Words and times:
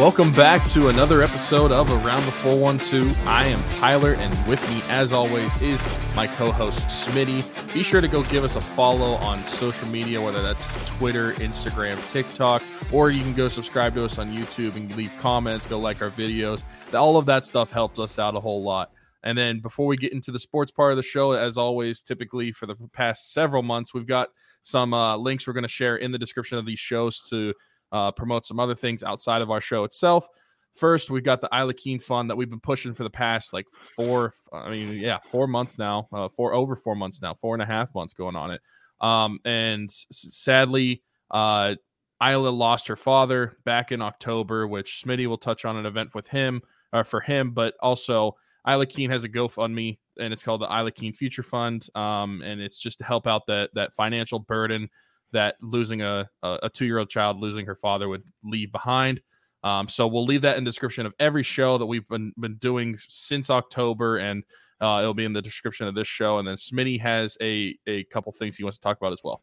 Welcome 0.00 0.32
back 0.32 0.66
to 0.68 0.88
another 0.88 1.20
episode 1.20 1.70
of 1.72 1.90
Around 1.90 2.24
the 2.24 2.32
412. 2.32 3.28
I 3.28 3.44
am 3.44 3.62
Tyler, 3.72 4.14
and 4.14 4.48
with 4.48 4.66
me, 4.70 4.80
as 4.88 5.12
always, 5.12 5.54
is 5.60 5.78
my 6.16 6.26
co 6.26 6.50
host, 6.50 6.80
Smitty. 6.86 7.44
Be 7.74 7.82
sure 7.82 8.00
to 8.00 8.08
go 8.08 8.22
give 8.24 8.42
us 8.42 8.56
a 8.56 8.62
follow 8.62 9.16
on 9.16 9.40
social 9.44 9.86
media, 9.88 10.18
whether 10.18 10.40
that's 10.40 10.64
Twitter, 10.86 11.32
Instagram, 11.32 12.00
TikTok, 12.12 12.62
or 12.94 13.10
you 13.10 13.20
can 13.22 13.34
go 13.34 13.48
subscribe 13.48 13.92
to 13.92 14.06
us 14.06 14.16
on 14.16 14.32
YouTube 14.32 14.74
and 14.74 14.96
leave 14.96 15.12
comments, 15.18 15.66
go 15.66 15.78
like 15.78 16.00
our 16.00 16.10
videos. 16.10 16.62
All 16.94 17.18
of 17.18 17.26
that 17.26 17.44
stuff 17.44 17.70
helps 17.70 17.98
us 17.98 18.18
out 18.18 18.34
a 18.34 18.40
whole 18.40 18.62
lot. 18.62 18.92
And 19.22 19.36
then 19.36 19.60
before 19.60 19.86
we 19.86 19.98
get 19.98 20.14
into 20.14 20.32
the 20.32 20.40
sports 20.40 20.72
part 20.72 20.92
of 20.92 20.96
the 20.96 21.02
show, 21.02 21.32
as 21.32 21.58
always, 21.58 22.00
typically 22.00 22.52
for 22.52 22.64
the 22.64 22.76
past 22.94 23.34
several 23.34 23.62
months, 23.62 23.92
we've 23.92 24.06
got 24.06 24.30
some 24.62 24.94
uh, 24.94 25.18
links 25.18 25.46
we're 25.46 25.52
going 25.52 25.62
to 25.62 25.68
share 25.68 25.96
in 25.96 26.10
the 26.10 26.18
description 26.18 26.56
of 26.56 26.64
these 26.64 26.78
shows 26.78 27.28
to 27.28 27.52
uh, 27.92 28.10
promote 28.12 28.46
some 28.46 28.60
other 28.60 28.74
things 28.74 29.02
outside 29.02 29.42
of 29.42 29.50
our 29.50 29.60
show 29.60 29.84
itself. 29.84 30.28
First, 30.74 31.10
we've 31.10 31.24
got 31.24 31.40
the 31.40 31.48
Isla 31.52 31.74
Keane 31.74 31.98
Fund 31.98 32.30
that 32.30 32.36
we've 32.36 32.48
been 32.48 32.60
pushing 32.60 32.94
for 32.94 33.02
the 33.02 33.10
past 33.10 33.52
like 33.52 33.66
four, 33.96 34.34
I 34.52 34.70
mean, 34.70 34.92
yeah, 34.98 35.18
four 35.18 35.46
months 35.46 35.78
now, 35.78 36.08
uh, 36.12 36.28
four 36.28 36.54
over 36.54 36.76
four 36.76 36.94
months 36.94 37.20
now, 37.20 37.34
four 37.34 37.54
and 37.54 37.62
a 37.62 37.66
half 37.66 37.92
months 37.94 38.12
going 38.12 38.36
on 38.36 38.52
it. 38.52 38.60
Um, 39.00 39.40
and 39.44 39.90
s- 39.90 40.06
sadly, 40.10 41.02
uh, 41.30 41.74
Isla 42.22 42.50
lost 42.50 42.86
her 42.86 42.96
father 42.96 43.56
back 43.64 43.92
in 43.92 44.02
October, 44.02 44.68
which 44.68 45.02
Smitty 45.04 45.26
will 45.26 45.38
touch 45.38 45.64
on 45.64 45.76
an 45.76 45.86
event 45.86 46.14
with 46.14 46.28
him 46.28 46.62
uh, 46.92 47.02
for 47.02 47.20
him, 47.20 47.50
but 47.50 47.74
also 47.80 48.36
Isla 48.68 48.86
Keane 48.86 49.10
has 49.10 49.24
a 49.24 49.28
GoFundMe 49.28 49.98
and 50.18 50.32
it's 50.32 50.42
called 50.42 50.60
the 50.60 50.66
Isla 50.66 50.92
Keane 50.92 51.12
Future 51.12 51.42
Fund. 51.42 51.88
Um, 51.94 52.42
and 52.42 52.60
it's 52.60 52.78
just 52.78 52.98
to 52.98 53.04
help 53.04 53.26
out 53.26 53.46
that 53.46 53.70
that 53.74 53.94
financial 53.94 54.38
burden 54.38 54.88
that 55.32 55.56
losing 55.60 56.02
a 56.02 56.28
a, 56.42 56.70
two 56.72 56.84
year 56.84 56.98
old 56.98 57.10
child 57.10 57.38
losing 57.38 57.66
her 57.66 57.76
father 57.76 58.08
would 58.08 58.24
leave 58.42 58.72
behind. 58.72 59.20
Um, 59.62 59.88
so 59.88 60.06
we'll 60.06 60.24
leave 60.24 60.42
that 60.42 60.56
in 60.56 60.64
description 60.64 61.06
of 61.06 61.14
every 61.18 61.42
show 61.42 61.78
that 61.78 61.86
we've 61.86 62.06
been 62.08 62.32
been 62.38 62.56
doing 62.56 62.98
since 63.08 63.50
October, 63.50 64.18
and 64.18 64.42
uh, 64.80 65.00
it'll 65.00 65.14
be 65.14 65.24
in 65.24 65.32
the 65.32 65.42
description 65.42 65.86
of 65.86 65.94
this 65.94 66.08
show. 66.08 66.38
And 66.38 66.48
then 66.48 66.56
Smitty 66.56 67.00
has 67.00 67.36
a 67.42 67.76
a 67.86 68.04
couple 68.04 68.32
things 68.32 68.56
he 68.56 68.64
wants 68.64 68.78
to 68.78 68.82
talk 68.82 68.96
about 68.96 69.12
as 69.12 69.20
well. 69.22 69.42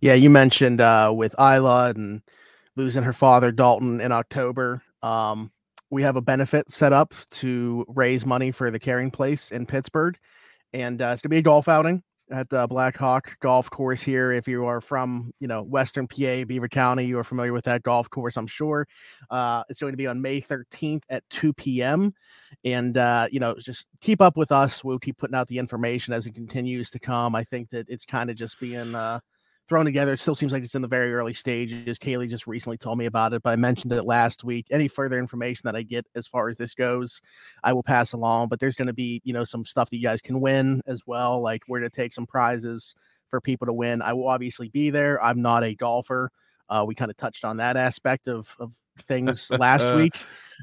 Yeah, 0.00 0.14
you 0.14 0.30
mentioned 0.30 0.80
uh, 0.80 1.12
with 1.14 1.34
Isla 1.38 1.90
and 1.90 2.22
losing 2.76 3.04
her 3.04 3.12
father 3.12 3.52
Dalton 3.52 4.00
in 4.00 4.10
October. 4.10 4.82
Um, 5.02 5.52
we 5.90 6.02
have 6.02 6.16
a 6.16 6.20
benefit 6.20 6.70
set 6.70 6.92
up 6.92 7.14
to 7.30 7.84
raise 7.88 8.26
money 8.26 8.50
for 8.50 8.72
the 8.72 8.80
Caring 8.80 9.12
Place 9.12 9.52
in 9.52 9.64
Pittsburgh, 9.64 10.18
and 10.72 11.00
uh, 11.00 11.10
it's 11.12 11.22
gonna 11.22 11.30
be 11.30 11.38
a 11.38 11.42
golf 11.42 11.68
outing 11.68 12.02
at 12.30 12.48
the 12.48 12.66
Black 12.66 12.96
Hawk 12.96 13.38
Golf 13.40 13.70
Course 13.70 14.00
here. 14.00 14.32
If 14.32 14.48
you 14.48 14.64
are 14.66 14.80
from 14.80 15.32
you 15.40 15.48
know 15.48 15.62
Western 15.62 16.06
PA, 16.06 16.44
Beaver 16.44 16.68
County, 16.68 17.04
you 17.04 17.18
are 17.18 17.24
familiar 17.24 17.52
with 17.52 17.64
that 17.64 17.82
golf 17.82 18.08
course, 18.10 18.36
I'm 18.36 18.46
sure. 18.46 18.86
Uh, 19.30 19.62
it's 19.68 19.80
going 19.80 19.92
to 19.92 19.96
be 19.96 20.06
on 20.06 20.20
May 20.20 20.40
13th 20.40 21.02
at 21.10 21.22
2 21.30 21.52
p.m. 21.52 22.14
And 22.64 22.96
uh, 22.96 23.28
you 23.30 23.40
know, 23.40 23.54
just 23.58 23.86
keep 24.00 24.20
up 24.20 24.36
with 24.36 24.52
us. 24.52 24.82
We'll 24.82 24.98
keep 24.98 25.18
putting 25.18 25.36
out 25.36 25.48
the 25.48 25.58
information 25.58 26.14
as 26.14 26.26
it 26.26 26.34
continues 26.34 26.90
to 26.90 26.98
come. 26.98 27.34
I 27.34 27.44
think 27.44 27.70
that 27.70 27.88
it's 27.88 28.04
kind 28.04 28.30
of 28.30 28.36
just 28.36 28.58
being 28.60 28.94
uh, 28.94 29.20
thrown 29.68 29.84
together. 29.84 30.12
It 30.12 30.18
still 30.18 30.34
seems 30.34 30.52
like 30.52 30.62
it's 30.62 30.74
in 30.74 30.82
the 30.82 30.88
very 30.88 31.12
early 31.14 31.32
stages. 31.32 31.98
Kaylee 31.98 32.28
just 32.28 32.46
recently 32.46 32.76
told 32.76 32.98
me 32.98 33.06
about 33.06 33.32
it, 33.32 33.42
but 33.42 33.50
I 33.50 33.56
mentioned 33.56 33.92
it 33.92 34.04
last 34.04 34.44
week. 34.44 34.66
Any 34.70 34.88
further 34.88 35.18
information 35.18 35.62
that 35.64 35.76
I 35.76 35.82
get 35.82 36.06
as 36.14 36.26
far 36.26 36.48
as 36.48 36.56
this 36.56 36.74
goes, 36.74 37.20
I 37.62 37.72
will 37.72 37.82
pass 37.82 38.12
along. 38.12 38.48
But 38.48 38.60
there's 38.60 38.76
going 38.76 38.88
to 38.88 38.94
be, 38.94 39.22
you 39.24 39.32
know, 39.32 39.44
some 39.44 39.64
stuff 39.64 39.90
that 39.90 39.96
you 39.96 40.06
guys 40.06 40.20
can 40.20 40.40
win 40.40 40.82
as 40.86 41.02
well. 41.06 41.40
Like 41.40 41.62
we're 41.68 41.80
going 41.80 41.90
to 41.90 41.96
take 41.96 42.12
some 42.12 42.26
prizes 42.26 42.94
for 43.30 43.40
people 43.40 43.66
to 43.66 43.72
win. 43.72 44.02
I 44.02 44.12
will 44.12 44.28
obviously 44.28 44.68
be 44.68 44.90
there. 44.90 45.22
I'm 45.22 45.40
not 45.40 45.64
a 45.64 45.74
golfer. 45.74 46.30
Uh, 46.68 46.84
we 46.86 46.94
kind 46.94 47.10
of 47.10 47.16
touched 47.16 47.44
on 47.44 47.58
that 47.58 47.76
aspect 47.76 48.28
of 48.28 48.54
of 48.58 48.72
things 49.06 49.50
last 49.50 49.94
week. 49.96 50.16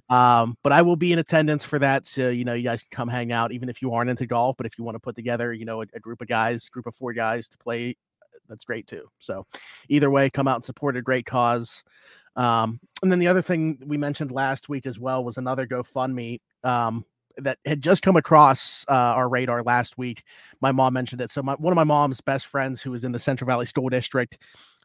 Um, 0.09 0.57
but 0.63 0.71
I 0.71 0.81
will 0.83 0.95
be 0.95 1.11
in 1.11 1.19
attendance 1.19 1.65
for 1.65 1.79
that. 1.79 2.05
So, 2.05 2.29
you 2.29 2.45
know, 2.45 2.53
you 2.53 2.63
guys 2.63 2.81
can 2.81 2.89
come 2.91 3.09
hang 3.09 3.31
out, 3.31 3.51
even 3.51 3.67
if 3.67 3.81
you 3.81 3.93
aren't 3.93 4.09
into 4.09 4.25
golf. 4.25 4.57
But 4.57 4.65
if 4.65 4.77
you 4.77 4.83
want 4.83 4.95
to 4.95 4.99
put 4.99 5.15
together, 5.15 5.53
you 5.53 5.65
know, 5.65 5.81
a, 5.81 5.85
a 5.93 5.99
group 5.99 6.21
of 6.21 6.27
guys, 6.27 6.69
group 6.69 6.87
of 6.87 6.95
four 6.95 7.13
guys 7.13 7.49
to 7.49 7.57
play 7.57 7.97
that's 8.47 8.65
great 8.65 8.87
too. 8.87 9.07
So 9.19 9.45
either 9.89 10.09
way, 10.09 10.29
come 10.29 10.47
out 10.47 10.55
and 10.55 10.65
support 10.65 10.97
a 10.97 11.01
great 11.01 11.25
cause. 11.25 11.83
Um, 12.35 12.79
and 13.01 13.11
then 13.11 13.19
the 13.19 13.27
other 13.27 13.41
thing 13.41 13.79
we 13.85 13.97
mentioned 13.97 14.31
last 14.31 14.69
week 14.69 14.85
as 14.85 14.99
well 14.99 15.23
was 15.23 15.37
another 15.37 15.67
GoFundMe 15.67 16.39
um, 16.63 17.05
that 17.37 17.57
had 17.65 17.81
just 17.81 18.03
come 18.03 18.15
across 18.15 18.85
uh, 18.89 18.93
our 18.93 19.29
radar 19.29 19.63
last 19.63 19.97
week. 19.97 20.23
My 20.61 20.71
mom 20.71 20.93
mentioned 20.93 21.21
it. 21.21 21.31
So 21.31 21.41
my, 21.41 21.53
one 21.55 21.73
of 21.73 21.75
my 21.75 21.83
mom's 21.83 22.21
best 22.21 22.47
friends, 22.47 22.81
who 22.81 22.93
is 22.93 23.03
in 23.03 23.11
the 23.11 23.19
Central 23.19 23.47
Valley 23.47 23.65
School 23.65 23.89
District, 23.89 24.37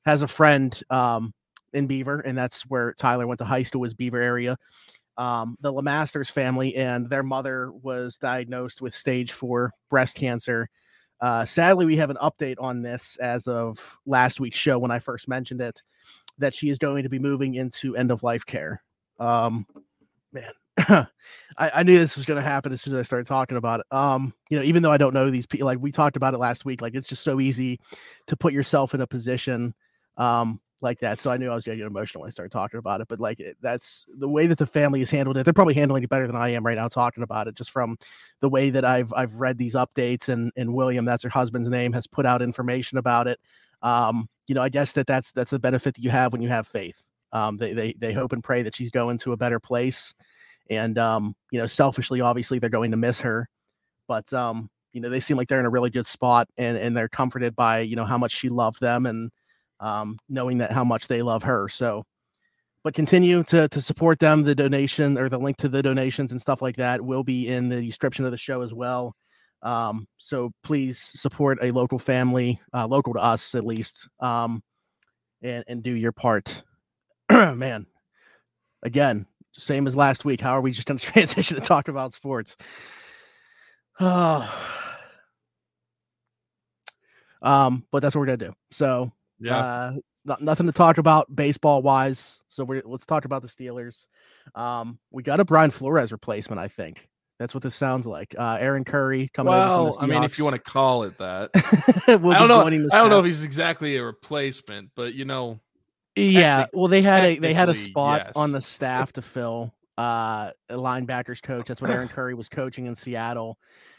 has 0.05 0.23
a 0.23 0.29
friend 0.29 0.81
um, 0.91 1.33
in 1.73 1.87
Beaver, 1.87 2.21
and 2.21 2.37
that's 2.37 2.63
where 2.63 2.95
Tyler 2.95 3.27
went 3.27 3.39
to 3.39 3.45
high 3.45 3.63
school, 3.63 3.81
was 3.81 3.95
Beaver 3.95 4.21
area. 4.21 4.57
Um, 5.19 5.57
the 5.61 5.73
LeMasters 5.73 6.31
family 6.31 6.77
and 6.77 7.09
their 7.09 7.23
mother 7.23 7.73
was 7.73 8.19
diagnosed 8.19 8.83
with 8.83 8.95
stage 8.95 9.33
four 9.33 9.73
breast 9.89 10.15
cancer. 10.15 10.69
Uh, 11.21 11.45
sadly, 11.45 11.87
we 11.87 11.97
have 11.97 12.11
an 12.11 12.19
update 12.23 12.57
on 12.59 12.83
this 12.83 13.17
as 13.17 13.49
of 13.49 13.99
last 14.07 14.41
week's 14.41 14.59
show 14.59 14.79
when 14.79 14.91
I 14.91 14.99
first 14.99 15.29
mentioned 15.29 15.61
it 15.61 15.83
that 16.39 16.55
she 16.55 16.69
is 16.69 16.79
going 16.79 17.03
to 17.03 17.09
be 17.09 17.19
moving 17.19 17.55
into 17.55 17.97
end 17.97 18.11
of 18.11 18.23
life 18.23 18.45
care. 18.45 18.83
Um, 19.19 19.67
man, 20.33 20.53
I, 20.79 21.07
I, 21.59 21.83
knew 21.83 21.99
this 21.99 22.17
was 22.17 22.27
going 22.27 22.41
to 22.41 22.47
happen 22.47 22.71
as 22.71 22.83
soon 22.83 22.93
as 22.93 23.01
I 23.01 23.03
started 23.03 23.27
talking 23.27 23.57
about 23.57 23.81
it. 23.81 23.87
Um, 23.91 24.35
you 24.51 24.59
know, 24.59 24.65
even 24.65 24.83
though 24.83 24.93
I 24.93 24.99
don't 24.99 25.15
know 25.15 25.31
these 25.31 25.47
people, 25.47 25.65
like 25.65 25.79
we 25.81 25.91
talked 25.91 26.17
about 26.17 26.35
it 26.35 26.39
last 26.39 26.67
week, 26.67 26.83
like 26.83 26.95
it's 26.95 27.09
just 27.09 27.25
so 27.25 27.41
easy 27.41 27.81
to 28.27 28.37
put 28.37 28.53
yourself 28.53 28.95
in 28.95 29.01
a 29.01 29.07
position 29.07 29.75
um, 30.19 30.61
like 30.81 30.99
that. 31.01 31.19
So 31.19 31.31
I 31.31 31.37
knew 31.37 31.51
I 31.51 31.55
was 31.55 31.65
going 31.65 31.79
to 31.79 31.83
get 31.83 31.87
emotional 31.87 32.23
when 32.23 32.29
I 32.29 32.31
started 32.31 32.53
talking 32.53 32.79
about 32.79 33.01
it. 33.01 33.09
But 33.09 33.19
like 33.19 33.41
that's 33.61 34.07
the 34.19 34.29
way 34.29 34.47
that 34.47 34.59
the 34.59 34.67
family 34.67 35.01
has 35.01 35.11
handled 35.11 35.37
it. 35.37 35.45
They're 35.45 35.53
probably 35.53 35.75
handling 35.75 36.03
it 36.03 36.11
better 36.11 36.27
than 36.27 36.37
I 36.37 36.51
am 36.51 36.65
right 36.65 36.77
now 36.77 36.89
talking 36.89 37.23
about 37.23 37.49
it, 37.49 37.55
just 37.55 37.71
from 37.71 37.97
the 38.41 38.49
way 38.49 38.71
that 38.71 38.85
I've 38.85 39.13
I've 39.15 39.35
read 39.35 39.59
these 39.59 39.75
updates 39.75 40.29
and 40.29 40.53
and 40.57 40.75
William, 40.75 41.05
that's 41.05 41.23
her 41.25 41.29
husband's 41.29 41.69
name, 41.69 41.93
has 41.93 42.07
put 42.07 42.27
out 42.27 42.43
information 42.43 42.99
about 42.99 43.27
it. 43.27 43.41
Um, 43.83 44.29
you 44.47 44.55
know, 44.55 44.63
I 44.63 44.69
guess 44.69 44.93
that 44.93 45.07
that's 45.07 45.33
that's 45.33 45.51
the 45.51 45.59
benefit 45.59 45.95
that 45.95 46.05
you 46.05 46.11
have 46.11 46.33
when 46.33 46.43
you 46.43 46.49
have 46.49 46.67
faith. 46.67 47.05
Um, 47.33 47.57
they 47.57 47.73
they 47.73 47.95
they 47.99 48.13
hope 48.13 48.33
and 48.33 48.45
pray 48.45 48.63
that 48.63 48.75
she's 48.75 48.91
going 48.91 49.19
to 49.19 49.33
a 49.33 49.37
better 49.37 49.61
place, 49.61 50.15
and 50.71 50.99
um, 50.99 51.35
you 51.51 51.59
know, 51.59 51.67
selfishly, 51.67 52.21
obviously, 52.21 52.59
they're 52.59 52.71
going 52.71 52.93
to 52.93 52.97
miss 52.97 53.21
her, 53.21 53.49
but 54.09 54.33
um, 54.33 54.71
you 54.93 55.01
know, 55.01 55.09
they 55.09 55.21
seem 55.21 55.37
like 55.37 55.49
they're 55.49 55.61
in 55.61 55.67
a 55.67 55.71
really 55.71 55.91
good 55.91 56.07
spot, 56.07 56.49
and 56.57 56.77
and 56.77 56.97
they're 56.97 57.09
comforted 57.09 57.57
by 57.57 57.81
you 57.81 57.97
know 57.97 58.05
how 58.05 58.19
much 58.19 58.33
she 58.33 58.49
loved 58.49 58.81
them 58.81 59.07
and 59.07 59.31
um, 59.81 60.19
knowing 60.29 60.59
that 60.59 60.73
how 60.73 60.85
much 60.85 61.09
they 61.09 61.23
love 61.23 61.43
her. 61.43 61.69
So, 61.69 62.05
but 62.85 62.95
continue 62.95 63.43
to 63.45 63.69
to 63.69 63.81
support 63.81 64.19
them. 64.19 64.43
The 64.43 64.55
donation 64.55 65.19
or 65.19 65.29
the 65.29 65.39
link 65.39 65.57
to 65.59 65.69
the 65.69 65.83
donations 65.83 66.33
and 66.33 66.41
stuff 66.41 66.63
like 66.63 66.77
that 66.77 67.01
will 67.01 67.25
be 67.25 67.49
in 67.49 67.69
the 67.69 67.81
description 67.81 68.25
of 68.25 68.31
the 68.31 68.39
show 68.39 68.63
as 68.63 68.73
well. 68.73 69.15
Um, 69.63 70.07
so 70.19 70.53
please 70.63 70.99
support 70.99 71.59
a 71.63 71.73
local 71.73 71.99
family, 71.99 72.61
uh, 72.73 72.87
local 72.87 73.15
to 73.15 73.21
us 73.21 73.55
at 73.55 73.67
least, 73.67 74.09
um, 74.21 74.63
and 75.43 75.65
and 75.67 75.83
do 75.83 75.93
your 75.93 76.13
part. 76.13 76.63
Man, 77.31 77.87
again, 78.83 79.27
same 79.53 79.87
as 79.87 79.97
last 79.97 80.25
week. 80.25 80.41
How 80.41 80.53
are 80.53 80.61
we 80.61 80.71
just 80.71 80.87
going 80.87 80.99
to 80.99 81.07
transition 81.07 81.57
to 81.57 81.63
talk 81.63 81.89
about 81.89 82.15
sports? 82.15 82.57
Oh. 84.01 84.73
Um, 87.43 87.85
but 87.93 88.01
that's 88.01 88.17
what 88.17 88.21
we're 88.21 88.27
gonna 88.27 88.39
do. 88.39 88.55
So 88.73 89.13
Yeah. 89.39 89.57
uh, 89.57 89.95
not, 90.25 90.43
nothing 90.43 90.67
to 90.67 90.73
talk 90.73 90.99
about 90.99 91.35
baseball 91.35 91.83
wise. 91.83 92.41
So 92.49 92.65
we're 92.65 92.83
let's 92.85 93.07
talk 93.07 93.25
about 93.25 93.43
the 93.43 93.49
Steelers. 93.49 94.07
Um, 94.55 94.99
we 95.11 95.23
got 95.23 95.41
a 95.41 95.45
Brian 95.45 95.71
Flores 95.71 96.13
replacement. 96.13 96.61
I 96.61 96.69
think 96.69 97.09
that's 97.39 97.55
what 97.55 97.63
this 97.63 97.77
sounds 97.77 98.07
like. 98.07 98.35
Uh, 98.37 98.57
Aaron 98.61 98.85
Curry 98.85 99.31
coming 99.33 99.53
well, 99.53 99.97
I 100.01 100.07
mean, 100.07 100.25
if 100.25 100.39
you 100.39 100.45
want 100.45 100.55
to 100.55 100.71
call 100.71 101.05
it 101.05 101.17
that, 101.19 101.53
to, 102.07 102.17
will 102.17 102.33
I 102.33 102.39
don't 102.39 102.49
know. 102.49 102.65
I 102.65 102.99
don't 102.99 103.11
know 103.11 103.21
if 103.21 103.27
he's 103.27 103.43
exactly 103.43 103.97
a 103.97 104.05
replacement, 104.05 104.91
but 104.97 105.15
you 105.15 105.25
know, 105.25 105.61
Yeah, 106.17 106.67
well, 106.73 106.89
they 106.89 107.03
had 107.03 107.25
a 107.25 107.39
they 107.39 107.55
had 107.55 107.69
a 107.69 107.75
spot 107.75 108.33
on 108.35 108.53
the 108.53 108.61
staff 108.61 109.13
to 109.15 109.23
fill 109.23 109.75
uh 109.99 110.51
linebackers 110.71 111.43
coach. 111.43 111.69
That's 111.69 111.81
what 111.81 111.91
Aaron 111.91 112.09
Curry 112.09 112.35
was 112.35 112.49
coaching 112.49 112.87
in 112.87 112.95
Seattle, 112.95 113.59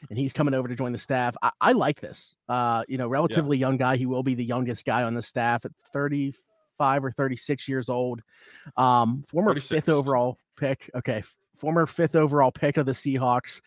and 0.10 0.18
he's 0.18 0.34
coming 0.34 0.54
over 0.54 0.68
to 0.68 0.76
join 0.76 0.92
the 0.92 1.00
staff. 1.00 1.36
I, 1.42 1.52
I 1.60 1.72
like 1.72 2.00
this. 2.00 2.36
Uh, 2.48 2.84
you 2.88 2.98
know, 2.98 3.08
relatively 3.08 3.58
young 3.58 3.78
guy. 3.78 3.98
He 3.98 4.06
will 4.06 4.24
be 4.24 4.36
the 4.36 4.46
youngest 4.46 4.86
guy 4.86 5.04
on 5.04 5.14
the 5.14 5.22
staff 5.22 5.66
at 5.66 5.72
35 5.94 7.06
or 7.06 7.12
36 7.12 7.68
years 7.68 7.90
old. 7.90 8.22
Um, 8.76 9.24
former 9.28 9.52
36. 9.52 9.70
fifth 9.70 9.90
overall 9.90 10.38
pick. 10.58 10.90
Okay, 10.96 11.24
former 11.58 11.86
fifth 11.86 12.16
overall 12.16 12.52
pick 12.52 12.78
of 12.78 12.86
the 12.86 12.94
Seahawks. 12.94 13.62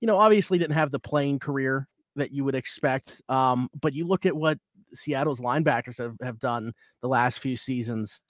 You 0.00 0.06
know, 0.06 0.18
obviously 0.18 0.58
didn't 0.58 0.74
have 0.74 0.90
the 0.90 0.98
playing 0.98 1.38
career 1.38 1.88
that 2.16 2.32
you 2.32 2.44
would 2.44 2.54
expect. 2.54 3.22
Um, 3.28 3.68
but 3.80 3.94
you 3.94 4.06
look 4.06 4.26
at 4.26 4.36
what 4.36 4.58
Seattle's 4.94 5.40
linebackers 5.40 5.98
have, 5.98 6.16
have 6.22 6.40
done 6.40 6.72
the 7.02 7.08
last 7.08 7.38
few 7.38 7.56
seasons. 7.56 8.22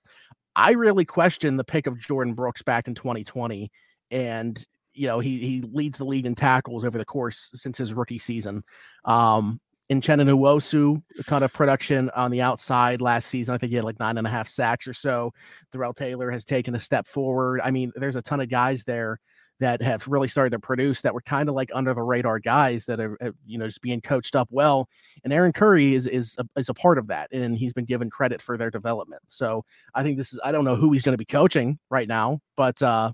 I 0.56 0.72
really 0.72 1.04
question 1.04 1.56
the 1.56 1.64
pick 1.64 1.86
of 1.86 1.98
Jordyn 1.98 2.34
Brooks 2.34 2.62
back 2.62 2.88
in 2.88 2.94
2020. 2.94 3.70
And, 4.10 4.66
you 4.94 5.06
know, 5.06 5.20
he 5.20 5.38
he 5.38 5.60
leads 5.60 5.98
the 5.98 6.04
league 6.04 6.26
in 6.26 6.34
tackles 6.34 6.84
over 6.84 6.96
the 6.96 7.04
course 7.04 7.50
since 7.52 7.76
his 7.76 7.92
rookie 7.92 8.18
season. 8.18 8.64
Um, 9.04 9.60
in 9.88 10.00
Nwosu, 10.00 11.00
a 11.18 11.22
ton 11.24 11.44
of 11.44 11.52
production 11.52 12.10
on 12.16 12.32
the 12.32 12.42
outside 12.42 13.00
last 13.00 13.28
season. 13.28 13.54
I 13.54 13.58
think 13.58 13.70
he 13.70 13.76
had 13.76 13.84
like 13.84 14.00
nine 14.00 14.18
and 14.18 14.26
a 14.26 14.30
half 14.30 14.48
sacks 14.48 14.88
or 14.88 14.94
so. 14.94 15.32
Darrell 15.70 15.94
Taylor 15.94 16.30
has 16.30 16.44
taken 16.44 16.74
a 16.74 16.80
step 16.80 17.06
forward. 17.06 17.60
I 17.62 17.70
mean, 17.70 17.92
there's 17.94 18.16
a 18.16 18.22
ton 18.22 18.40
of 18.40 18.48
guys 18.48 18.82
there 18.82 19.20
that 19.58 19.80
have 19.80 20.06
really 20.06 20.28
started 20.28 20.50
to 20.50 20.58
produce 20.58 21.00
that 21.00 21.14
were 21.14 21.22
kind 21.22 21.48
of 21.48 21.54
like 21.54 21.70
under 21.74 21.94
the 21.94 22.02
radar 22.02 22.38
guys 22.38 22.84
that 22.84 23.00
are, 23.00 23.16
you 23.46 23.58
know 23.58 23.66
just 23.66 23.80
being 23.80 24.00
coached 24.00 24.36
up 24.36 24.48
well 24.50 24.88
and 25.24 25.32
Aaron 25.32 25.52
Curry 25.52 25.94
is 25.94 26.06
is 26.06 26.36
a, 26.38 26.46
is 26.58 26.68
a 26.68 26.74
part 26.74 26.98
of 26.98 27.06
that 27.08 27.32
and 27.32 27.56
he's 27.56 27.72
been 27.72 27.84
given 27.84 28.10
credit 28.10 28.42
for 28.42 28.56
their 28.56 28.70
development. 28.70 29.22
So 29.26 29.64
I 29.94 30.02
think 30.02 30.18
this 30.18 30.32
is 30.32 30.40
I 30.44 30.52
don't 30.52 30.64
know 30.64 30.76
who 30.76 30.92
he's 30.92 31.02
going 31.02 31.14
to 31.14 31.18
be 31.18 31.24
coaching 31.24 31.78
right 31.90 32.08
now 32.08 32.40
but 32.56 32.80
uh 32.82 33.12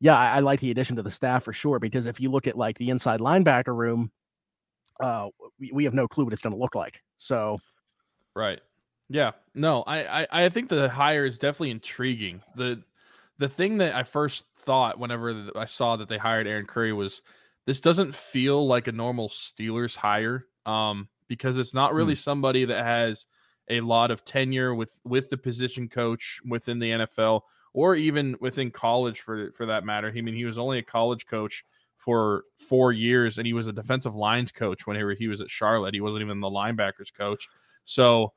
yeah 0.00 0.16
I, 0.16 0.36
I 0.36 0.38
like 0.40 0.60
the 0.60 0.70
addition 0.70 0.96
to 0.96 1.02
the 1.02 1.10
staff 1.10 1.44
for 1.44 1.52
sure 1.52 1.78
because 1.78 2.06
if 2.06 2.20
you 2.20 2.30
look 2.30 2.46
at 2.46 2.56
like 2.56 2.78
the 2.78 2.90
inside 2.90 3.20
linebacker 3.20 3.76
room 3.76 4.10
uh 5.00 5.28
we, 5.58 5.70
we 5.72 5.84
have 5.84 5.94
no 5.94 6.06
clue 6.06 6.24
what 6.24 6.32
it's 6.32 6.42
going 6.42 6.54
to 6.54 6.60
look 6.60 6.74
like 6.74 7.00
so 7.18 7.58
right. 8.34 8.60
Yeah 9.08 9.32
no 9.54 9.82
I, 9.82 10.22
I 10.22 10.26
I 10.44 10.48
think 10.48 10.68
the 10.68 10.88
hire 10.88 11.24
is 11.24 11.38
definitely 11.38 11.70
intriguing. 11.70 12.42
The 12.54 12.82
the 13.38 13.48
thing 13.48 13.78
that 13.78 13.94
I 13.94 14.02
first 14.02 14.44
thought 14.66 14.98
whenever 14.98 15.50
I 15.56 15.64
saw 15.64 15.96
that 15.96 16.08
they 16.08 16.18
hired 16.18 16.46
Aaron 16.46 16.66
Curry 16.66 16.92
was 16.92 17.22
this 17.66 17.80
doesn't 17.80 18.14
feel 18.14 18.66
like 18.66 18.86
a 18.86 18.92
normal 18.92 19.28
Steelers 19.28 19.96
hire 19.96 20.46
um, 20.66 21.08
because 21.28 21.58
it's 21.58 21.74
not 21.74 21.94
really 21.94 22.14
mm. 22.14 22.18
somebody 22.18 22.64
that 22.66 22.84
has 22.84 23.24
a 23.68 23.80
lot 23.80 24.10
of 24.10 24.24
tenure 24.24 24.74
with 24.74 24.98
with 25.04 25.28
the 25.30 25.36
position 25.36 25.88
coach 25.88 26.40
within 26.48 26.78
the 26.78 26.90
NFL 26.90 27.40
or 27.72 27.94
even 27.94 28.36
within 28.40 28.70
college 28.70 29.20
for 29.20 29.50
for 29.52 29.66
that 29.66 29.84
matter. 29.84 30.12
I 30.14 30.20
mean, 30.20 30.34
he 30.34 30.44
was 30.44 30.58
only 30.58 30.78
a 30.78 30.82
college 30.82 31.26
coach 31.26 31.64
for 31.96 32.44
four 32.68 32.92
years, 32.92 33.38
and 33.38 33.46
he 33.46 33.52
was 33.52 33.66
a 33.66 33.72
defensive 33.72 34.14
lines 34.14 34.52
coach 34.52 34.86
whenever 34.86 35.14
he 35.14 35.28
was 35.28 35.40
at 35.40 35.50
Charlotte. 35.50 35.94
He 35.94 36.00
wasn't 36.00 36.22
even 36.22 36.40
the 36.40 36.48
linebackers 36.48 37.12
coach. 37.12 37.48
So, 37.84 38.32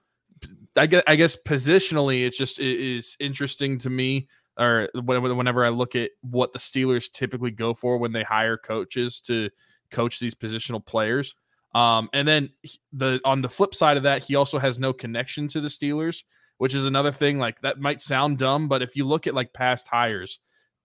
I 0.75 0.87
guess, 0.87 1.03
I 1.07 1.15
guess 1.15 1.37
positionally, 1.37 2.25
it 2.25 2.33
just 2.33 2.59
is 2.59 3.15
interesting 3.19 3.77
to 3.79 3.89
me 3.89 4.27
or 4.59 4.89
whenever 4.93 5.65
I 5.65 5.69
look 5.69 5.95
at 5.95 6.11
what 6.21 6.53
the 6.53 6.59
Steelers 6.59 7.11
typically 7.11 7.51
go 7.51 7.73
for 7.73 7.97
when 7.97 8.11
they 8.11 8.23
hire 8.23 8.57
coaches 8.57 9.21
to 9.21 9.49
coach 9.89 10.19
these 10.19 10.35
positional 10.35 10.85
players. 10.85 11.33
Um, 11.73 12.09
and 12.13 12.27
then 12.27 12.49
the 12.91 13.21
on 13.23 13.41
the 13.41 13.49
flip 13.49 13.73
side 13.73 13.97
of 13.97 14.03
that, 14.03 14.23
he 14.23 14.35
also 14.35 14.59
has 14.59 14.77
no 14.77 14.91
connection 14.91 15.47
to 15.49 15.61
the 15.61 15.69
Steelers, 15.69 16.23
which 16.57 16.73
is 16.73 16.85
another 16.85 17.11
thing. 17.11 17.39
Like 17.39 17.61
that 17.61 17.79
might 17.79 18.01
sound 18.01 18.37
dumb, 18.37 18.67
but 18.67 18.81
if 18.81 18.95
you 18.95 19.05
look 19.05 19.27
at 19.27 19.33
like 19.33 19.53
past 19.53 19.87
hires, 19.87 20.39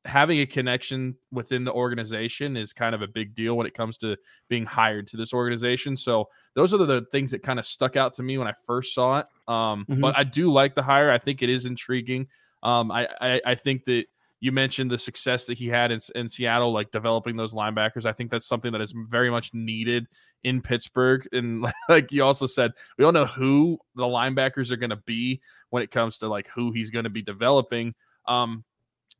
having 0.04 0.38
a 0.40 0.46
connection 0.46 1.16
within 1.32 1.64
the 1.64 1.72
organization 1.72 2.56
is 2.56 2.72
kind 2.72 2.94
of 2.94 3.02
a 3.02 3.08
big 3.08 3.34
deal 3.34 3.56
when 3.56 3.66
it 3.66 3.74
comes 3.74 3.96
to 3.96 4.16
being 4.48 4.66
hired 4.66 5.06
to 5.08 5.16
this 5.16 5.32
organization. 5.32 5.96
So 5.96 6.28
those 6.54 6.74
are 6.74 6.78
the 6.78 7.06
things 7.10 7.30
that 7.30 7.42
kind 7.42 7.58
of 7.58 7.64
stuck 7.64 7.96
out 7.96 8.12
to 8.14 8.22
me 8.22 8.36
when 8.36 8.46
I 8.46 8.52
first 8.66 8.94
saw 8.94 9.20
it. 9.20 9.26
Um, 9.48 9.86
mm-hmm. 9.88 10.00
But 10.00 10.16
I 10.16 10.24
do 10.24 10.52
like 10.52 10.74
the 10.74 10.82
hire. 10.82 11.10
I 11.10 11.18
think 11.18 11.42
it 11.42 11.48
is 11.48 11.64
intriguing. 11.64 12.28
Um, 12.64 12.90
I, 12.90 13.08
I, 13.20 13.40
I 13.46 13.54
think 13.54 13.84
that 13.84 14.06
you 14.40 14.52
mentioned 14.52 14.90
the 14.90 14.98
success 14.98 15.46
that 15.46 15.56
he 15.56 15.68
had 15.68 15.90
in, 15.90 16.00
in 16.14 16.28
Seattle, 16.28 16.70
like 16.72 16.90
developing 16.90 17.34
those 17.34 17.54
linebackers. 17.54 18.04
I 18.04 18.12
think 18.12 18.30
that's 18.30 18.46
something 18.46 18.72
that 18.72 18.82
is 18.82 18.92
very 19.08 19.30
much 19.30 19.54
needed 19.54 20.06
in 20.42 20.60
Pittsburgh. 20.60 21.26
And 21.32 21.66
like 21.88 22.12
you 22.12 22.22
also 22.22 22.46
said, 22.46 22.72
we 22.98 23.04
don't 23.04 23.14
know 23.14 23.24
who 23.24 23.78
the 23.94 24.02
linebackers 24.02 24.70
are 24.70 24.76
going 24.76 24.90
to 24.90 25.02
be 25.06 25.40
when 25.70 25.82
it 25.82 25.90
comes 25.90 26.18
to 26.18 26.28
like 26.28 26.48
who 26.54 26.72
he's 26.72 26.90
going 26.90 27.04
to 27.04 27.10
be 27.10 27.22
developing. 27.22 27.94
Um, 28.26 28.64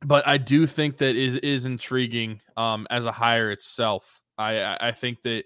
but 0.03 0.27
I 0.27 0.37
do 0.37 0.67
think 0.67 0.97
that 0.97 1.15
is 1.15 1.37
is 1.37 1.65
intriguing 1.65 2.41
um, 2.55 2.85
as 2.91 3.05
a 3.05 3.11
hire 3.11 3.49
itself. 3.49 4.21
I 4.37 4.59
I, 4.59 4.89
I 4.89 4.91
think 4.91 5.21
that. 5.23 5.43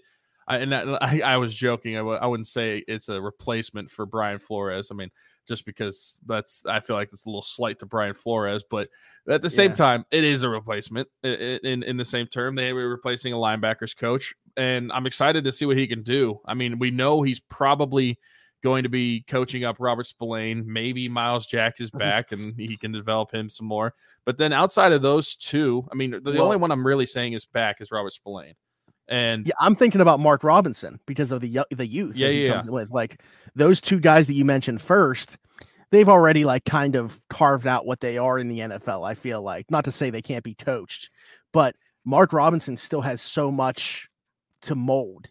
I, 0.48 0.57
and 0.57 0.74
I, 0.74 1.22
I 1.24 1.38
was 1.38 1.54
joking. 1.54 1.95
I 1.95 2.00
w- 2.00 2.18
I 2.18 2.25
wouldn't 2.25 2.48
say 2.48 2.84
it's 2.88 3.07
a 3.07 3.22
replacement 3.22 3.92
for 3.92 4.06
Brian 4.07 4.40
Flores. 4.40 4.90
I 4.92 4.95
mean, 4.95 5.12
just 5.50 5.66
because 5.66 6.18
that's 6.25 6.63
I 6.66 6.80
feel 6.80 6.96
like 6.96 7.10
it's 7.12 7.25
a 7.25 7.28
little 7.28 7.42
slight 7.42 7.80
to 7.80 7.86
Brian 7.86 8.13
Flores, 8.13 8.63
but 8.69 8.88
at 9.28 9.42
the 9.42 9.50
same 9.50 9.72
yeah. 9.72 9.75
time, 9.75 10.06
it 10.12 10.24
is 10.24 10.44
a 10.44 10.50
replacement 10.50 11.10
in, 11.24 11.60
in, 11.63 11.84
in 11.84 11.98
the 11.98 12.06
same 12.06 12.28
term. 12.28 12.56
They 12.56 12.72
were 12.72 12.88
replacing 12.88 13.34
a 13.34 13.36
linebackers 13.36 13.98
coach, 13.98 14.34
and 14.56 14.92
I'm 14.94 15.06
excited 15.06 15.44
to 15.44 15.51
see 15.51 15.66
what 15.66 15.75
he 15.75 15.88
can 15.88 16.04
do. 16.04 16.40
I 16.46 16.54
mean, 16.54 16.80
we 16.80 16.92
know 16.92 17.22
he's 17.22 17.42
probably 17.42 18.18
going 18.62 18.84
to 18.84 18.90
be 18.90 19.24
coaching 19.28 19.63
up 19.63 19.78
Robert 19.80 20.07
Spillane. 20.07 20.63
Maybe 20.66 21.10
Myles 21.10 21.46
Jack 21.46 21.80
is 21.81 21.90
back 21.92 22.31
and 22.31 22.54
he 22.57 22.78
can 22.78 22.92
develop 22.92 23.34
him 23.34 23.50
some 23.50 23.66
more. 23.66 23.94
But 24.25 24.38
then 24.38 24.54
outside 24.54 24.92
of 24.92 25.02
those 25.02 25.36
two, 25.36 25.84
I 25.92 25.95
mean, 25.95 26.12
the, 26.12 26.19
the 26.19 26.31
well, 26.34 26.44
only 26.44 26.57
one 26.57 26.72
I'm 26.72 26.86
really 26.86 27.06
saying 27.06 27.34
is 27.34 27.45
back 27.45 27.78
is 27.80 27.92
Robert 27.92 28.13
Spillane. 28.13 28.56
And 29.09 29.47
yeah, 29.47 29.53
I'm 29.59 29.75
thinking 29.75 30.01
about 30.01 30.19
Mark 30.19 30.44
Robinson 30.44 31.00
because 31.06 31.31
of 31.31 31.41
the 31.41 31.61
the 31.71 31.88
youth. 31.88 32.15
Yeah, 32.15 32.29
yeah. 32.29 32.61
With 32.67 32.91
like 32.91 33.21
those 33.56 33.81
two 33.81 34.00
guys 34.00 34.27
that 34.27 34.33
you 34.33 34.45
mentioned 34.45 34.81
first, 34.81 35.38
they've 35.89 36.07
already 36.07 36.45
like 36.45 36.65
kind 36.65 36.95
of 36.95 37.19
carved 37.29 37.67
out 37.67 37.85
what 37.85 38.00
they 38.00 38.17
are 38.17 38.38
in 38.38 38.47
the 38.47 38.59
NFL. 38.59 39.07
I 39.07 39.15
feel 39.15 39.41
like 39.41 39.69
not 39.71 39.83
to 39.85 39.91
say 39.91 40.09
they 40.09 40.21
can't 40.21 40.44
be 40.44 40.53
coached, 40.53 41.09
but 41.51 41.75
Mark 42.06 42.33
Robinson 42.33 42.77
still 42.77 43.01
has 43.01 43.21
so 43.21 43.51
much 43.51 44.07
to 44.61 44.75
mold, 44.75 45.27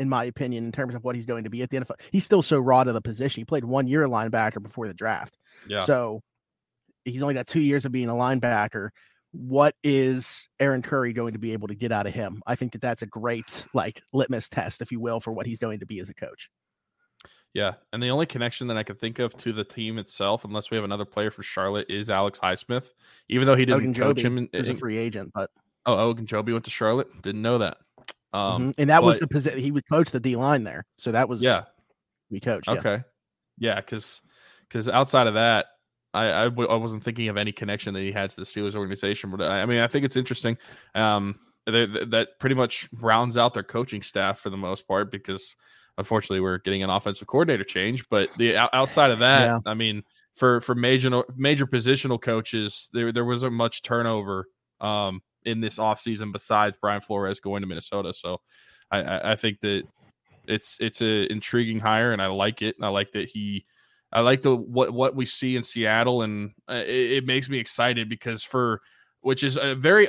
in 0.00 0.08
my 0.08 0.24
opinion, 0.24 0.64
in 0.64 0.72
terms 0.72 0.96
of 0.96 1.04
what 1.04 1.14
he's 1.14 1.26
going 1.26 1.44
to 1.44 1.50
be 1.50 1.62
at 1.62 1.70
the 1.70 1.78
NFL. 1.78 2.00
He's 2.10 2.24
still 2.24 2.42
so 2.42 2.58
raw 2.58 2.82
to 2.82 2.92
the 2.92 3.00
position. 3.00 3.42
He 3.42 3.44
played 3.44 3.64
one 3.64 3.86
year 3.86 4.06
linebacker 4.08 4.62
before 4.62 4.88
the 4.88 4.94
draft, 4.94 5.38
yeah. 5.68 5.84
So 5.84 6.20
he's 7.04 7.22
only 7.22 7.34
got 7.34 7.46
two 7.46 7.60
years 7.60 7.84
of 7.84 7.92
being 7.92 8.08
a 8.08 8.14
linebacker 8.14 8.90
what 9.32 9.74
is 9.82 10.48
Aaron 10.58 10.82
Curry 10.82 11.12
going 11.12 11.34
to 11.34 11.38
be 11.38 11.52
able 11.52 11.68
to 11.68 11.74
get 11.74 11.92
out 11.92 12.06
of 12.06 12.14
him? 12.14 12.42
I 12.46 12.56
think 12.56 12.72
that 12.72 12.80
that's 12.80 13.02
a 13.02 13.06
great 13.06 13.66
like 13.74 14.02
litmus 14.12 14.48
test, 14.48 14.82
if 14.82 14.90
you 14.90 15.00
will, 15.00 15.20
for 15.20 15.32
what 15.32 15.46
he's 15.46 15.58
going 15.58 15.80
to 15.80 15.86
be 15.86 16.00
as 16.00 16.08
a 16.08 16.14
coach. 16.14 16.50
Yeah, 17.52 17.74
and 17.92 18.00
the 18.00 18.10
only 18.10 18.26
connection 18.26 18.68
that 18.68 18.76
I 18.76 18.84
can 18.84 18.94
think 18.94 19.18
of 19.18 19.36
to 19.38 19.52
the 19.52 19.64
team 19.64 19.98
itself, 19.98 20.44
unless 20.44 20.70
we 20.70 20.76
have 20.76 20.84
another 20.84 21.04
player 21.04 21.32
for 21.32 21.42
Charlotte, 21.42 21.90
is 21.90 22.08
Alex 22.08 22.38
Highsmith. 22.38 22.92
Even 23.28 23.46
though 23.46 23.56
he 23.56 23.64
didn't 23.64 23.94
coach 23.94 24.20
him, 24.20 24.48
he's 24.52 24.68
a 24.68 24.74
free 24.74 24.98
agent, 24.98 25.32
but 25.34 25.50
oh, 25.86 26.14
Ogunjobi 26.14 26.52
went 26.52 26.64
to 26.64 26.70
Charlotte. 26.70 27.08
Didn't 27.22 27.42
know 27.42 27.58
that. 27.58 27.78
Um, 28.32 28.70
mm-hmm. 28.70 28.70
and 28.78 28.90
that 28.90 29.00
but, 29.00 29.06
was 29.06 29.18
the 29.18 29.26
position 29.26 29.58
he 29.58 29.72
would 29.72 29.88
coach 29.88 30.10
the 30.10 30.20
D 30.20 30.36
line 30.36 30.62
there, 30.62 30.86
so 30.96 31.10
that 31.10 31.28
was 31.28 31.42
yeah, 31.42 31.64
we 32.30 32.38
coach. 32.38 32.68
Okay, 32.68 33.02
yeah, 33.58 33.76
because 33.76 34.22
because 34.68 34.88
outside 34.88 35.26
of 35.26 35.34
that, 35.34 35.66
I 36.12 36.32
I 36.32 36.44
w- 36.44 36.68
I 36.68 36.76
wasn't 36.76 37.04
thinking 37.04 37.28
of 37.28 37.36
any 37.36 37.52
connection 37.52 37.94
that 37.94 38.00
he 38.00 38.12
had 38.12 38.30
to 38.30 38.36
the 38.36 38.42
Steelers 38.42 38.74
organization, 38.74 39.30
but 39.30 39.42
I, 39.42 39.62
I 39.62 39.66
mean 39.66 39.80
I 39.80 39.86
think 39.86 40.04
it's 40.04 40.16
interesting. 40.16 40.56
Um, 40.94 41.38
they, 41.66 41.86
that 41.86 42.38
pretty 42.38 42.54
much 42.54 42.88
rounds 43.00 43.36
out 43.36 43.54
their 43.54 43.62
coaching 43.62 44.02
staff 44.02 44.40
for 44.40 44.50
the 44.50 44.56
most 44.56 44.88
part 44.88 45.10
because 45.10 45.54
unfortunately 45.98 46.40
we're 46.40 46.58
getting 46.58 46.82
an 46.82 46.90
offensive 46.90 47.26
coordinator 47.26 47.64
change. 47.64 48.08
But 48.08 48.32
the 48.34 48.56
outside 48.74 49.10
of 49.10 49.18
that, 49.20 49.46
yeah. 49.46 49.58
I 49.66 49.74
mean, 49.74 50.02
for 50.34 50.60
for 50.60 50.74
major 50.74 51.22
major 51.36 51.66
positional 51.66 52.20
coaches, 52.20 52.88
there 52.92 53.12
there 53.12 53.24
wasn't 53.24 53.52
much 53.52 53.82
turnover 53.82 54.46
um, 54.80 55.22
in 55.44 55.60
this 55.60 55.76
offseason 55.76 56.32
besides 56.32 56.76
Brian 56.80 57.00
Flores 57.00 57.40
going 57.40 57.62
to 57.62 57.66
Minnesota. 57.68 58.12
So 58.14 58.40
I, 58.90 59.32
I 59.32 59.36
think 59.36 59.60
that 59.60 59.84
it's 60.46 60.78
it's 60.80 61.00
an 61.00 61.26
intriguing 61.30 61.78
hire 61.78 62.12
and 62.12 62.22
I 62.22 62.26
like 62.26 62.62
it. 62.62 62.76
And 62.76 62.84
I 62.84 62.88
like 62.88 63.12
that 63.12 63.28
he 63.28 63.66
I 64.12 64.20
like 64.20 64.42
the 64.42 64.56
what 64.56 64.92
what 64.92 65.14
we 65.14 65.26
see 65.26 65.56
in 65.56 65.62
Seattle, 65.62 66.22
and 66.22 66.52
uh, 66.68 66.82
it, 66.86 67.12
it, 67.12 67.26
makes 67.26 67.48
me 67.48 67.58
excited 67.58 68.08
because 68.08 68.42
for 68.42 68.80
which 69.20 69.44
is 69.44 69.56
a 69.56 69.74
very 69.74 70.08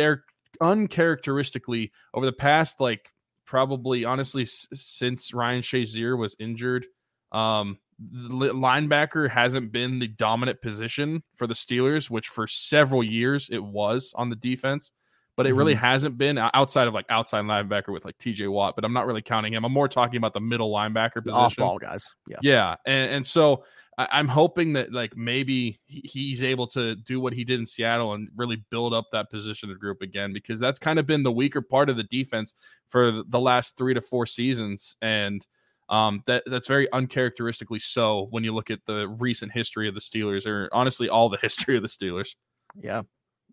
er, 0.00 0.24
uncharacteristically 0.60 1.92
over 2.14 2.26
the 2.26 2.32
past 2.32 2.80
like 2.80 3.10
probably 3.44 4.04
honestly 4.04 4.42
s- 4.42 4.68
since 4.72 5.34
Ryan 5.34 5.62
Shazier 5.62 6.16
was 6.16 6.36
injured, 6.38 6.86
um, 7.32 7.78
linebacker 8.00 9.28
hasn't 9.28 9.72
been 9.72 9.98
the 9.98 10.08
dominant 10.08 10.60
position 10.62 11.22
for 11.34 11.46
the 11.46 11.54
Steelers, 11.54 12.08
which 12.08 12.28
for 12.28 12.46
several 12.46 13.02
years 13.02 13.48
it 13.50 13.62
was 13.62 14.12
on 14.16 14.30
the 14.30 14.36
defense 14.36 14.92
but 15.36 15.46
it 15.46 15.52
really 15.52 15.74
mm-hmm. 15.74 15.84
hasn't 15.84 16.18
been 16.18 16.38
outside 16.38 16.88
of 16.88 16.94
like 16.94 17.06
outside 17.10 17.44
linebacker 17.44 17.88
with 17.88 18.04
like 18.04 18.16
TJ 18.18 18.50
Watt, 18.50 18.74
but 18.74 18.84
I'm 18.84 18.92
not 18.92 19.06
really 19.06 19.22
counting 19.22 19.52
him. 19.52 19.64
I'm 19.64 19.72
more 19.72 19.88
talking 19.88 20.16
about 20.16 20.32
the 20.32 20.40
middle 20.40 20.72
linebacker 20.72 21.22
position. 21.22 21.34
Off 21.34 21.56
ball 21.56 21.78
guys. 21.78 22.10
Yeah. 22.26 22.38
Yeah. 22.42 22.76
And, 22.86 23.10
and 23.12 23.26
so 23.26 23.64
I, 23.98 24.18
am 24.18 24.28
hoping 24.28 24.72
that 24.74 24.92
like 24.92 25.16
maybe 25.16 25.78
he's 25.86 26.42
able 26.42 26.66
to 26.68 26.96
do 26.96 27.20
what 27.20 27.32
he 27.32 27.44
did 27.44 27.60
in 27.60 27.66
Seattle 27.66 28.14
and 28.14 28.28
really 28.36 28.62
build 28.70 28.94
up 28.94 29.06
that 29.12 29.30
position 29.30 29.70
of 29.70 29.78
group 29.78 30.02
again, 30.02 30.32
because 30.32 30.58
that's 30.58 30.78
kind 30.78 30.98
of 30.98 31.06
been 31.06 31.22
the 31.22 31.32
weaker 31.32 31.62
part 31.62 31.90
of 31.90 31.96
the 31.96 32.04
defense 32.04 32.54
for 32.88 33.22
the 33.28 33.40
last 33.40 33.76
three 33.76 33.94
to 33.94 34.00
four 34.00 34.26
seasons. 34.26 34.96
And 35.02 35.46
um, 35.88 36.22
that 36.26 36.42
that's 36.46 36.66
very 36.66 36.90
uncharacteristically 36.92 37.78
so 37.78 38.26
when 38.30 38.42
you 38.42 38.52
look 38.52 38.70
at 38.70 38.84
the 38.86 39.08
recent 39.08 39.52
history 39.52 39.88
of 39.88 39.94
the 39.94 40.00
Steelers, 40.00 40.46
or 40.46 40.68
honestly 40.72 41.08
all 41.08 41.28
the 41.28 41.38
history 41.42 41.76
of 41.76 41.82
the 41.82 41.88
Steelers. 41.88 42.34
Yeah, 42.78 43.02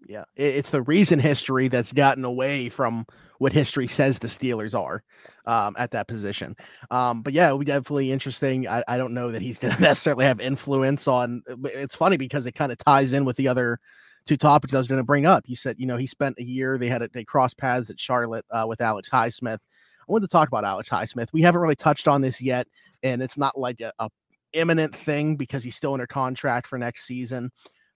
yeah. 0.07 0.23
It's 0.35 0.69
the 0.69 0.81
reason 0.81 1.19
history 1.19 1.67
that's 1.67 1.91
gotten 1.91 2.25
away 2.25 2.69
from 2.69 3.05
what 3.39 3.51
history 3.51 3.87
says 3.87 4.19
the 4.19 4.27
Steelers 4.27 4.77
are 4.77 5.03
um, 5.45 5.75
at 5.77 5.91
that 5.91 6.07
position. 6.07 6.55
Um, 6.91 7.21
but 7.21 7.33
yeah, 7.33 7.55
be 7.55 7.65
definitely 7.65 8.11
interesting. 8.11 8.67
I, 8.67 8.83
I 8.87 8.97
don't 8.97 9.13
know 9.13 9.31
that 9.31 9.41
he's 9.41 9.59
going 9.59 9.75
to 9.75 9.81
necessarily 9.81 10.25
have 10.25 10.39
influence 10.39 11.07
on. 11.07 11.43
It's 11.65 11.95
funny 11.95 12.17
because 12.17 12.45
it 12.45 12.53
kind 12.53 12.71
of 12.71 12.77
ties 12.77 13.13
in 13.13 13.25
with 13.25 13.37
the 13.37 13.47
other 13.47 13.79
two 14.25 14.37
topics 14.37 14.73
I 14.73 14.77
was 14.77 14.87
going 14.87 14.99
to 14.99 15.05
bring 15.05 15.25
up. 15.25 15.43
You 15.47 15.55
said, 15.55 15.75
you 15.79 15.85
know, 15.85 15.97
he 15.97 16.07
spent 16.07 16.37
a 16.39 16.43
year. 16.43 16.77
They 16.77 16.87
had 16.87 17.01
a, 17.01 17.09
they 17.09 17.23
crossed 17.23 17.57
paths 17.57 17.89
at 17.89 17.99
Charlotte 17.99 18.45
uh, 18.51 18.65
with 18.67 18.81
Alex 18.81 19.09
Highsmith. 19.09 19.57
I 19.57 20.11
wanted 20.11 20.27
to 20.27 20.31
talk 20.31 20.47
about 20.47 20.65
Alex 20.65 20.89
Highsmith. 20.89 21.27
We 21.33 21.41
haven't 21.41 21.61
really 21.61 21.75
touched 21.75 22.07
on 22.07 22.21
this 22.21 22.41
yet, 22.41 22.67
and 23.03 23.21
it's 23.21 23.37
not 23.37 23.57
like 23.57 23.79
a, 23.81 23.93
a 23.99 24.09
imminent 24.53 24.95
thing 24.95 25.35
because 25.35 25.63
he's 25.63 25.75
still 25.75 25.93
under 25.93 26.07
contract 26.07 26.67
for 26.67 26.77
next 26.77 27.05
season. 27.05 27.51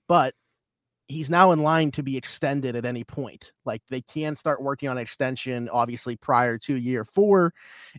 But 0.08 0.34
he's 1.08 1.30
now 1.30 1.52
in 1.52 1.64
line 1.64 1.90
to 1.92 2.04
be 2.04 2.18
extended 2.18 2.76
at 2.76 2.86
any 2.86 3.04
point. 3.04 3.54
Like 3.66 3.82
they 3.90 4.02
can 4.02 4.36
start 4.36 4.62
working 4.62 4.90
on 4.90 4.98
extension, 4.98 5.70
obviously 5.70 6.16
prior 6.16 6.58
to 6.60 6.76
year 6.76 7.06
four, 7.06 7.54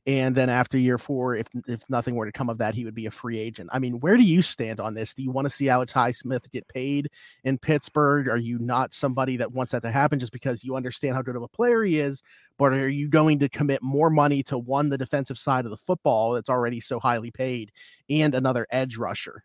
and 0.06 0.34
then 0.34 0.50
after 0.50 0.78
year 0.78 0.98
four, 0.98 1.34
if 1.34 1.46
if 1.66 1.82
nothing 1.88 2.14
were 2.14 2.26
to 2.26 2.32
come 2.32 2.50
of 2.50 2.58
that, 2.58 2.74
he 2.74 2.84
would 2.84 2.94
be 2.94 3.06
a 3.06 3.10
free 3.10 3.38
agent. 3.38 3.70
I 3.72 3.78
mean, 3.78 4.00
where 4.00 4.16
do 4.16 4.22
you 4.22 4.42
stand 4.42 4.80
on 4.80 4.94
this? 4.94 5.14
Do 5.14 5.22
you 5.22 5.30
want 5.30 5.46
to 5.46 5.50
see 5.50 5.68
Alex 5.68 5.92
Highsmith 5.92 6.50
get 6.50 6.68
paid 6.68 7.10
in 7.44 7.58
Pittsburgh? 7.58 8.28
Are 8.28 8.36
you 8.36 8.58
not 8.58 8.92
somebody 8.92 9.36
that 9.38 9.52
wants 9.52 9.72
that 9.72 9.82
to 9.82 9.90
happen 9.90 10.18
just 10.18 10.32
because 10.32 10.62
you 10.62 10.76
understand 10.76 11.14
how 11.14 11.22
good 11.22 11.36
of 11.36 11.42
a 11.42 11.48
player 11.48 11.82
he 11.82 12.00
is? 12.00 12.22
But 12.58 12.72
are 12.72 12.88
you 12.88 13.08
going 13.08 13.38
to 13.38 13.48
commit 13.48 13.82
more 13.82 14.10
money 14.10 14.42
to 14.44 14.58
one 14.58 14.88
the 14.88 14.98
defensive 14.98 15.38
side 15.38 15.64
of 15.64 15.70
the 15.70 15.76
football 15.76 16.32
that's 16.32 16.50
already 16.50 16.80
so 16.80 17.00
highly 17.00 17.30
paid 17.30 17.72
and 18.10 18.34
another 18.34 18.66
edge 18.70 18.96
rusher? 18.96 19.44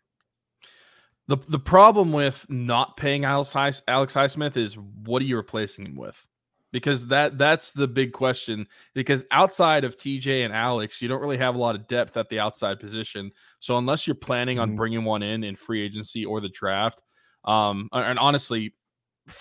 The 1.26 1.36
the 1.48 1.58
problem 1.58 2.12
with 2.12 2.44
not 2.50 2.96
paying 2.96 3.24
Alex 3.24 3.52
High, 3.52 3.72
Alex 3.88 4.12
Highsmith 4.12 4.56
is 4.56 4.76
what 5.04 5.22
are 5.22 5.24
you 5.24 5.36
replacing 5.36 5.86
him 5.86 5.96
with? 5.96 6.26
Because 6.70 7.06
that 7.06 7.38
that's 7.38 7.72
the 7.72 7.88
big 7.88 8.12
question. 8.12 8.66
Because 8.94 9.24
outside 9.30 9.84
of 9.84 9.96
TJ 9.96 10.44
and 10.44 10.52
Alex, 10.52 11.00
you 11.00 11.08
don't 11.08 11.20
really 11.20 11.38
have 11.38 11.54
a 11.54 11.58
lot 11.58 11.76
of 11.76 11.88
depth 11.88 12.16
at 12.16 12.28
the 12.28 12.40
outside 12.40 12.78
position. 12.78 13.30
So 13.60 13.78
unless 13.78 14.06
you're 14.06 14.16
planning 14.16 14.58
on 14.58 14.70
mm-hmm. 14.70 14.76
bringing 14.76 15.04
one 15.04 15.22
in 15.22 15.44
in 15.44 15.56
free 15.56 15.82
agency 15.82 16.24
or 16.26 16.40
the 16.40 16.50
draft, 16.50 17.02
um, 17.44 17.88
and 17.92 18.18
honestly, 18.18 18.74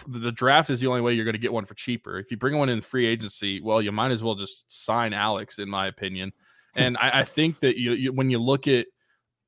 the 0.07 0.31
draft 0.31 0.69
is 0.69 0.79
the 0.79 0.87
only 0.87 1.01
way 1.01 1.13
you're 1.13 1.25
going 1.25 1.33
to 1.33 1.39
get 1.39 1.51
one 1.51 1.65
for 1.65 1.73
cheaper. 1.73 2.17
If 2.17 2.31
you 2.31 2.37
bring 2.37 2.57
one 2.57 2.69
in 2.69 2.81
free 2.81 3.05
agency, 3.05 3.59
well, 3.61 3.81
you 3.81 3.91
might 3.91 4.11
as 4.11 4.23
well 4.23 4.35
just 4.35 4.65
sign 4.69 5.13
Alex, 5.13 5.59
in 5.59 5.69
my 5.69 5.87
opinion. 5.87 6.31
And 6.75 6.97
I, 6.97 7.19
I 7.19 7.23
think 7.23 7.59
that 7.59 7.77
you, 7.77 7.93
you 7.93 8.13
when 8.13 8.29
you 8.29 8.39
look 8.39 8.67
at 8.67 8.87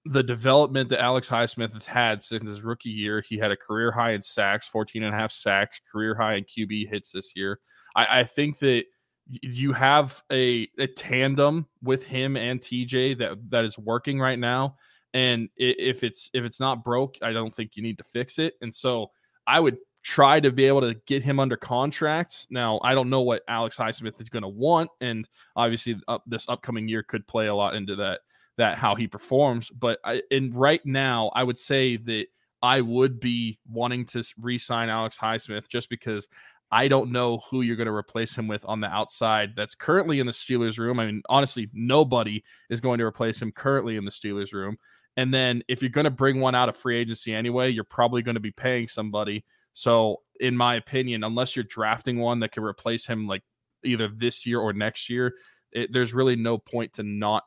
the 0.05 0.24
development 0.24 0.89
that 0.89 1.01
Alex 1.01 1.27
Highsmith 1.27 1.74
has 1.74 1.85
had 1.85 2.21
since 2.21 2.47
his 2.47 2.62
rookie 2.62 2.89
year. 2.89 3.21
He 3.21 3.38
had 3.38 3.51
a 3.51 3.57
career 3.57 3.91
high 3.91 4.12
in 4.12 4.21
sacks, 4.21 4.67
14 4.67 5.03
and 5.03 5.13
a 5.13 5.17
half 5.17 5.31
sacks, 5.31 5.81
career 5.91 6.13
high 6.13 6.35
in 6.35 6.45
QB 6.45 6.89
hits 6.89 7.12
this 7.12 7.31
year. 7.35 7.59
I, 7.95 8.19
I 8.19 8.24
think 8.24 8.59
that 8.59 8.85
you 9.27 9.74
have 9.74 10.21
a, 10.31 10.67
a 10.77 10.85
tandem 10.85 11.65
with 11.81 12.03
him 12.03 12.38
and 12.38 12.62
TJ 12.62 13.17
that 13.17 13.38
that 13.50 13.65
is 13.65 13.77
working 13.79 14.19
right 14.19 14.38
now. 14.38 14.75
And 15.15 15.50
if 15.57 16.03
it's 16.03 16.29
if 16.33 16.43
it's 16.43 16.59
not 16.59 16.83
broke, 16.83 17.15
I 17.24 17.31
don't 17.31 17.53
think 17.53 17.75
you 17.75 17.81
need 17.81 17.97
to 17.97 18.03
fix 18.03 18.38
it. 18.38 18.55
And 18.62 18.74
so 18.74 19.12
I 19.47 19.59
would 19.59 19.77
try 20.03 20.39
to 20.39 20.51
be 20.51 20.65
able 20.65 20.81
to 20.81 20.93
get 21.07 21.24
him 21.24 21.39
under 21.39 21.57
contract. 21.57 22.45
Now, 22.51 22.79
I 22.83 22.93
don't 22.93 23.09
know 23.09 23.21
what 23.21 23.41
Alex 23.47 23.75
Highsmith 23.75 24.21
is 24.21 24.29
going 24.29 24.43
to 24.43 24.50
want, 24.50 24.91
and 25.01 25.27
obviously, 25.55 26.00
uh, 26.07 26.19
this 26.27 26.47
upcoming 26.47 26.88
year 26.88 27.01
could 27.01 27.25
play 27.27 27.47
a 27.47 27.55
lot 27.55 27.74
into 27.74 27.95
that 27.95 28.19
that 28.57 28.77
how 28.77 28.95
he 28.95 29.07
performs. 29.07 29.69
But 29.69 30.00
I, 30.03 30.21
in 30.31 30.51
right 30.51 30.85
now, 30.85 31.31
I 31.35 31.43
would 31.43 31.57
say 31.57 31.97
that 31.97 32.27
I 32.62 32.81
would 32.81 33.19
be 33.19 33.59
wanting 33.69 34.05
to 34.07 34.24
re-sign 34.39 34.89
Alex 34.89 35.17
Highsmith 35.17 35.67
just 35.67 35.89
because 35.89 36.27
I 36.71 36.88
don't 36.88 37.12
know 37.12 37.41
who 37.50 37.62
you're 37.62 37.75
going 37.75 37.88
to 37.88 37.93
replace 37.93 38.35
him 38.35 38.47
with 38.47 38.65
on 38.65 38.81
the 38.81 38.88
outside. 38.88 39.53
That's 39.55 39.75
currently 39.75 40.19
in 40.19 40.25
the 40.25 40.31
Steelers 40.31 40.77
room. 40.77 41.00
I 41.00 41.05
mean, 41.05 41.21
honestly, 41.29 41.69
nobody 41.74 42.43
is 42.69 42.81
going 42.81 42.97
to 43.00 43.05
replace 43.05 43.41
him 43.41 43.51
currently 43.51 43.97
in 43.97 44.05
the 44.05 44.12
Steelers 44.12 44.51
room. 44.51 44.77
And 45.17 45.33
then 45.33 45.63
if 45.67 45.81
you're 45.81 45.89
going 45.89 46.05
to 46.05 46.12
bring 46.12 46.41
one 46.41 46.55
out 46.55 46.67
of 46.67 46.75
free 46.75 46.97
agency 46.97 47.33
anyway, 47.33 47.69
you're 47.69 47.83
probably 47.83 48.21
going 48.21 48.35
to 48.35 48.41
be 48.41 48.51
paying 48.51 48.88
somebody. 48.88 49.45
So, 49.74 50.21
in 50.39 50.57
my 50.57 50.75
opinion, 50.75 51.24
unless 51.24 51.55
you're 51.55 51.63
drafting 51.63 52.19
one 52.19 52.39
that 52.41 52.51
can 52.51 52.63
replace 52.63 53.05
him 53.05 53.27
like 53.27 53.43
either 53.83 54.09
this 54.09 54.45
year 54.45 54.59
or 54.59 54.74
next 54.74 55.09
year, 55.09 55.33
it, 55.71 55.93
there's 55.93 56.13
really 56.13 56.35
no 56.35 56.57
point 56.57 56.93
to 56.93 57.03
not 57.03 57.43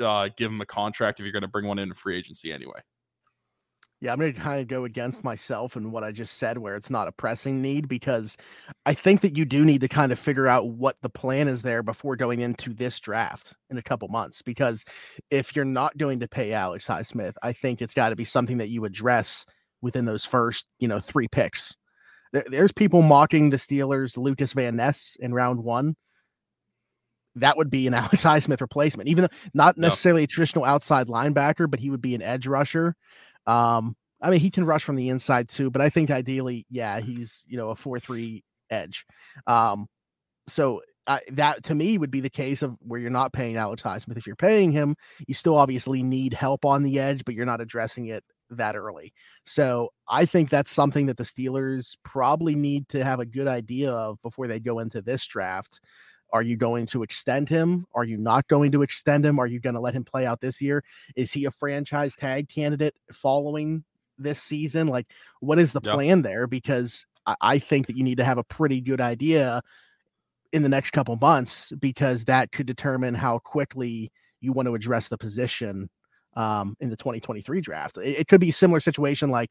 uh, 0.00 0.28
give 0.36 0.50
him 0.50 0.60
a 0.60 0.66
contract 0.66 1.20
if 1.20 1.24
you're 1.24 1.32
going 1.32 1.42
to 1.42 1.48
bring 1.48 1.66
one 1.66 1.78
in 1.78 1.92
free 1.94 2.16
agency 2.16 2.52
anyway. 2.52 2.80
Yeah, 4.00 4.12
I'm 4.12 4.18
going 4.18 4.34
to 4.34 4.40
kind 4.40 4.60
of 4.60 4.66
go 4.66 4.84
against 4.84 5.22
myself 5.22 5.76
and 5.76 5.92
what 5.92 6.02
I 6.02 6.10
just 6.10 6.36
said, 6.36 6.58
where 6.58 6.74
it's 6.74 6.90
not 6.90 7.06
a 7.06 7.12
pressing 7.12 7.62
need, 7.62 7.86
because 7.86 8.36
I 8.84 8.94
think 8.94 9.20
that 9.20 9.36
you 9.36 9.44
do 9.44 9.64
need 9.64 9.80
to 9.82 9.88
kind 9.88 10.10
of 10.10 10.18
figure 10.18 10.48
out 10.48 10.70
what 10.70 10.96
the 11.02 11.08
plan 11.08 11.46
is 11.46 11.62
there 11.62 11.84
before 11.84 12.16
going 12.16 12.40
into 12.40 12.74
this 12.74 12.98
draft 12.98 13.54
in 13.70 13.78
a 13.78 13.82
couple 13.82 14.08
months. 14.08 14.42
Because 14.42 14.84
if 15.30 15.54
you're 15.54 15.64
not 15.64 15.96
going 15.98 16.18
to 16.18 16.26
pay 16.26 16.52
Alex 16.52 16.84
Highsmith, 16.88 17.34
I 17.44 17.52
think 17.52 17.80
it's 17.80 17.94
got 17.94 18.08
to 18.08 18.16
be 18.16 18.24
something 18.24 18.58
that 18.58 18.70
you 18.70 18.84
address 18.84 19.46
within 19.82 20.04
those 20.04 20.24
first, 20.24 20.66
you 20.80 20.88
know, 20.88 20.98
three 20.98 21.28
picks. 21.28 21.76
There, 22.32 22.44
there's 22.48 22.72
people 22.72 23.02
mocking 23.02 23.50
the 23.50 23.56
Steelers, 23.56 24.16
Lucas 24.16 24.52
Van 24.52 24.74
Ness 24.74 25.16
in 25.20 25.32
round 25.32 25.62
one 25.62 25.94
that 27.36 27.56
would 27.56 27.70
be 27.70 27.86
an 27.86 27.94
Alex 27.94 28.22
Highsmith 28.22 28.60
replacement, 28.60 29.08
even 29.08 29.22
though 29.22 29.36
not 29.54 29.76
necessarily 29.78 30.22
no. 30.22 30.24
a 30.24 30.28
traditional 30.28 30.64
outside 30.64 31.08
linebacker, 31.08 31.70
but 31.70 31.80
he 31.80 31.90
would 31.90 32.02
be 32.02 32.14
an 32.14 32.22
edge 32.22 32.46
rusher. 32.46 32.94
Um, 33.46 33.96
I 34.20 34.30
mean, 34.30 34.40
he 34.40 34.50
can 34.50 34.64
rush 34.64 34.84
from 34.84 34.96
the 34.96 35.08
inside 35.08 35.48
too, 35.48 35.70
but 35.70 35.82
I 35.82 35.88
think 35.88 36.10
ideally, 36.10 36.64
yeah, 36.70 37.00
he's 37.00 37.44
you 37.48 37.56
know 37.56 37.70
a 37.70 37.74
four 37.74 37.98
three 37.98 38.44
edge. 38.70 39.04
Um, 39.46 39.86
so 40.48 40.82
uh, 41.06 41.18
that 41.32 41.64
to 41.64 41.74
me 41.74 41.98
would 41.98 42.10
be 42.10 42.20
the 42.20 42.30
case 42.30 42.62
of 42.62 42.76
where 42.80 43.00
you're 43.00 43.10
not 43.10 43.32
paying 43.32 43.56
Alex 43.56 43.82
Highsmith. 43.82 44.16
If 44.16 44.26
you're 44.26 44.36
paying 44.36 44.70
him, 44.70 44.94
you 45.26 45.34
still 45.34 45.56
obviously 45.56 46.02
need 46.02 46.32
help 46.32 46.64
on 46.64 46.82
the 46.82 46.98
edge, 46.98 47.24
but 47.24 47.34
you're 47.34 47.46
not 47.46 47.60
addressing 47.60 48.06
it 48.06 48.24
that 48.50 48.76
early. 48.76 49.12
So 49.44 49.90
I 50.08 50.26
think 50.26 50.50
that's 50.50 50.70
something 50.70 51.06
that 51.06 51.16
the 51.16 51.24
Steelers 51.24 51.96
probably 52.04 52.54
need 52.54 52.88
to 52.90 53.02
have 53.02 53.20
a 53.20 53.26
good 53.26 53.48
idea 53.48 53.90
of 53.90 54.20
before 54.22 54.46
they 54.46 54.60
go 54.60 54.78
into 54.78 55.02
this 55.02 55.26
draft. 55.26 55.80
Are 56.32 56.42
you 56.42 56.56
going 56.56 56.86
to 56.86 57.02
extend 57.02 57.48
him? 57.48 57.86
Are 57.94 58.04
you 58.04 58.16
not 58.16 58.48
going 58.48 58.72
to 58.72 58.82
extend 58.82 59.24
him? 59.24 59.38
Are 59.38 59.46
you 59.46 59.60
going 59.60 59.74
to 59.74 59.80
let 59.80 59.94
him 59.94 60.04
play 60.04 60.26
out 60.26 60.40
this 60.40 60.62
year? 60.62 60.82
Is 61.14 61.32
he 61.32 61.44
a 61.44 61.50
franchise 61.50 62.16
tag 62.16 62.48
candidate 62.48 62.94
following 63.12 63.84
this 64.18 64.42
season? 64.42 64.86
Like, 64.86 65.06
what 65.40 65.58
is 65.58 65.72
the 65.72 65.80
yep. 65.84 65.94
plan 65.94 66.22
there? 66.22 66.46
Because 66.46 67.04
I, 67.26 67.34
I 67.40 67.58
think 67.58 67.86
that 67.86 67.96
you 67.96 68.04
need 68.04 68.18
to 68.18 68.24
have 68.24 68.38
a 68.38 68.44
pretty 68.44 68.80
good 68.80 69.00
idea 69.00 69.62
in 70.52 70.62
the 70.62 70.68
next 70.68 70.90
couple 70.90 71.16
months 71.16 71.72
because 71.78 72.24
that 72.26 72.52
could 72.52 72.66
determine 72.66 73.14
how 73.14 73.38
quickly 73.38 74.10
you 74.40 74.52
want 74.52 74.66
to 74.66 74.74
address 74.74 75.08
the 75.08 75.18
position 75.18 75.88
um, 76.34 76.76
in 76.80 76.90
the 76.90 76.96
2023 76.96 77.60
draft. 77.60 77.98
It, 77.98 78.20
it, 78.20 78.28
could 78.28 78.40
be 78.40 78.50
a 78.50 78.54
similar 78.54 78.80
situation 78.80 79.30
like 79.30 79.50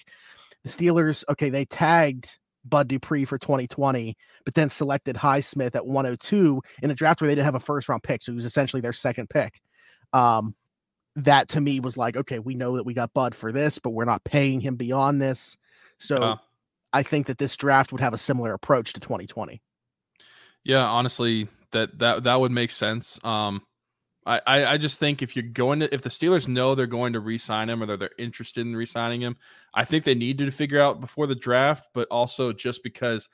the 0.63 0.69
Steelers. 0.69 1.23
Okay, 1.29 1.49
they 1.49 1.65
tagged 1.65 2.37
Bud 2.65 2.87
Dupree 2.87 3.25
for 3.25 3.37
2020, 3.37 4.15
but 4.45 4.53
then 4.53 4.69
selected 4.69 5.15
Highsmith 5.15 5.75
at 5.75 5.85
102 5.85 6.61
in 6.81 6.91
a 6.91 6.95
draft 6.95 7.21
where 7.21 7.27
they 7.27 7.35
didn't 7.35 7.45
have 7.45 7.55
a 7.55 7.59
first 7.59 7.89
round 7.89 8.03
pick. 8.03 8.23
So 8.23 8.31
he 8.31 8.35
was 8.35 8.45
essentially 8.45 8.81
their 8.81 8.93
second 8.93 9.29
pick. 9.29 9.59
Um, 10.13 10.55
that 11.15 11.49
to 11.49 11.61
me 11.61 11.79
was 11.79 11.97
like, 11.97 12.15
okay, 12.15 12.39
we 12.39 12.55
know 12.55 12.77
that 12.77 12.85
we 12.85 12.93
got 12.93 13.13
Bud 13.13 13.35
for 13.35 13.51
this, 13.51 13.79
but 13.79 13.89
we're 13.89 14.05
not 14.05 14.23
paying 14.23 14.61
him 14.61 14.75
beyond 14.75 15.21
this. 15.21 15.57
So 15.97 16.17
uh, 16.17 16.35
I 16.93 17.03
think 17.03 17.27
that 17.27 17.37
this 17.37 17.57
draft 17.57 17.91
would 17.91 18.01
have 18.01 18.13
a 18.13 18.17
similar 18.17 18.53
approach 18.53 18.93
to 18.93 18.99
2020. 18.99 19.61
Yeah, 20.63 20.85
honestly, 20.85 21.47
that 21.71 21.97
that 21.99 22.23
that 22.23 22.39
would 22.39 22.51
make 22.51 22.71
sense. 22.71 23.19
Um, 23.23 23.61
I, 24.25 24.65
I 24.65 24.77
just 24.77 24.99
think 24.99 25.23
if 25.23 25.35
you're 25.35 25.43
going 25.43 25.79
to 25.79 25.91
if 25.93 26.03
the 26.03 26.09
Steelers 26.09 26.47
know 26.47 26.75
they're 26.75 26.85
going 26.85 27.13
to 27.13 27.19
re-sign 27.19 27.69
him 27.69 27.81
or 27.81 27.87
they're, 27.87 27.97
they're 27.97 28.11
interested 28.19 28.61
in 28.61 28.75
re-signing 28.75 29.19
him, 29.21 29.35
I 29.73 29.83
think 29.83 30.03
they 30.03 30.13
need 30.13 30.37
to 30.37 30.51
figure 30.51 30.79
out 30.79 31.01
before 31.01 31.25
the 31.25 31.33
draft, 31.33 31.87
but 31.93 32.07
also 32.09 32.53
just 32.53 32.83
because 32.83 33.29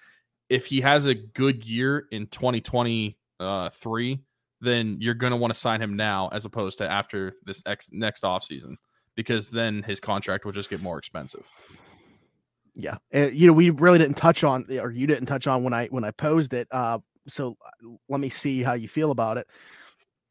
if 0.50 0.66
he 0.66 0.80
has 0.82 1.06
a 1.06 1.14
good 1.14 1.66
year 1.66 2.08
in 2.12 2.28
2023, 2.28 4.20
then 4.62 4.98
you're 5.00 5.14
going 5.14 5.32
to 5.32 5.38
want 5.38 5.54
to 5.54 5.60
sign 5.60 5.82
him 5.82 5.98
now 5.98 6.30
as 6.30 6.46
opposed 6.46 6.78
to 6.78 6.90
after 6.90 7.34
this 7.46 7.62
ex, 7.66 7.90
next 7.92 8.24
offseason 8.24 8.76
because 9.16 9.52
then 9.52 9.84
his 9.84 10.00
contract 10.00 10.46
will 10.46 10.54
just 10.54 10.70
get 10.70 10.82
more 10.82 10.98
expensive. 10.98 11.46
Yeah. 12.76 12.96
And, 13.12 13.34
you 13.34 13.46
know, 13.46 13.54
we 13.54 13.72
really 13.72 13.98
didn't 13.98 14.16
touch 14.16 14.46
on 14.46 14.66
or 14.80 14.92
you 14.92 15.06
didn't 15.06 15.26
touch 15.26 15.48
on 15.48 15.64
when 15.64 15.74
I 15.74 15.88
when 15.88 16.06
I 16.06 16.12
posed 16.12 16.54
it. 16.54 16.68
Uh 16.72 17.00
so 17.28 17.58
let 18.08 18.22
me 18.22 18.30
see 18.30 18.64
how 18.64 18.74
you 18.74 18.88
feel 18.88 19.12
about 19.12 19.38
it 19.38 19.48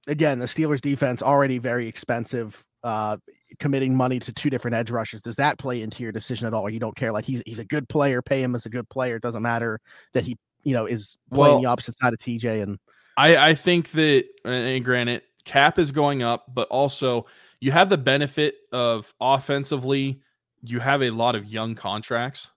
again, 0.07 0.39
the 0.39 0.47
Steelers 0.47 0.81
defense 0.81 1.23
already 1.23 1.59
very 1.59 1.89
expensive. 1.89 2.65
Uh, 2.83 3.17
committing 3.59 3.97
money 3.97 4.19
to 4.19 4.33
two 4.33 4.51
different 4.51 4.75
edge 4.75 4.91
rushes 4.91 5.21
does 5.21 5.37
that 5.37 5.59
play 5.59 5.81
into 5.83 6.03
your 6.03 6.13
decision 6.13 6.47
at 6.47 6.55
all? 6.55 6.69
You 6.69 6.79
don't 6.79 6.97
care? 6.97 7.13
Like 7.13 7.25
he's 7.25 7.43
he's 7.47 7.59
a 7.59 7.65
good 7.65 7.89
player, 7.89 8.23
pay 8.23 8.43
him 8.43 8.55
as 8.55 8.67
a 8.67 8.71
good 8.71 8.89
player. 8.89 9.17
It 9.17 9.23
doesn't 9.23 9.43
matter 9.43 9.81
that 10.13 10.25
he 10.25 10.37
you 10.63 10.75
know 10.75 10.87
is 10.87 11.19
playing 11.31 11.55
well, 11.55 11.61
the 11.63 11.69
opposite 11.69 11.99
side 11.99 12.13
of 12.13 12.19
TJ. 12.19 12.63
And 12.63 12.79
I 13.17 13.51
I 13.51 13.55
think 13.55 13.91
that 13.93 14.25
and 14.45 14.85
granted, 14.85 15.23
cap 15.45 15.79
is 15.79 15.93
going 15.93 16.23
up, 16.23 16.47
but 16.53 16.69
also 16.69 17.27
you 17.61 17.73
have 17.73 17.89
the 17.89 17.99
benefit 17.99 18.57
of 18.73 19.13
offensively, 19.21 20.21
you 20.63 20.81
have 20.81 21.03
a 21.03 21.11
lot 21.11 21.35
of 21.35 21.47
young 21.47 21.75
contracts, 21.75 22.51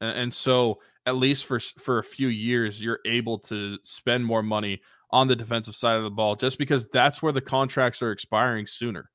and, 0.00 0.18
and 0.18 0.34
so 0.34 0.80
at 1.04 1.16
least 1.16 1.46
for 1.46 1.60
for 1.60 1.98
a 1.98 2.04
few 2.04 2.28
years, 2.28 2.82
you're 2.82 3.00
able 3.04 3.38
to 3.38 3.78
spend 3.82 4.24
more 4.24 4.42
money 4.42 4.80
on 5.10 5.28
the 5.28 5.36
defensive 5.36 5.76
side 5.76 5.96
of 5.96 6.04
the 6.04 6.10
ball 6.10 6.34
just 6.34 6.58
because 6.58 6.88
that's 6.88 7.22
where 7.22 7.32
the 7.32 7.40
contracts 7.40 8.02
are 8.02 8.12
expiring 8.12 8.66
sooner. 8.66 9.10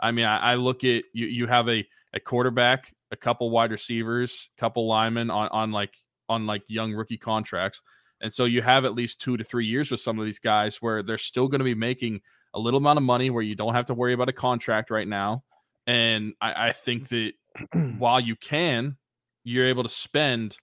I 0.00 0.10
mean, 0.10 0.24
I, 0.24 0.52
I 0.52 0.54
look 0.54 0.84
at 0.84 1.04
you, 1.12 1.26
you 1.26 1.46
have 1.46 1.68
a, 1.68 1.86
a 2.12 2.20
quarterback, 2.20 2.94
a 3.10 3.16
couple 3.16 3.50
wide 3.50 3.70
receivers, 3.70 4.50
couple 4.58 4.86
linemen 4.86 5.30
on, 5.30 5.48
on 5.48 5.72
like 5.72 5.94
on 6.28 6.46
like 6.46 6.62
young 6.68 6.92
rookie 6.92 7.18
contracts. 7.18 7.80
And 8.20 8.32
so 8.32 8.44
you 8.44 8.62
have 8.62 8.84
at 8.84 8.94
least 8.94 9.20
two 9.20 9.36
to 9.36 9.44
three 9.44 9.66
years 9.66 9.90
with 9.90 10.00
some 10.00 10.18
of 10.18 10.24
these 10.24 10.38
guys 10.38 10.76
where 10.76 11.02
they're 11.02 11.18
still 11.18 11.48
going 11.48 11.60
to 11.60 11.64
be 11.64 11.74
making 11.74 12.20
a 12.54 12.58
little 12.58 12.78
amount 12.78 12.96
of 12.96 13.02
money 13.02 13.30
where 13.30 13.42
you 13.42 13.54
don't 13.54 13.74
have 13.74 13.86
to 13.86 13.94
worry 13.94 14.14
about 14.14 14.28
a 14.28 14.32
contract 14.32 14.90
right 14.90 15.06
now. 15.06 15.44
And 15.86 16.34
I, 16.40 16.68
I 16.68 16.72
think 16.72 17.08
that 17.08 17.32
while 17.98 18.18
you 18.18 18.34
can, 18.34 18.96
you're 19.44 19.66
able 19.66 19.82
to 19.82 19.88
spend 19.88 20.56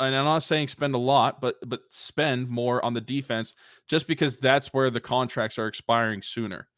and 0.00 0.16
I'm 0.16 0.24
not 0.24 0.42
saying 0.42 0.68
spend 0.68 0.94
a 0.94 0.98
lot, 0.98 1.40
but 1.40 1.56
but 1.66 1.80
spend 1.88 2.48
more 2.48 2.84
on 2.84 2.94
the 2.94 3.00
defense 3.00 3.54
just 3.86 4.06
because 4.06 4.38
that's 4.38 4.68
where 4.68 4.90
the 4.90 5.00
contracts 5.00 5.58
are 5.58 5.66
expiring 5.66 6.22
sooner. 6.22 6.68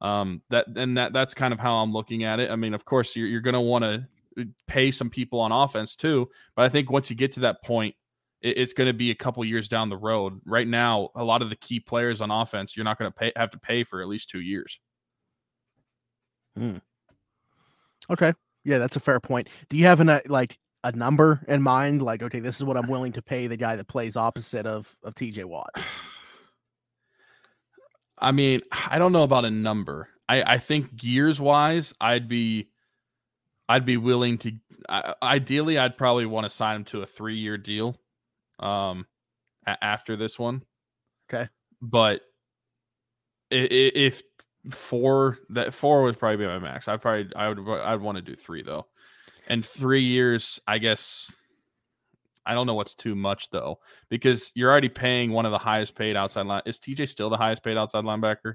Um, 0.00 0.42
that 0.50 0.66
and 0.76 0.96
that 0.96 1.12
that's 1.12 1.34
kind 1.34 1.52
of 1.52 1.58
how 1.58 1.76
I'm 1.76 1.92
looking 1.92 2.24
at 2.24 2.40
it. 2.40 2.50
I 2.50 2.56
mean, 2.56 2.74
of 2.74 2.84
course, 2.84 3.16
you're 3.16 3.26
you're 3.26 3.40
going 3.40 3.54
to 3.54 3.60
want 3.60 3.84
to 3.84 4.06
uh, 4.38 4.44
pay 4.66 4.90
some 4.90 5.10
people 5.10 5.40
on 5.40 5.50
offense 5.50 5.96
too, 5.96 6.28
but 6.54 6.64
I 6.64 6.68
think 6.68 6.90
once 6.90 7.10
you 7.10 7.16
get 7.16 7.32
to 7.32 7.40
that 7.40 7.62
point, 7.64 7.94
it, 8.42 8.58
it's 8.58 8.72
going 8.72 8.86
to 8.86 8.92
be 8.92 9.10
a 9.10 9.14
couple 9.14 9.44
years 9.44 9.68
down 9.68 9.88
the 9.88 9.96
road. 9.96 10.40
Right 10.44 10.68
now, 10.68 11.10
a 11.16 11.24
lot 11.24 11.42
of 11.42 11.50
the 11.50 11.56
key 11.56 11.80
players 11.80 12.20
on 12.20 12.30
offense, 12.30 12.76
you're 12.76 12.84
not 12.84 12.98
going 12.98 13.10
to 13.10 13.18
pay 13.18 13.32
have 13.34 13.50
to 13.50 13.58
pay 13.58 13.82
for 13.82 14.02
at 14.02 14.08
least 14.08 14.30
two 14.30 14.40
years. 14.40 14.78
Hmm. 16.56 16.76
Okay, 18.10 18.32
yeah, 18.64 18.78
that's 18.78 18.96
a 18.96 19.00
fair 19.00 19.20
point. 19.20 19.48
Do 19.68 19.76
you 19.76 19.86
have 19.86 20.00
an 20.00 20.08
uh, 20.08 20.20
like 20.26 20.58
a 20.84 20.92
number 20.92 21.40
in 21.48 21.62
mind? 21.62 22.02
Like, 22.02 22.22
okay, 22.22 22.40
this 22.40 22.56
is 22.56 22.64
what 22.64 22.76
I'm 22.76 22.88
willing 22.88 23.12
to 23.12 23.22
pay 23.22 23.46
the 23.46 23.56
guy 23.56 23.76
that 23.76 23.88
plays 23.88 24.16
opposite 24.16 24.66
of 24.66 24.94
of 25.02 25.14
TJ 25.14 25.44
Watt. 25.44 25.70
I 28.18 28.32
mean, 28.32 28.62
I 28.72 28.98
don't 28.98 29.12
know 29.12 29.22
about 29.22 29.44
a 29.44 29.50
number. 29.50 30.08
I 30.28 30.42
I 30.54 30.58
think 30.58 31.02
years 31.02 31.40
wise, 31.40 31.94
I'd 32.00 32.28
be 32.28 32.68
I'd 33.68 33.84
be 33.86 33.96
willing 33.96 34.38
to. 34.38 34.52
I, 34.88 35.14
ideally, 35.22 35.78
I'd 35.78 35.96
probably 35.96 36.26
want 36.26 36.44
to 36.44 36.50
sign 36.50 36.76
him 36.76 36.84
to 36.86 37.02
a 37.02 37.06
three 37.06 37.36
year 37.36 37.56
deal. 37.58 37.96
Um, 38.58 39.06
a- 39.66 39.82
after 39.82 40.16
this 40.16 40.38
one. 40.38 40.62
Okay, 41.30 41.48
but 41.80 42.22
if 43.50 44.22
if 44.22 44.74
four 44.74 45.38
that 45.50 45.74
four 45.74 46.02
would 46.02 46.18
probably 46.18 46.38
be 46.38 46.46
my 46.46 46.58
max. 46.58 46.88
I 46.88 46.96
probably 46.96 47.28
I 47.36 47.48
would 47.48 47.68
I'd 47.80 48.00
want 48.00 48.16
to 48.16 48.22
do 48.22 48.34
three 48.34 48.62
though 48.62 48.86
and 49.48 49.64
three 49.64 50.02
years, 50.02 50.60
I 50.66 50.78
guess. 50.78 51.32
I 52.46 52.54
don't 52.54 52.66
know 52.66 52.74
what's 52.74 52.94
too 52.94 53.14
much 53.14 53.50
though, 53.50 53.78
because 54.08 54.52
you're 54.54 54.70
already 54.70 54.88
paying 54.88 55.32
one 55.32 55.44
of 55.44 55.52
the 55.52 55.58
highest 55.58 55.94
paid 55.94 56.16
outside 56.16 56.46
line. 56.46 56.62
Is 56.64 56.78
TJ 56.78 57.08
still 57.08 57.28
the 57.28 57.36
highest 57.36 57.62
paid 57.62 57.76
outside 57.76 58.04
linebacker? 58.04 58.54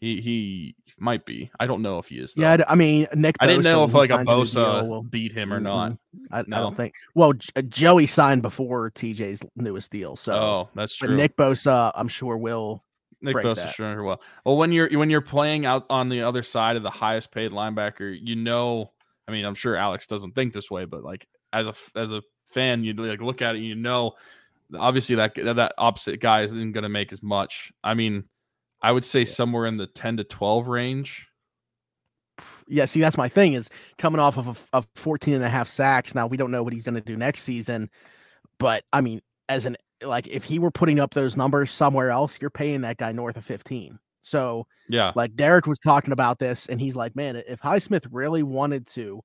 He 0.00 0.20
he 0.20 0.76
might 0.98 1.26
be. 1.26 1.50
I 1.58 1.66
don't 1.66 1.82
know 1.82 1.98
if 1.98 2.06
he 2.06 2.16
is. 2.16 2.34
Though. 2.34 2.42
Yeah, 2.42 2.64
I 2.68 2.74
mean 2.76 3.06
Nick. 3.14 3.36
Bosa, 3.36 3.44
I 3.44 3.46
didn't 3.46 3.64
know 3.64 3.84
if 3.84 3.94
like 3.94 4.10
a 4.10 4.18
Bosa 4.18 4.88
will, 4.88 5.02
beat 5.02 5.32
him 5.32 5.52
or 5.52 5.60
not. 5.60 5.96
I, 6.32 6.44
no. 6.46 6.56
I, 6.56 6.60
don't 6.60 6.76
think. 6.76 6.94
Well, 7.14 7.32
J- 7.32 7.52
uh, 7.56 7.62
Joey 7.62 8.06
signed 8.06 8.42
before 8.42 8.90
TJ's 8.92 9.42
newest 9.56 9.90
deal, 9.90 10.16
so 10.16 10.32
oh, 10.34 10.68
that's 10.74 10.94
true. 10.96 11.08
But 11.08 11.14
Nick 11.16 11.36
Bosa, 11.36 11.92
I'm 11.94 12.08
sure 12.08 12.36
will. 12.36 12.84
Nick 13.20 13.34
Bosa 13.36 13.56
that. 13.56 13.74
sure 13.74 14.02
will. 14.04 14.20
Well, 14.44 14.56
when 14.56 14.70
you're 14.70 14.88
when 14.96 15.10
you're 15.10 15.20
playing 15.20 15.66
out 15.66 15.86
on 15.90 16.08
the 16.08 16.22
other 16.22 16.42
side 16.42 16.76
of 16.76 16.84
the 16.84 16.90
highest 16.90 17.32
paid 17.32 17.50
linebacker, 17.50 18.16
you 18.20 18.36
know 18.36 18.92
I 19.28 19.30
mean, 19.30 19.44
I'm 19.44 19.54
sure 19.54 19.76
Alex 19.76 20.06
doesn't 20.06 20.34
think 20.34 20.52
this 20.52 20.70
way, 20.70 20.86
but 20.86 21.04
like 21.04 21.28
as 21.52 21.66
a 21.66 21.74
as 21.94 22.10
a 22.10 22.22
fan, 22.46 22.82
you'd 22.82 22.98
like 22.98 23.20
look 23.20 23.42
at 23.42 23.56
it, 23.56 23.60
you 23.60 23.74
know, 23.74 24.14
obviously 24.76 25.16
that 25.16 25.34
that 25.34 25.74
opposite 25.78 26.20
guy 26.20 26.42
isn't 26.42 26.72
going 26.72 26.82
to 26.82 26.88
make 26.88 27.12
as 27.12 27.22
much. 27.22 27.70
I 27.84 27.94
mean, 27.94 28.24
I 28.82 28.92
would 28.92 29.04
say 29.04 29.20
yes. 29.20 29.36
somewhere 29.36 29.66
in 29.66 29.76
the 29.76 29.86
10 29.86 30.18
to 30.18 30.24
12 30.24 30.68
range. 30.68 31.26
Yeah, 32.68 32.84
see, 32.84 33.00
that's 33.00 33.16
my 33.16 33.28
thing 33.28 33.54
is 33.54 33.68
coming 33.98 34.20
off 34.20 34.38
of 34.38 34.66
a, 34.72 34.78
a 34.78 34.84
14 34.94 35.34
and 35.34 35.44
a 35.44 35.48
half 35.48 35.68
sacks. 35.68 36.14
Now 36.14 36.26
we 36.26 36.36
don't 36.36 36.50
know 36.50 36.62
what 36.62 36.72
he's 36.72 36.84
going 36.84 36.94
to 36.94 37.00
do 37.00 37.16
next 37.16 37.42
season, 37.42 37.90
but 38.58 38.84
I 38.92 39.00
mean, 39.00 39.20
as 39.48 39.66
an 39.66 39.76
like 40.02 40.28
if 40.28 40.44
he 40.44 40.58
were 40.58 40.70
putting 40.70 41.00
up 41.00 41.14
those 41.14 41.36
numbers 41.36 41.70
somewhere 41.70 42.10
else, 42.10 42.38
you're 42.40 42.50
paying 42.50 42.82
that 42.82 42.98
guy 42.98 43.12
north 43.12 43.36
of 43.36 43.44
15. 43.44 43.98
So 44.20 44.66
yeah, 44.88 45.12
like 45.14 45.34
Derek 45.36 45.66
was 45.66 45.78
talking 45.78 46.12
about 46.12 46.38
this, 46.38 46.66
and 46.66 46.80
he's 46.80 46.96
like, 46.96 47.14
man, 47.16 47.36
if 47.36 47.60
Highsmith 47.60 48.06
really 48.10 48.42
wanted 48.42 48.86
to, 48.88 49.22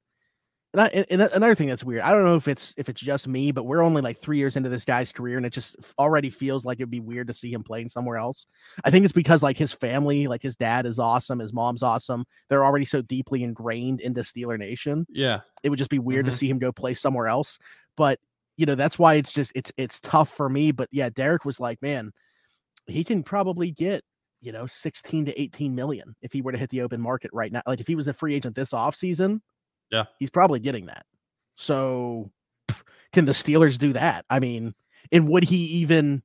and, 0.73 0.81
I, 0.81 1.05
and 1.09 1.21
another 1.21 1.53
thing 1.53 1.67
that's 1.67 1.83
weird, 1.83 2.01
I 2.01 2.11
don't 2.11 2.23
know 2.23 2.35
if 2.35 2.47
it's 2.47 2.73
if 2.77 2.89
it's 2.89 3.01
just 3.01 3.27
me, 3.27 3.51
but 3.51 3.63
we're 3.63 3.83
only 3.83 4.01
like 4.01 4.17
three 4.17 4.37
years 4.37 4.55
into 4.55 4.69
this 4.69 4.85
guy's 4.85 5.11
career, 5.11 5.37
and 5.37 5.45
it 5.45 5.53
just 5.53 5.75
already 5.99 6.29
feels 6.29 6.65
like 6.65 6.79
it'd 6.79 6.89
be 6.89 6.99
weird 6.99 7.27
to 7.27 7.33
see 7.33 7.51
him 7.51 7.63
playing 7.63 7.89
somewhere 7.89 8.17
else. 8.17 8.47
I 8.83 8.89
think 8.89 9.05
it's 9.05 9.13
because 9.13 9.43
like 9.43 9.57
his 9.57 9.71
family, 9.71 10.27
like 10.27 10.41
his 10.41 10.55
dad 10.55 10.85
is 10.85 10.97
awesome, 10.97 11.39
his 11.39 11.53
mom's 11.53 11.83
awesome. 11.83 12.25
They're 12.49 12.65
already 12.65 12.85
so 12.85 13.01
deeply 13.01 13.43
ingrained 13.43 14.01
into 14.01 14.21
Steeler 14.21 14.57
Nation. 14.57 15.05
Yeah, 15.09 15.41
it 15.61 15.69
would 15.69 15.79
just 15.79 15.91
be 15.91 15.99
weird 15.99 16.25
mm-hmm. 16.25 16.31
to 16.31 16.37
see 16.37 16.49
him 16.49 16.59
go 16.59 16.71
play 16.71 16.93
somewhere 16.93 17.27
else. 17.27 17.59
But 17.95 18.19
you 18.57 18.65
know 18.65 18.75
that's 18.75 18.97
why 18.97 19.15
it's 19.15 19.31
just 19.31 19.51
it's 19.55 19.71
it's 19.77 19.99
tough 19.99 20.29
for 20.29 20.49
me. 20.49 20.71
But 20.71 20.89
yeah, 20.91 21.09
Derek 21.09 21.45
was 21.45 21.59
like, 21.59 21.81
man, 21.81 22.11
he 22.87 23.03
can 23.03 23.23
probably 23.23 23.71
get 23.71 24.03
you 24.43 24.51
know 24.51 24.67
16 24.67 25.25
to 25.25 25.41
18 25.41 25.73
million 25.73 26.15
if 26.21 26.33
he 26.33 26.41
were 26.41 26.51
to 26.51 26.57
hit 26.57 26.69
the 26.69 26.81
open 26.81 27.01
market 27.01 27.31
right 27.33 27.51
now 27.51 27.61
like 27.65 27.79
if 27.79 27.87
he 27.87 27.95
was 27.95 28.07
a 28.07 28.13
free 28.13 28.35
agent 28.35 28.55
this 28.55 28.71
offseason 28.71 29.39
yeah. 29.91 30.05
he's 30.19 30.29
probably 30.29 30.59
getting 30.59 30.87
that. 30.87 31.05
So 31.55 32.31
can 33.13 33.25
the 33.25 33.31
steelers 33.31 33.77
do 33.77 33.93
that? 33.93 34.25
I 34.29 34.39
mean 34.39 34.73
and 35.11 35.29
would 35.29 35.43
he 35.43 35.57
even 35.57 36.23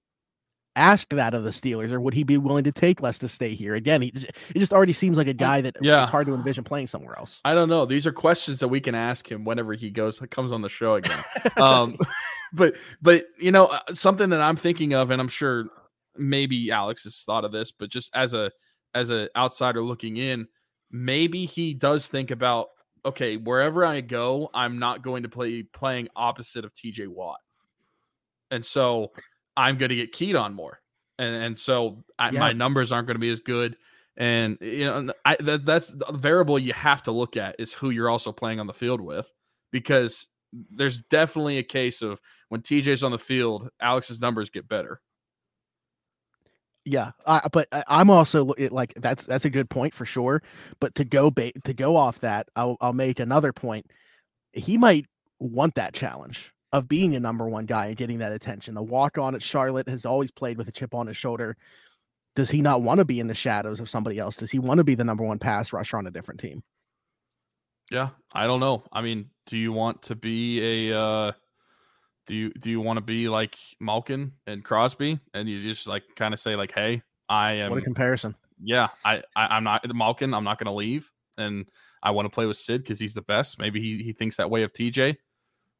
ask 0.76 1.08
that 1.10 1.34
of 1.34 1.42
the 1.42 1.50
steelers 1.50 1.90
or 1.90 2.00
would 2.00 2.14
he 2.14 2.22
be 2.22 2.38
willing 2.38 2.64
to 2.64 2.72
take 2.72 3.02
less 3.02 3.18
to 3.20 3.28
stay 3.28 3.54
here? 3.54 3.74
Again 3.74 4.02
he 4.02 4.08
it 4.08 4.58
just 4.58 4.72
already 4.72 4.92
seems 4.92 5.16
like 5.16 5.28
a 5.28 5.34
guy 5.34 5.60
that 5.60 5.76
yeah. 5.80 6.02
it's 6.02 6.10
hard 6.10 6.26
to 6.26 6.34
envision 6.34 6.64
playing 6.64 6.88
somewhere 6.88 7.16
else. 7.18 7.40
I 7.44 7.54
don't 7.54 7.68
know. 7.68 7.86
These 7.86 8.06
are 8.06 8.12
questions 8.12 8.58
that 8.60 8.68
we 8.68 8.80
can 8.80 8.94
ask 8.94 9.30
him 9.30 9.44
whenever 9.44 9.74
he 9.74 9.90
goes 9.90 10.20
comes 10.30 10.50
on 10.50 10.62
the 10.62 10.68
show 10.68 10.94
again. 10.94 11.22
Um 11.56 11.96
but 12.52 12.74
but 13.02 13.26
you 13.38 13.52
know 13.52 13.66
uh, 13.66 13.80
something 13.92 14.30
that 14.30 14.40
i'm 14.40 14.56
thinking 14.56 14.94
of 14.94 15.10
and 15.10 15.20
i'm 15.20 15.28
sure 15.28 15.66
maybe 16.18 16.70
Alex 16.70 17.04
has 17.04 17.22
thought 17.22 17.44
of 17.44 17.52
this, 17.52 17.72
but 17.72 17.90
just 17.90 18.10
as 18.14 18.34
a 18.34 18.50
as 18.94 19.10
an 19.10 19.28
outsider 19.36 19.82
looking 19.82 20.16
in, 20.16 20.48
maybe 20.90 21.44
he 21.44 21.74
does 21.74 22.06
think 22.06 22.30
about 22.30 22.68
okay, 23.04 23.36
wherever 23.36 23.84
I 23.84 24.00
go, 24.00 24.50
I'm 24.52 24.78
not 24.78 25.02
going 25.02 25.22
to 25.22 25.28
play 25.28 25.62
playing 25.62 26.08
opposite 26.16 26.64
of 26.64 26.74
TJ 26.74 27.08
Watt, 27.08 27.40
and 28.50 28.64
so 28.64 29.12
I'm 29.56 29.78
going 29.78 29.90
to 29.90 29.96
get 29.96 30.12
keyed 30.12 30.36
on 30.36 30.54
more, 30.54 30.80
and 31.18 31.34
and 31.34 31.58
so 31.58 32.04
I, 32.18 32.30
yeah. 32.30 32.38
my 32.38 32.52
numbers 32.52 32.92
aren't 32.92 33.06
going 33.06 33.16
to 33.16 33.20
be 33.20 33.30
as 33.30 33.40
good. 33.40 33.76
And 34.16 34.58
you 34.60 34.84
know, 34.84 35.12
I, 35.24 35.36
that, 35.40 35.64
that's 35.64 35.94
the 35.94 36.12
variable 36.12 36.58
you 36.58 36.72
have 36.72 37.04
to 37.04 37.12
look 37.12 37.36
at 37.36 37.54
is 37.60 37.72
who 37.72 37.90
you're 37.90 38.10
also 38.10 38.32
playing 38.32 38.58
on 38.58 38.66
the 38.66 38.72
field 38.72 39.00
with, 39.00 39.32
because 39.70 40.26
there's 40.70 41.00
definitely 41.02 41.58
a 41.58 41.62
case 41.62 42.02
of 42.02 42.20
when 42.48 42.62
TJ's 42.62 43.04
on 43.04 43.12
the 43.12 43.18
field, 43.18 43.68
Alex's 43.80 44.20
numbers 44.20 44.50
get 44.50 44.68
better. 44.68 45.00
Yeah, 46.90 47.10
I, 47.26 47.46
but 47.52 47.68
I'm 47.86 48.08
also 48.08 48.54
like 48.70 48.94
that's 48.94 49.26
that's 49.26 49.44
a 49.44 49.50
good 49.50 49.68
point 49.68 49.92
for 49.92 50.06
sure. 50.06 50.42
But 50.80 50.94
to 50.94 51.04
go 51.04 51.30
ba- 51.30 51.52
to 51.64 51.74
go 51.74 51.96
off 51.96 52.20
that, 52.20 52.48
I'll 52.56 52.78
I'll 52.80 52.94
make 52.94 53.20
another 53.20 53.52
point. 53.52 53.90
He 54.54 54.78
might 54.78 55.04
want 55.38 55.74
that 55.74 55.92
challenge 55.92 56.50
of 56.72 56.88
being 56.88 57.14
a 57.14 57.20
number 57.20 57.46
one 57.46 57.66
guy 57.66 57.86
and 57.88 57.96
getting 57.96 58.18
that 58.18 58.32
attention. 58.32 58.78
A 58.78 58.82
walk 58.82 59.18
on 59.18 59.34
at 59.34 59.42
Charlotte 59.42 59.86
has 59.86 60.06
always 60.06 60.30
played 60.30 60.56
with 60.56 60.66
a 60.68 60.72
chip 60.72 60.94
on 60.94 61.06
his 61.06 61.16
shoulder. 61.16 61.58
Does 62.34 62.48
he 62.48 62.62
not 62.62 62.80
want 62.80 62.98
to 62.98 63.04
be 63.04 63.20
in 63.20 63.26
the 63.26 63.34
shadows 63.34 63.80
of 63.80 63.90
somebody 63.90 64.18
else? 64.18 64.38
Does 64.38 64.50
he 64.50 64.58
want 64.58 64.78
to 64.78 64.84
be 64.84 64.94
the 64.94 65.04
number 65.04 65.24
one 65.24 65.38
pass 65.38 65.74
rusher 65.74 65.98
on 65.98 66.06
a 66.06 66.10
different 66.10 66.40
team? 66.40 66.62
Yeah, 67.90 68.10
I 68.32 68.46
don't 68.46 68.60
know. 68.60 68.82
I 68.90 69.02
mean, 69.02 69.28
do 69.44 69.58
you 69.58 69.72
want 69.72 70.00
to 70.02 70.14
be 70.14 70.88
a 70.90 70.98
uh 70.98 71.32
do 72.28 72.34
you 72.34 72.50
do 72.50 72.70
you 72.70 72.80
want 72.80 72.98
to 72.98 73.00
be 73.00 73.28
like 73.28 73.56
Malkin 73.80 74.32
and 74.46 74.62
Crosby, 74.62 75.18
and 75.34 75.48
you 75.48 75.62
just 75.62 75.88
like 75.88 76.04
kind 76.14 76.32
of 76.32 76.38
say 76.38 76.54
like, 76.54 76.70
"Hey, 76.70 77.02
I 77.28 77.54
am." 77.54 77.70
What 77.70 77.78
a 77.80 77.82
comparison! 77.82 78.36
Yeah, 78.62 78.88
I, 79.04 79.22
I 79.34 79.56
am 79.56 79.64
not 79.64 79.84
Malkin. 79.94 80.34
I'm 80.34 80.44
not 80.44 80.58
going 80.58 80.66
to 80.66 80.72
leave, 80.72 81.10
and 81.38 81.66
I 82.02 82.10
want 82.10 82.26
to 82.26 82.30
play 82.30 82.46
with 82.46 82.58
Sid 82.58 82.82
because 82.82 83.00
he's 83.00 83.14
the 83.14 83.22
best. 83.22 83.58
Maybe 83.58 83.80
he 83.80 84.02
he 84.02 84.12
thinks 84.12 84.36
that 84.36 84.50
way 84.50 84.62
of 84.62 84.72
TJ 84.72 85.16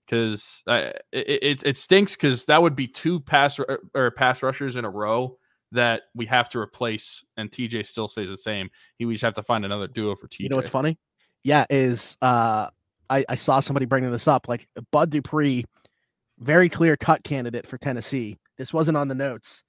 because 0.07 0.63
it, 0.67 1.03
it, 1.13 1.63
it 1.65 1.77
stinks 1.77 2.17
because 2.17 2.47
that 2.47 2.63
would 2.63 2.75
be 2.75 2.87
two 2.87 3.21
pass 3.21 3.59
or, 3.59 3.81
or 3.95 4.11
pass 4.11 4.43
rushers 4.43 4.77
in 4.77 4.87
a 4.87 4.91
row 4.91 5.37
that 5.73 6.05
we 6.15 6.25
have 6.27 6.49
to 6.51 6.59
replace, 6.59 7.25
and 7.37 7.51
TJ 7.51 7.87
still 7.87 8.09
stays 8.09 8.29
the 8.29 8.39
same. 8.39 8.71
He 8.97 9.05
we 9.05 9.15
just 9.15 9.25
have 9.25 9.35
to 9.35 9.43
find 9.43 9.67
another 9.67 9.87
duo 9.87 10.17
for 10.17 10.29
TJ. 10.29 10.41
You 10.41 10.49
know 10.49 10.57
what's 10.57 10.71
funny? 10.71 10.99
Yeah, 11.45 11.67
is 11.69 12.17
uh 12.23 12.71
I 13.11 13.25
I 13.29 13.35
saw 13.35 13.61
somebody 13.61 13.85
bringing 13.85 14.11
this 14.11 14.27
up 14.27 14.49
like 14.49 14.67
Bud 14.93 15.11
Dupree 15.11 15.67
very 16.39 16.69
clear 16.69 16.97
cut 16.97 17.25
candidate 17.25 17.67
for 17.67 17.79
Tennessee. 17.79 18.39
This 18.57 18.73
wasn't 18.73 18.97
on 18.97 19.09
the 19.09 19.15
notes. 19.15 19.63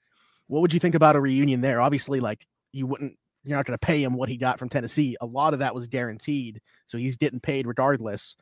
What 0.48 0.62
would 0.62 0.74
you 0.74 0.80
think 0.80 0.96
about 0.96 1.16
a 1.16 1.22
reunion 1.22 1.62
there? 1.62 1.82
Obviously, 1.82 2.20
like 2.20 2.46
you 2.72 2.88
wouldn't, 2.88 3.16
you're 3.44 3.58
not 3.58 3.66
going 3.66 3.78
to 3.78 3.86
pay 3.86 4.04
him 4.04 4.14
what 4.14 4.30
he 4.30 4.38
got 4.38 4.60
from 4.60 4.70
Tennessee. 4.70 5.16
A 5.22 5.26
lot 5.26 5.54
of 5.54 5.60
that 5.60 5.74
was 5.74 5.88
guaranteed, 5.88 6.60
so 6.86 6.98
he's 6.98 7.18
getting 7.18 7.40
paid 7.40 7.68
regardless. 7.68 8.36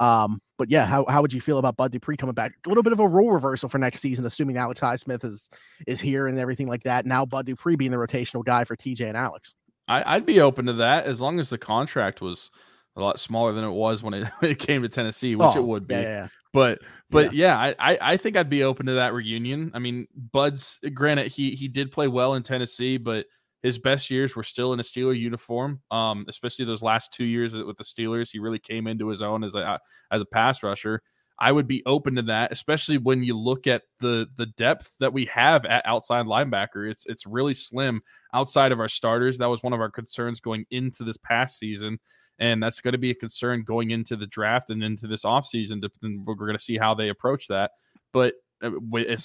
Um, 0.00 0.40
but 0.56 0.70
yeah, 0.70 0.86
how, 0.86 1.04
how 1.08 1.22
would 1.22 1.32
you 1.32 1.40
feel 1.40 1.58
about 1.58 1.76
Bud 1.76 1.92
Dupree 1.92 2.16
coming 2.16 2.34
back? 2.34 2.52
A 2.64 2.68
little 2.68 2.82
bit 2.82 2.92
of 2.92 3.00
a 3.00 3.08
role 3.08 3.32
reversal 3.32 3.68
for 3.68 3.78
next 3.78 4.00
season, 4.00 4.24
assuming 4.24 4.56
Alex 4.56 4.80
Highsmith 4.80 5.24
is 5.24 5.48
is 5.86 6.00
here 6.00 6.26
and 6.26 6.38
everything 6.38 6.68
like 6.68 6.84
that. 6.84 7.06
Now 7.06 7.26
Bud 7.26 7.46
Dupree 7.46 7.76
being 7.76 7.90
the 7.90 7.96
rotational 7.96 8.44
guy 8.44 8.64
for 8.64 8.76
TJ 8.76 9.08
and 9.08 9.16
Alex. 9.16 9.54
I, 9.88 10.14
I'd 10.14 10.26
be 10.26 10.40
open 10.40 10.66
to 10.66 10.72
that 10.74 11.04
as 11.04 11.20
long 11.20 11.38
as 11.38 11.50
the 11.50 11.58
contract 11.58 12.20
was 12.20 12.50
a 12.96 13.00
lot 13.00 13.18
smaller 13.18 13.52
than 13.52 13.64
it 13.64 13.70
was 13.70 14.02
when 14.02 14.14
it, 14.14 14.28
when 14.38 14.50
it 14.52 14.58
came 14.58 14.82
to 14.82 14.88
Tennessee, 14.88 15.34
which 15.36 15.56
Oh, 15.56 15.60
it 15.60 15.66
would 15.66 15.86
be. 15.86 15.94
Yeah, 15.94 16.00
yeah. 16.02 16.28
But 16.52 16.82
but 17.10 17.32
yeah, 17.32 17.58
I, 17.58 17.74
I 17.78 17.98
I 18.12 18.16
think 18.16 18.36
I'd 18.36 18.48
be 18.48 18.62
open 18.62 18.86
to 18.86 18.92
that 18.94 19.12
reunion. 19.12 19.72
I 19.74 19.80
mean, 19.80 20.06
Bud's 20.32 20.78
granted 20.94 21.32
he 21.32 21.50
he 21.56 21.66
did 21.66 21.90
play 21.90 22.06
well 22.06 22.34
in 22.34 22.44
Tennessee, 22.44 22.96
but 22.96 23.26
his 23.64 23.78
best 23.78 24.10
years 24.10 24.36
were 24.36 24.44
still 24.44 24.72
in 24.72 24.78
a 24.78 24.84
Steeler 24.84 25.18
uniform. 25.18 25.80
Um, 25.90 26.26
especially 26.28 26.64
those 26.64 26.82
last 26.82 27.12
two 27.12 27.24
years 27.24 27.54
with 27.54 27.76
the 27.76 27.82
Steelers, 27.82 28.28
he 28.30 28.38
really 28.38 28.60
came 28.60 28.86
into 28.86 29.08
his 29.08 29.20
own 29.20 29.42
as 29.42 29.56
a 29.56 29.80
as 30.12 30.20
a 30.20 30.26
pass 30.26 30.62
rusher. 30.62 31.02
I 31.40 31.50
would 31.50 31.66
be 31.66 31.82
open 31.84 32.14
to 32.14 32.22
that, 32.22 32.52
especially 32.52 32.98
when 32.98 33.24
you 33.24 33.36
look 33.36 33.66
at 33.66 33.82
the 33.98 34.28
the 34.36 34.46
depth 34.46 34.94
that 35.00 35.12
we 35.12 35.24
have 35.26 35.64
at 35.64 35.84
outside 35.86 36.26
linebacker. 36.26 36.88
It's 36.88 37.04
it's 37.06 37.26
really 37.26 37.54
slim 37.54 38.00
outside 38.32 38.70
of 38.70 38.78
our 38.78 38.88
starters. 38.88 39.38
That 39.38 39.50
was 39.50 39.62
one 39.62 39.72
of 39.72 39.80
our 39.80 39.90
concerns 39.90 40.38
going 40.38 40.66
into 40.70 41.02
this 41.02 41.16
past 41.16 41.58
season 41.58 41.98
and 42.38 42.62
that's 42.62 42.80
going 42.80 42.92
to 42.92 42.98
be 42.98 43.10
a 43.10 43.14
concern 43.14 43.62
going 43.62 43.90
into 43.90 44.16
the 44.16 44.26
draft 44.26 44.70
and 44.70 44.82
into 44.82 45.06
this 45.06 45.24
offseason. 45.24 45.82
We're 46.24 46.34
going 46.34 46.56
to 46.56 46.62
see 46.62 46.78
how 46.78 46.94
they 46.94 47.08
approach 47.08 47.48
that. 47.48 47.72
But 48.12 48.34
uh, 48.62 48.72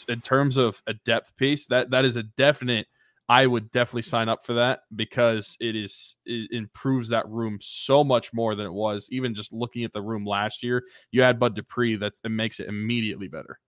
in 0.07 0.21
terms 0.21 0.57
of 0.57 0.81
a 0.87 0.93
depth 1.05 1.35
piece, 1.37 1.65
that 1.67 1.91
that 1.91 2.05
is 2.05 2.15
a 2.15 2.23
definite. 2.23 2.87
I 3.27 3.45
would 3.45 3.69
definitely 3.69 4.01
sign 4.01 4.27
up 4.27 4.43
for 4.43 4.53
that 4.55 4.79
because 4.95 5.55
it 5.59 5.75
is 5.75 6.15
it 6.25 6.51
improves 6.51 7.09
that 7.09 7.29
room 7.29 7.59
so 7.61 8.03
much 8.03 8.33
more 8.33 8.55
than 8.55 8.65
it 8.65 8.73
was. 8.73 9.07
Even 9.11 9.35
just 9.35 9.53
looking 9.53 9.83
at 9.83 9.93
the 9.93 10.01
room 10.01 10.25
last 10.25 10.63
year, 10.63 10.83
you 11.11 11.21
had 11.21 11.39
Bud 11.39 11.55
Dupree. 11.55 11.95
That's 11.95 12.19
it 12.23 12.29
makes 12.29 12.59
it 12.59 12.67
immediately 12.67 13.27
better. 13.27 13.59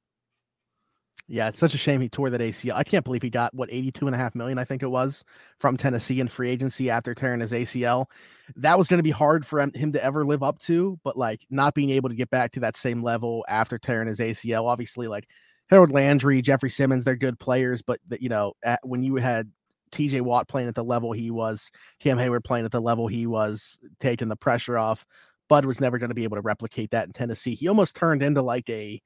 Yeah, 1.27 1.47
it's 1.47 1.59
such 1.59 1.73
a 1.73 1.77
shame 1.77 2.01
he 2.01 2.09
tore 2.09 2.29
that 2.29 2.41
ACL. 2.41 2.75
I 2.75 2.83
can't 2.83 3.05
believe 3.05 3.21
he 3.21 3.29
got 3.29 3.53
what 3.53 3.71
82 3.71 4.05
and 4.05 4.15
a 4.15 4.17
half 4.17 4.35
million, 4.35 4.57
I 4.57 4.63
think 4.63 4.83
it 4.83 4.87
was, 4.87 5.23
from 5.59 5.77
Tennessee 5.77 6.19
in 6.19 6.27
free 6.27 6.49
agency 6.49 6.89
after 6.89 7.13
tearing 7.13 7.39
his 7.39 7.53
ACL. 7.53 8.07
That 8.55 8.77
was 8.77 8.87
going 8.87 8.99
to 8.99 9.03
be 9.03 9.11
hard 9.11 9.45
for 9.45 9.59
him 9.59 9.91
to 9.91 10.03
ever 10.03 10.25
live 10.25 10.43
up 10.43 10.59
to, 10.59 10.99
but 11.03 11.17
like 11.17 11.45
not 11.49 11.73
being 11.73 11.91
able 11.91 12.09
to 12.09 12.15
get 12.15 12.29
back 12.29 12.51
to 12.53 12.59
that 12.61 12.75
same 12.75 13.01
level 13.01 13.45
after 13.47 13.77
tearing 13.77 14.07
his 14.07 14.19
ACL, 14.19 14.65
obviously, 14.65 15.07
like 15.07 15.27
Harold 15.69 15.91
Landry, 15.91 16.41
Jeffrey 16.41 16.69
Simmons, 16.69 17.03
they're 17.03 17.15
good 17.15 17.39
players, 17.39 17.81
but 17.81 17.99
that 18.09 18.21
you 18.21 18.29
know, 18.29 18.53
at, 18.63 18.79
when 18.83 19.03
you 19.03 19.15
had 19.15 19.49
TJ 19.91 20.21
Watt 20.21 20.47
playing 20.47 20.67
at 20.67 20.75
the 20.75 20.83
level 20.83 21.11
he 21.11 21.31
was, 21.31 21.71
Cam 21.99 22.17
Heyward 22.17 22.43
playing 22.43 22.65
at 22.65 22.71
the 22.71 22.81
level 22.81 23.07
he 23.07 23.25
was, 23.27 23.77
taking 23.99 24.27
the 24.27 24.35
pressure 24.35 24.77
off, 24.77 25.05
Bud 25.47 25.65
was 25.65 25.81
never 25.81 25.97
going 25.97 26.09
to 26.09 26.15
be 26.15 26.23
able 26.23 26.37
to 26.37 26.41
replicate 26.41 26.91
that 26.91 27.07
in 27.07 27.13
Tennessee. 27.13 27.55
He 27.55 27.67
almost 27.67 27.95
turned 27.95 28.23
into 28.23 28.41
like 28.41 28.69
a 28.69 29.01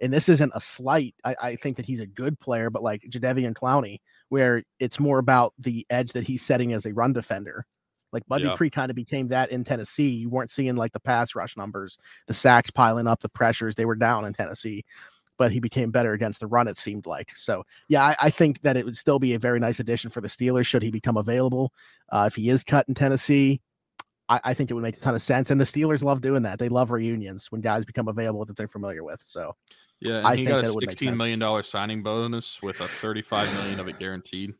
and 0.00 0.12
this 0.12 0.28
isn't 0.28 0.52
a 0.54 0.60
slight. 0.60 1.14
I, 1.24 1.36
I 1.42 1.56
think 1.56 1.76
that 1.76 1.86
he's 1.86 2.00
a 2.00 2.06
good 2.06 2.38
player, 2.38 2.70
but 2.70 2.82
like 2.82 3.02
Jadeveon 3.08 3.54
Clowney, 3.54 3.98
where 4.28 4.62
it's 4.78 5.00
more 5.00 5.18
about 5.18 5.54
the 5.58 5.86
edge 5.90 6.12
that 6.12 6.24
he's 6.24 6.42
setting 6.42 6.72
as 6.72 6.86
a 6.86 6.94
run 6.94 7.12
defender. 7.12 7.66
Like 8.12 8.26
Bud 8.26 8.40
yeah. 8.40 8.50
Dupree 8.50 8.70
kind 8.70 8.90
of 8.90 8.96
became 8.96 9.28
that 9.28 9.50
in 9.50 9.64
Tennessee. 9.64 10.08
You 10.08 10.30
weren't 10.30 10.50
seeing 10.50 10.76
like 10.76 10.92
the 10.92 11.00
pass 11.00 11.34
rush 11.34 11.56
numbers, 11.56 11.98
the 12.26 12.34
sacks 12.34 12.70
piling 12.70 13.06
up, 13.06 13.20
the 13.20 13.28
pressures. 13.28 13.74
They 13.74 13.84
were 13.84 13.96
down 13.96 14.24
in 14.24 14.32
Tennessee, 14.32 14.84
but 15.36 15.52
he 15.52 15.60
became 15.60 15.90
better 15.90 16.14
against 16.14 16.40
the 16.40 16.46
run, 16.46 16.68
it 16.68 16.78
seemed 16.78 17.06
like. 17.06 17.30
So, 17.36 17.64
yeah, 17.88 18.04
I, 18.04 18.16
I 18.22 18.30
think 18.30 18.62
that 18.62 18.76
it 18.76 18.84
would 18.84 18.96
still 18.96 19.18
be 19.18 19.34
a 19.34 19.38
very 19.38 19.60
nice 19.60 19.78
addition 19.78 20.10
for 20.10 20.20
the 20.20 20.28
Steelers 20.28 20.66
should 20.66 20.82
he 20.82 20.90
become 20.90 21.16
available. 21.16 21.72
Uh, 22.10 22.24
if 22.26 22.34
he 22.34 22.48
is 22.48 22.64
cut 22.64 22.88
in 22.88 22.94
Tennessee, 22.94 23.60
I, 24.28 24.40
I, 24.44 24.54
think 24.54 24.70
it 24.70 24.74
would 24.74 24.82
make 24.82 24.96
a 24.96 25.00
ton 25.00 25.14
of 25.14 25.22
sense. 25.22 25.50
And 25.50 25.60
the 25.60 25.64
Steelers 25.64 26.02
love 26.02 26.20
doing 26.20 26.42
that. 26.42 26.58
They 26.58 26.68
love 26.68 26.90
reunions 26.90 27.50
when 27.52 27.60
guys 27.60 27.84
become 27.84 28.08
available 28.08 28.44
that 28.46 28.56
they're 28.56 28.68
familiar 28.68 29.04
with. 29.04 29.20
So, 29.22 29.54
yeah, 30.00 30.18
and 30.18 30.26
I 30.26 30.36
he 30.36 30.44
got 30.44 30.64
a 30.64 30.68
it 30.68 30.74
would 30.74 30.82
make 30.82 30.90
sixteen 30.90 31.16
million 31.16 31.38
dollar 31.38 31.62
signing 31.62 32.02
bonus 32.02 32.60
with 32.62 32.80
a 32.80 32.86
thirty-five 32.88 33.52
million 33.54 33.80
of 33.80 33.88
it 33.88 33.98
guaranteed. 33.98 34.54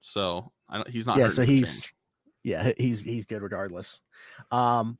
So 0.00 0.52
I 0.68 0.76
don't, 0.76 0.88
he's 0.88 1.06
not. 1.06 1.16
Yeah, 1.18 1.28
so 1.28 1.42
he's- 1.42 1.82
change. 1.82 1.94
yeah, 2.42 2.72
he's 2.76 3.00
he's 3.00 3.26
good 3.26 3.42
regardless. 3.42 4.00
Um, 4.50 4.98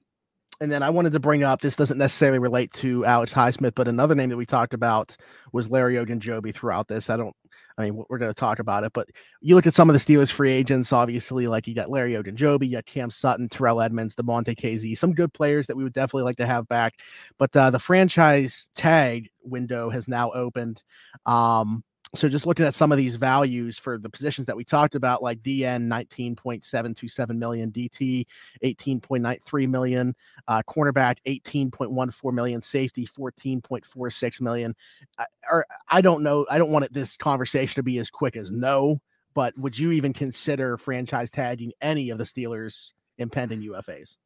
and 0.60 0.70
then 0.70 0.82
I 0.82 0.90
wanted 0.90 1.12
to 1.14 1.20
bring 1.20 1.42
up 1.42 1.60
this 1.60 1.76
doesn't 1.76 1.98
necessarily 1.98 2.38
relate 2.38 2.72
to 2.74 3.04
Alex 3.04 3.34
Highsmith, 3.34 3.74
but 3.74 3.88
another 3.88 4.14
name 4.14 4.30
that 4.30 4.36
we 4.36 4.46
talked 4.46 4.72
about 4.72 5.16
was 5.52 5.68
Larry 5.68 5.96
Ogunjobi 5.96 6.54
throughout 6.54 6.86
this. 6.86 7.10
I 7.10 7.16
don't, 7.16 7.34
I 7.76 7.84
mean, 7.84 8.04
we're 8.08 8.18
going 8.18 8.30
to 8.30 8.38
talk 8.38 8.60
about 8.60 8.84
it, 8.84 8.92
but 8.92 9.08
you 9.40 9.54
look 9.54 9.66
at 9.66 9.74
some 9.74 9.90
of 9.90 9.94
the 9.94 9.98
Steelers 9.98 10.30
free 10.30 10.52
agents, 10.52 10.92
obviously, 10.92 11.48
like 11.48 11.66
you 11.66 11.74
got 11.74 11.90
Larry 11.90 12.12
Ogunjobi, 12.12 12.66
you 12.66 12.76
got 12.76 12.86
Cam 12.86 13.10
Sutton, 13.10 13.48
Terrell 13.48 13.80
Edmunds, 13.80 14.14
Damontae 14.14 14.56
Kazee, 14.56 14.96
some 14.96 15.12
good 15.12 15.32
players 15.32 15.66
that 15.66 15.76
we 15.76 15.82
would 15.82 15.92
definitely 15.92 16.22
like 16.22 16.36
to 16.36 16.46
have 16.46 16.68
back. 16.68 16.94
But 17.38 17.54
uh, 17.56 17.70
the 17.70 17.80
franchise 17.80 18.70
tag 18.74 19.28
window 19.42 19.90
has 19.90 20.06
now 20.06 20.30
opened. 20.32 20.82
Um, 21.26 21.82
so 22.14 22.28
just 22.28 22.46
looking 22.46 22.64
at 22.64 22.74
some 22.74 22.92
of 22.92 22.98
these 22.98 23.16
values 23.16 23.78
for 23.78 23.98
the 23.98 24.08
positions 24.08 24.46
that 24.46 24.56
we 24.56 24.64
talked 24.64 24.94
about, 24.94 25.22
like 25.22 25.42
DE 25.42 25.62
19.727 25.62 27.36
million, 27.36 27.70
DT 27.72 28.24
18.93 28.62 29.68
million, 29.68 30.14
uh, 30.48 30.62
cornerback 30.68 31.16
18.14 31.26 32.32
million, 32.32 32.60
safety 32.60 33.06
14.46 33.06 34.40
million. 34.40 34.74
I, 35.18 35.26
or 35.50 35.66
I 35.88 36.00
don't 36.00 36.22
know. 36.22 36.46
I 36.50 36.58
don't 36.58 36.70
want 36.70 36.84
it, 36.84 36.92
this 36.92 37.16
conversation 37.16 37.74
to 37.76 37.82
be 37.82 37.98
as 37.98 38.10
quick 38.10 38.36
as 38.36 38.52
no, 38.52 39.00
but 39.34 39.56
would 39.58 39.78
you 39.78 39.92
even 39.92 40.12
consider 40.12 40.76
franchise 40.76 41.30
tagging 41.30 41.72
any 41.80 42.10
of 42.10 42.18
the 42.18 42.24
Steelers 42.24 42.92
impending 43.18 43.60
UFAs? 43.62 44.16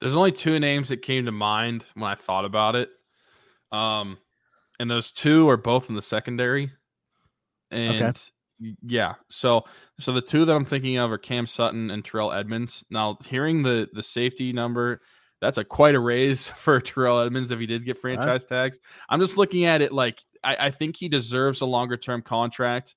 There's 0.00 0.16
only 0.16 0.32
two 0.32 0.58
names 0.58 0.88
that 0.88 0.98
came 0.98 1.26
to 1.26 1.32
mind 1.32 1.84
when 1.94 2.10
I 2.10 2.16
thought 2.16 2.44
about 2.44 2.74
it. 2.74 2.90
Um, 3.70 4.18
and 4.78 4.90
those 4.90 5.12
two 5.12 5.48
are 5.48 5.56
both 5.56 5.88
in 5.88 5.94
the 5.94 6.02
secondary. 6.02 6.72
And 7.72 8.20
y- 8.60 8.76
yeah, 8.82 9.14
so 9.28 9.64
so 9.98 10.12
the 10.12 10.22
two 10.22 10.44
that 10.44 10.54
I'm 10.54 10.64
thinking 10.64 10.98
of 10.98 11.10
are 11.10 11.18
Cam 11.18 11.46
Sutton 11.46 11.90
and 11.90 12.04
Terrell 12.04 12.32
Edmunds. 12.32 12.84
Now, 12.90 13.18
hearing 13.26 13.62
the 13.62 13.88
the 13.92 14.02
safety 14.02 14.52
number, 14.52 15.00
that's 15.40 15.58
a 15.58 15.64
quite 15.64 15.94
a 15.94 16.00
raise 16.00 16.48
for 16.56 16.80
Terrell 16.80 17.20
Edmunds 17.20 17.50
if 17.50 17.58
he 17.60 17.66
did 17.66 17.84
get 17.84 17.98
franchise 17.98 18.44
tags. 18.44 18.78
I'm 19.08 19.20
just 19.20 19.36
looking 19.36 19.64
at 19.64 19.82
it 19.82 19.92
like 19.92 20.22
I, 20.44 20.56
I 20.66 20.70
think 20.70 20.96
he 20.96 21.08
deserves 21.08 21.60
a 21.60 21.66
longer 21.66 21.96
term 21.96 22.22
contract. 22.22 22.94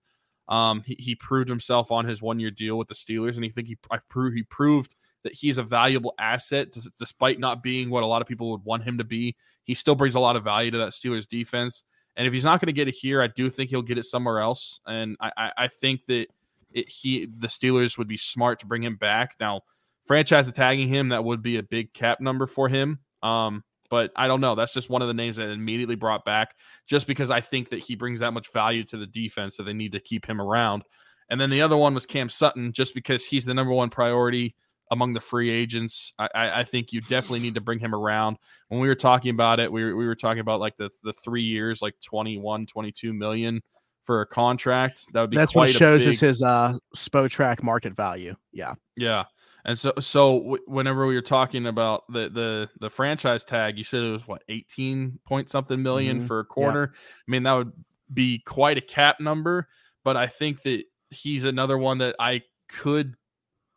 Um, 0.47 0.83
he, 0.85 0.95
he 0.99 1.15
proved 1.15 1.49
himself 1.49 1.91
on 1.91 2.05
his 2.05 2.21
one 2.21 2.39
year 2.39 2.51
deal 2.51 2.77
with 2.77 2.87
the 2.87 2.93
Steelers, 2.93 3.35
and 3.35 3.43
he 3.43 3.49
think 3.49 3.67
he 3.67 3.77
I 3.91 3.99
prove 4.09 4.33
he 4.33 4.43
proved 4.43 4.95
that 5.23 5.33
he's 5.33 5.57
a 5.57 5.63
valuable 5.63 6.13
asset 6.19 6.71
despite 6.99 7.39
not 7.39 7.63
being 7.63 7.89
what 7.89 8.03
a 8.03 8.05
lot 8.05 8.21
of 8.21 8.27
people 8.27 8.51
would 8.51 8.63
want 8.63 8.83
him 8.83 8.99
to 8.99 9.03
be. 9.03 9.35
He 9.63 9.73
still 9.73 9.95
brings 9.95 10.13
a 10.13 10.19
lot 10.19 10.35
of 10.35 10.43
value 10.43 10.69
to 10.69 10.77
that 10.77 10.89
Steelers 10.89 11.27
defense. 11.27 11.83
And 12.17 12.25
if 12.25 12.33
he's 12.33 12.43
not 12.43 12.61
going 12.61 12.67
to 12.67 12.73
get 12.73 12.87
it 12.87 12.93
here, 12.93 13.21
I 13.21 13.27
do 13.27 13.49
think 13.49 13.69
he'll 13.69 13.81
get 13.81 13.97
it 13.97 14.05
somewhere 14.05 14.39
else. 14.39 14.79
And 14.85 15.17
I, 15.19 15.31
I, 15.37 15.51
I 15.57 15.67
think 15.67 16.05
that 16.05 16.27
it, 16.71 16.89
he 16.89 17.27
the 17.39 17.47
Steelers 17.47 17.97
would 17.97 18.07
be 18.07 18.17
smart 18.17 18.59
to 18.59 18.65
bring 18.65 18.83
him 18.83 18.95
back. 18.95 19.35
Now, 19.39 19.61
franchise 20.05 20.51
tagging 20.51 20.87
him, 20.87 21.09
that 21.09 21.23
would 21.23 21.41
be 21.41 21.57
a 21.57 21.63
big 21.63 21.93
cap 21.93 22.21
number 22.21 22.47
for 22.47 22.69
him. 22.69 22.99
Um, 23.23 23.63
but 23.89 24.11
I 24.15 24.27
don't 24.27 24.41
know. 24.41 24.55
That's 24.55 24.73
just 24.73 24.89
one 24.89 25.01
of 25.01 25.07
the 25.07 25.13
names 25.13 25.35
that 25.35 25.49
immediately 25.49 25.95
brought 25.95 26.25
back 26.25 26.55
just 26.87 27.07
because 27.07 27.31
I 27.31 27.41
think 27.41 27.69
that 27.69 27.79
he 27.79 27.95
brings 27.95 28.19
that 28.19 28.33
much 28.33 28.51
value 28.51 28.83
to 28.85 28.97
the 28.97 29.05
defense 29.05 29.57
that 29.57 29.63
they 29.63 29.73
need 29.73 29.91
to 29.91 29.99
keep 29.99 30.25
him 30.25 30.41
around. 30.41 30.83
And 31.29 31.39
then 31.39 31.49
the 31.49 31.61
other 31.61 31.77
one 31.77 31.93
was 31.93 32.05
Cam 32.05 32.29
Sutton, 32.29 32.71
just 32.71 32.93
because 32.93 33.25
he's 33.25 33.45
the 33.45 33.53
number 33.53 33.73
one 33.73 33.89
priority 33.89 34.55
among 34.91 35.13
the 35.13 35.19
free 35.19 35.49
agents. 35.49 36.13
I, 36.19 36.29
I, 36.35 36.63
think 36.63 36.93
you 36.93 37.01
definitely 37.01 37.39
need 37.39 37.55
to 37.55 37.61
bring 37.61 37.79
him 37.79 37.95
around. 37.95 38.37
When 38.69 38.79
we 38.79 38.87
were 38.87 38.95
talking 38.95 39.31
about 39.31 39.59
it, 39.59 39.71
we 39.71 39.83
were, 39.83 39.95
we 39.95 40.05
were 40.05 40.15
talking 40.15 40.41
about 40.41 40.59
like 40.59 40.77
the, 40.77 40.89
the 41.03 41.13
three 41.13 41.43
years, 41.43 41.81
like 41.81 41.95
21, 42.01 42.67
22 42.67 43.13
million 43.13 43.61
for 44.03 44.21
a 44.21 44.25
contract. 44.25 45.05
That 45.13 45.21
would 45.21 45.31
be 45.31 45.37
That's 45.37 45.53
quite 45.53 45.69
what 45.69 45.75
shows 45.75 46.03
a 46.03 46.05
big, 46.05 46.13
is 46.13 46.19
his 46.19 46.41
uh 46.41 46.77
Spotrac 46.95 47.63
market 47.63 47.95
value. 47.95 48.35
Yeah. 48.51 48.75
yeah. 48.95 49.25
And 49.65 49.77
so, 49.77 49.93
so 49.99 50.39
w- 50.39 50.63
whenever 50.67 51.07
we 51.07 51.15
were 51.15 51.21
talking 51.21 51.65
about 51.65 52.03
the 52.09 52.29
the 52.29 52.69
the 52.79 52.89
franchise 52.89 53.43
tag, 53.43 53.77
you 53.77 53.83
said 53.83 54.03
it 54.03 54.11
was 54.11 54.27
what 54.27 54.43
eighteen 54.47 55.19
point 55.25 55.49
something 55.49 55.79
1000000 55.83 56.21
Mhm. 56.21 56.27
for 56.27 56.39
a 56.39 56.45
corner. 56.45 56.93
I 56.95 57.31
mean, 57.31 57.43
that 57.43 57.53
would 57.53 57.73
be 58.13 58.39
quite 58.39 58.77
a 58.77 58.81
cap 58.81 59.19
number. 59.19 59.67
But 60.03 60.17
I 60.17 60.27
think 60.27 60.61
that 60.61 60.83
he's 61.09 61.43
another 61.43 61.79
one 61.79 61.97
that 61.97 62.15
I 62.19 62.43
could 62.69 63.15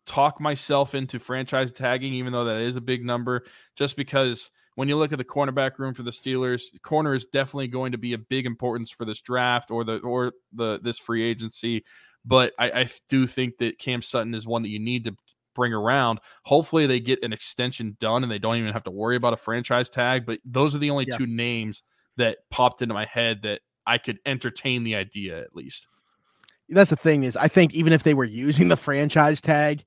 talk 0.08 0.40
myself 0.40 0.94
into 0.94 1.18
franchise 1.18 1.70
tagging, 1.72 2.14
even 2.14 2.32
though 2.32 2.44
that 2.46 2.60
is 2.60 2.76
a 2.76 2.80
big 2.80 3.04
number. 3.04 3.44
Just 3.76 3.96
because 3.96 4.50
when 4.74 4.88
you 4.88 4.96
look 4.96 5.12
at 5.12 5.18
the 5.18 5.24
cornerback 5.24 5.78
room 5.78 5.94
for 5.94 6.02
the 6.02 6.10
Steelers, 6.10 6.62
corner 6.82 7.14
is 7.14 7.26
definitely 7.26 7.68
going 7.68 7.92
to 7.92 7.98
be 7.98 8.14
a 8.14 8.18
big 8.18 8.46
importance 8.46 8.90
for 8.90 9.04
this 9.04 9.20
draft 9.20 9.70
or 9.70 9.84
the 9.84 9.98
or 9.98 10.32
the 10.52 10.80
this 10.82 10.98
free 10.98 11.22
agency. 11.22 11.84
But 12.24 12.52
I, 12.58 12.70
I 12.70 12.90
do 13.08 13.26
think 13.26 13.58
that 13.58 13.78
Cam 13.78 14.02
Sutton 14.02 14.34
is 14.34 14.46
one 14.46 14.62
that 14.62 14.68
you 14.70 14.80
need 14.80 15.04
to 15.04 15.14
bring 15.54 15.72
around. 15.72 16.20
Hopefully, 16.44 16.86
they 16.86 17.00
get 17.00 17.22
an 17.22 17.32
extension 17.32 17.96
done 18.00 18.22
and 18.22 18.32
they 18.32 18.38
don't 18.38 18.56
even 18.56 18.72
have 18.72 18.84
to 18.84 18.90
worry 18.90 19.16
about 19.16 19.32
a 19.32 19.36
franchise 19.36 19.88
tag. 19.88 20.26
But 20.26 20.38
those 20.44 20.74
are 20.74 20.78
the 20.78 20.90
only 20.90 21.06
Yeah. 21.08 21.16
two 21.18 21.26
names 21.26 21.82
that 22.16 22.38
popped 22.50 22.82
into 22.82 22.94
my 22.94 23.04
head 23.06 23.42
that 23.42 23.60
I 23.86 23.98
could 23.98 24.18
entertain 24.26 24.84
the 24.84 24.94
idea 24.96 25.40
at 25.40 25.54
least. 25.54 25.86
that's 26.70 26.90
the 26.90 26.96
thing 26.96 27.22
is 27.24 27.36
I 27.36 27.48
think 27.48 27.72
even 27.74 27.92
if 27.94 28.02
they 28.02 28.12
were 28.12 28.24
using 28.24 28.68
the 28.68 28.76
franchise 28.76 29.40
tag, 29.40 29.84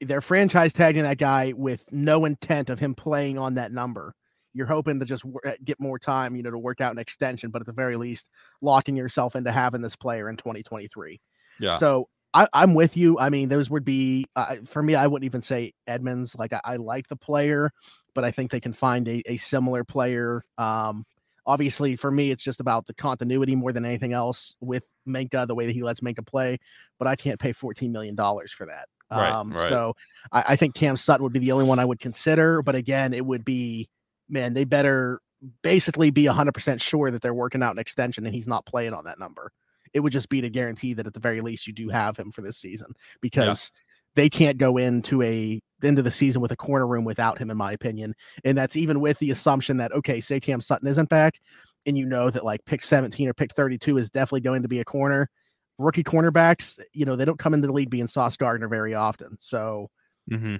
they're 0.00 0.20
franchise 0.20 0.72
tagging 0.72 1.02
that 1.02 1.18
guy 1.18 1.52
with 1.56 1.84
no 1.92 2.24
intent 2.24 2.70
of 2.70 2.78
him 2.78 2.94
playing 2.94 3.38
on 3.38 3.54
that 3.54 3.72
number. 3.72 4.14
You're 4.52 4.66
hoping 4.66 5.00
to 5.00 5.06
just 5.06 5.24
uh, 5.44 5.52
get 5.64 5.80
more 5.80 5.98
time, 5.98 6.36
you 6.36 6.42
know, 6.42 6.50
to 6.50 6.58
work 6.58 6.80
out 6.80 6.92
an 6.92 6.98
extension, 6.98 7.50
but 7.50 7.60
at 7.60 7.66
the 7.66 7.72
very 7.72 7.96
least, 7.96 8.28
locking 8.62 8.96
yourself 8.96 9.34
into 9.34 9.50
having 9.50 9.80
this 9.80 9.96
player 9.96 10.28
in 10.28 10.36
2023. 10.36 11.20
Yeah. 11.58 11.76
So 11.76 12.08
I, 12.34 12.48
am 12.52 12.74
with 12.74 12.96
you. 12.96 13.18
I 13.18 13.30
mean, 13.30 13.48
those 13.48 13.70
would 13.70 13.84
be 13.84 14.26
uh, 14.34 14.56
for 14.66 14.82
me. 14.82 14.96
I 14.96 15.06
wouldn't 15.06 15.24
even 15.24 15.42
say 15.42 15.72
Edmunds. 15.86 16.34
Like 16.36 16.52
I, 16.52 16.60
I, 16.64 16.76
like 16.76 17.06
the 17.08 17.16
player, 17.16 17.70
but 18.14 18.24
I 18.24 18.32
think 18.32 18.50
they 18.50 18.60
can 18.60 18.72
find 18.72 19.06
a, 19.06 19.22
a 19.26 19.36
similar 19.36 19.84
player. 19.84 20.42
Um, 20.58 21.04
obviously, 21.46 21.94
for 21.94 22.10
me, 22.10 22.32
it's 22.32 22.42
just 22.42 22.60
about 22.60 22.86
the 22.86 22.94
continuity 22.94 23.54
more 23.54 23.72
than 23.72 23.84
anything 23.84 24.12
else 24.12 24.56
with 24.60 24.84
Minkah, 25.06 25.46
the 25.46 25.54
way 25.54 25.66
that 25.66 25.72
he 25.72 25.84
lets 25.84 26.00
Minkah 26.00 26.26
play. 26.26 26.58
But 26.98 27.06
I 27.06 27.14
can't 27.14 27.38
pay 27.38 27.52
fourteen 27.52 27.92
million 27.92 28.16
dollars 28.16 28.50
for 28.50 28.66
that. 28.66 28.88
Right, 29.10 29.30
um, 29.30 29.50
right. 29.50 29.68
So 29.68 29.94
I, 30.32 30.44
I 30.48 30.56
think 30.56 30.74
Cam 30.74 30.96
Sutton 30.96 31.22
would 31.22 31.32
be 31.32 31.38
the 31.38 31.52
only 31.52 31.64
one 31.64 31.78
I 31.78 31.84
would 31.84 32.00
consider. 32.00 32.62
But 32.62 32.74
again, 32.74 33.12
it 33.12 33.24
would 33.24 33.44
be 33.44 33.88
man, 34.28 34.54
they 34.54 34.64
better 34.64 35.20
basically 35.62 36.10
be 36.10 36.24
100% 36.24 36.80
sure 36.80 37.10
that 37.10 37.22
they're 37.22 37.34
working 37.34 37.62
out 37.62 37.72
an 37.72 37.78
extension 37.78 38.24
and 38.24 38.34
he's 38.34 38.46
not 38.46 38.66
playing 38.66 38.94
on 38.94 39.04
that 39.04 39.18
number. 39.18 39.52
It 39.92 40.00
would 40.00 40.12
just 40.12 40.28
be 40.28 40.40
to 40.40 40.50
guarantee 40.50 40.94
that 40.94 41.06
at 41.06 41.14
the 41.14 41.20
very 41.20 41.40
least 41.40 41.66
you 41.66 41.72
do 41.72 41.88
have 41.88 42.16
him 42.16 42.30
for 42.30 42.42
this 42.42 42.56
season 42.56 42.92
because 43.20 43.70
yeah. 43.72 43.80
they 44.16 44.30
can't 44.30 44.58
go 44.58 44.76
into 44.76 45.22
a 45.22 45.60
into 45.82 46.02
the 46.02 46.10
season 46.10 46.40
with 46.40 46.50
a 46.50 46.56
corner 46.56 46.86
room 46.86 47.04
without 47.04 47.38
him, 47.38 47.50
in 47.50 47.56
my 47.56 47.72
opinion. 47.72 48.14
And 48.44 48.56
that's 48.56 48.74
even 48.74 49.00
with 49.00 49.18
the 49.18 49.30
assumption 49.30 49.76
that 49.76 49.92
okay, 49.92 50.20
say 50.20 50.40
Cam 50.40 50.60
Sutton 50.60 50.88
isn't 50.88 51.08
back, 51.10 51.38
and 51.86 51.96
you 51.96 52.06
know 52.06 52.30
that 52.30 52.44
like 52.44 52.64
pick 52.64 52.82
17 52.82 53.28
or 53.28 53.34
pick 53.34 53.54
32 53.54 53.98
is 53.98 54.10
definitely 54.10 54.40
going 54.40 54.62
to 54.62 54.68
be 54.68 54.80
a 54.80 54.84
corner. 54.84 55.30
Rookie 55.78 56.04
cornerbacks, 56.04 56.78
you 56.92 57.04
know, 57.04 57.16
they 57.16 57.24
don't 57.24 57.38
come 57.38 57.54
into 57.54 57.66
the 57.66 57.72
league 57.72 57.90
being 57.90 58.06
Sauce 58.06 58.36
Gardner 58.36 58.68
very 58.68 58.94
often. 58.94 59.36
So 59.38 59.90
mm-hmm. 60.30 60.56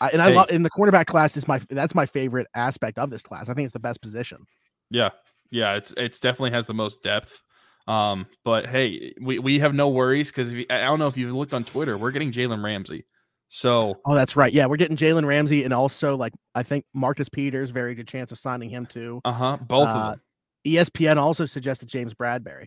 I, 0.00 0.08
and 0.10 0.22
I 0.22 0.30
love 0.30 0.50
in 0.50 0.62
the 0.62 0.70
cornerback 0.70 1.06
class 1.06 1.36
is 1.36 1.46
my 1.46 1.60
that's 1.70 1.94
my 1.94 2.06
favorite 2.06 2.46
aspect 2.54 2.98
of 2.98 3.10
this 3.10 3.22
class. 3.22 3.48
I 3.48 3.54
think 3.54 3.66
it's 3.66 3.72
the 3.72 3.80
best 3.80 4.00
position. 4.00 4.46
Yeah, 4.90 5.10
yeah, 5.50 5.74
it's 5.74 5.92
it's 5.96 6.20
definitely 6.20 6.52
has 6.52 6.66
the 6.66 6.74
most 6.74 7.02
depth. 7.02 7.42
Um, 7.86 8.26
but 8.44 8.66
hey, 8.66 9.14
we, 9.20 9.38
we 9.38 9.58
have 9.58 9.74
no 9.74 9.88
worries 9.88 10.30
because 10.30 10.52
I 10.70 10.84
don't 10.84 10.98
know 10.98 11.08
if 11.08 11.16
you've 11.16 11.34
looked 11.34 11.54
on 11.54 11.64
Twitter, 11.64 11.98
we're 11.98 12.12
getting 12.12 12.32
Jalen 12.32 12.62
Ramsey. 12.62 13.04
So 13.48 13.96
oh, 14.06 14.14
that's 14.14 14.36
right. 14.36 14.52
Yeah, 14.52 14.66
we're 14.66 14.76
getting 14.76 14.96
Jalen 14.96 15.26
Ramsey, 15.26 15.64
and 15.64 15.74
also 15.74 16.16
like 16.16 16.32
I 16.54 16.62
think 16.62 16.84
Marcus 16.94 17.28
Peters, 17.28 17.70
very 17.70 17.94
good 17.94 18.06
chance 18.06 18.32
of 18.32 18.38
signing 18.38 18.70
him 18.70 18.86
too. 18.86 19.20
Uh 19.24 19.32
huh. 19.32 19.58
Both 19.60 19.88
of 19.88 20.12
them. 20.12 20.20
ESPN 20.66 21.16
also 21.16 21.46
suggested 21.46 21.88
James 21.88 22.14
Bradberry. 22.14 22.66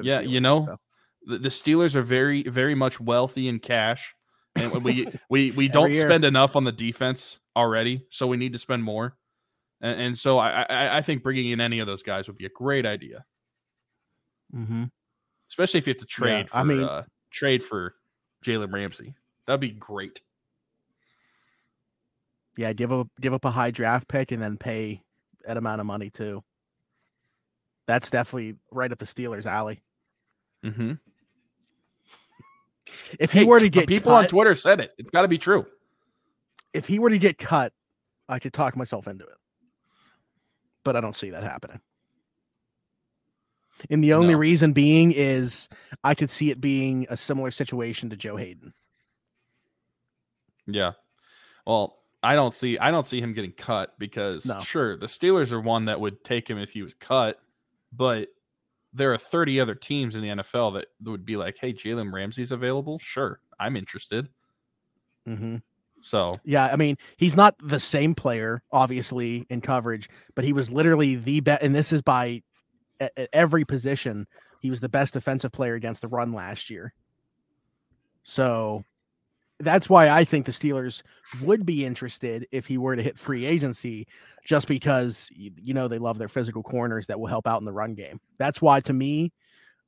Yeah, 0.00 0.22
Steelers, 0.22 0.28
you 0.28 0.40
know, 0.40 0.66
so. 0.66 0.76
the, 1.26 1.38
the 1.38 1.48
Steelers 1.48 1.94
are 1.94 2.02
very 2.02 2.42
very 2.42 2.74
much 2.74 3.00
wealthy 3.00 3.48
in 3.48 3.58
cash 3.58 4.14
and 4.58 4.84
we 4.84 5.06
we 5.28 5.50
we 5.52 5.68
don't 5.68 5.94
spend 5.94 6.24
enough 6.24 6.56
on 6.56 6.64
the 6.64 6.72
defense 6.72 7.38
already, 7.56 8.04
so 8.10 8.26
we 8.26 8.36
need 8.36 8.52
to 8.52 8.58
spend 8.58 8.82
more. 8.84 9.16
And, 9.80 10.00
and 10.00 10.18
so 10.18 10.38
I, 10.38 10.62
I, 10.62 10.98
I 10.98 11.02
think 11.02 11.22
bringing 11.22 11.50
in 11.50 11.60
any 11.60 11.78
of 11.78 11.86
those 11.86 12.02
guys 12.02 12.26
would 12.26 12.36
be 12.36 12.46
a 12.46 12.50
great 12.50 12.84
idea. 12.84 13.24
Mm-hmm. 14.54 14.84
Especially 15.48 15.78
if 15.78 15.86
you 15.86 15.92
have 15.92 16.00
to 16.00 16.06
trade. 16.06 16.30
Yeah, 16.30 16.44
for, 16.46 16.56
I 16.56 16.64
mean, 16.64 16.82
uh, 16.82 17.04
trade 17.30 17.62
for 17.62 17.94
Jalen 18.44 18.72
Ramsey. 18.72 19.14
That'd 19.46 19.60
be 19.60 19.70
great. 19.70 20.20
Yeah, 22.56 22.72
give 22.72 22.92
up 22.92 23.08
give 23.20 23.32
up 23.32 23.44
a 23.44 23.50
high 23.50 23.70
draft 23.70 24.08
pick 24.08 24.32
and 24.32 24.42
then 24.42 24.56
pay 24.56 25.02
that 25.46 25.56
amount 25.56 25.80
of 25.80 25.86
money 25.86 26.10
too. 26.10 26.42
That's 27.88 28.10
definitely 28.10 28.54
right 28.70 28.92
up 28.92 28.98
the 28.98 29.06
Steelers' 29.06 29.46
alley. 29.46 29.80
Mm-hmm. 30.62 30.92
If 33.18 33.32
he 33.32 33.40
hey, 33.40 33.44
were 33.46 33.58
to 33.58 33.70
get 33.70 33.88
people 33.88 34.12
cut, 34.12 34.24
on 34.24 34.28
Twitter 34.28 34.54
said 34.54 34.80
it, 34.80 34.92
it's 34.98 35.08
got 35.08 35.22
to 35.22 35.28
be 35.28 35.38
true. 35.38 35.66
If 36.74 36.86
he 36.86 36.98
were 36.98 37.08
to 37.08 37.18
get 37.18 37.38
cut, 37.38 37.72
I 38.28 38.38
could 38.38 38.52
talk 38.52 38.76
myself 38.76 39.08
into 39.08 39.24
it, 39.24 39.36
but 40.84 40.96
I 40.96 41.00
don't 41.00 41.16
see 41.16 41.30
that 41.30 41.42
happening. 41.42 41.80
And 43.88 44.04
the 44.04 44.12
only 44.12 44.34
no. 44.34 44.38
reason 44.38 44.72
being 44.74 45.12
is 45.12 45.66
I 46.04 46.14
could 46.14 46.28
see 46.28 46.50
it 46.50 46.60
being 46.60 47.06
a 47.08 47.16
similar 47.16 47.50
situation 47.50 48.10
to 48.10 48.16
Joe 48.16 48.36
Haden. 48.36 48.74
Yeah. 50.66 50.92
Well, 51.66 51.96
I 52.22 52.34
don't 52.34 52.52
see 52.52 52.78
I 52.78 52.90
don't 52.90 53.06
see 53.06 53.20
him 53.20 53.32
getting 53.32 53.52
cut 53.52 53.98
because 53.98 54.44
no. 54.44 54.60
sure, 54.60 54.98
the 54.98 55.06
Steelers 55.06 55.52
are 55.52 55.60
one 55.60 55.86
that 55.86 55.98
would 55.98 56.22
take 56.22 56.50
him 56.50 56.58
if 56.58 56.70
he 56.70 56.82
was 56.82 56.92
cut, 56.92 57.40
but 57.92 58.28
there 58.92 59.12
are 59.12 59.18
30 59.18 59.60
other 59.60 59.74
teams 59.74 60.14
in 60.14 60.22
the 60.22 60.28
NFL 60.28 60.74
that 60.74 60.86
would 61.04 61.24
be 61.24 61.36
like, 61.36 61.56
hey, 61.60 61.72
Jalen 61.72 62.12
Ramsey's 62.12 62.52
available. 62.52 62.98
Sure, 62.98 63.40
I'm 63.60 63.76
interested. 63.76 64.28
Mm-hmm. 65.28 65.56
So, 66.00 66.32
yeah, 66.44 66.66
I 66.72 66.76
mean, 66.76 66.96
he's 67.16 67.36
not 67.36 67.56
the 67.62 67.80
same 67.80 68.14
player, 68.14 68.62
obviously, 68.72 69.46
in 69.50 69.60
coverage, 69.60 70.08
but 70.34 70.44
he 70.44 70.52
was 70.52 70.70
literally 70.70 71.16
the 71.16 71.40
best. 71.40 71.62
And 71.62 71.74
this 71.74 71.92
is 71.92 72.02
by 72.02 72.42
at, 73.00 73.12
at 73.16 73.28
every 73.32 73.64
position. 73.64 74.26
He 74.60 74.70
was 74.70 74.80
the 74.80 74.88
best 74.88 75.14
defensive 75.14 75.52
player 75.52 75.74
against 75.74 76.00
the 76.00 76.08
run 76.08 76.32
last 76.32 76.70
year. 76.70 76.92
So 78.24 78.84
that's 79.60 79.88
why 79.88 80.08
I 80.08 80.24
think 80.24 80.46
the 80.46 80.52
Steelers 80.52 81.02
would 81.42 81.66
be 81.66 81.84
interested 81.84 82.46
if 82.52 82.66
he 82.66 82.78
were 82.78 82.96
to 82.96 83.02
hit 83.02 83.18
free 83.18 83.44
agency, 83.44 84.06
just 84.44 84.68
because 84.68 85.28
you 85.32 85.74
know 85.74 85.88
they 85.88 85.98
love 85.98 86.18
their 86.18 86.28
physical 86.28 86.62
corners 86.62 87.06
that 87.08 87.18
will 87.18 87.26
help 87.26 87.46
out 87.46 87.60
in 87.60 87.64
the 87.64 87.72
run 87.72 87.94
game. 87.94 88.20
That's 88.38 88.62
why, 88.62 88.80
to 88.80 88.92
me, 88.92 89.32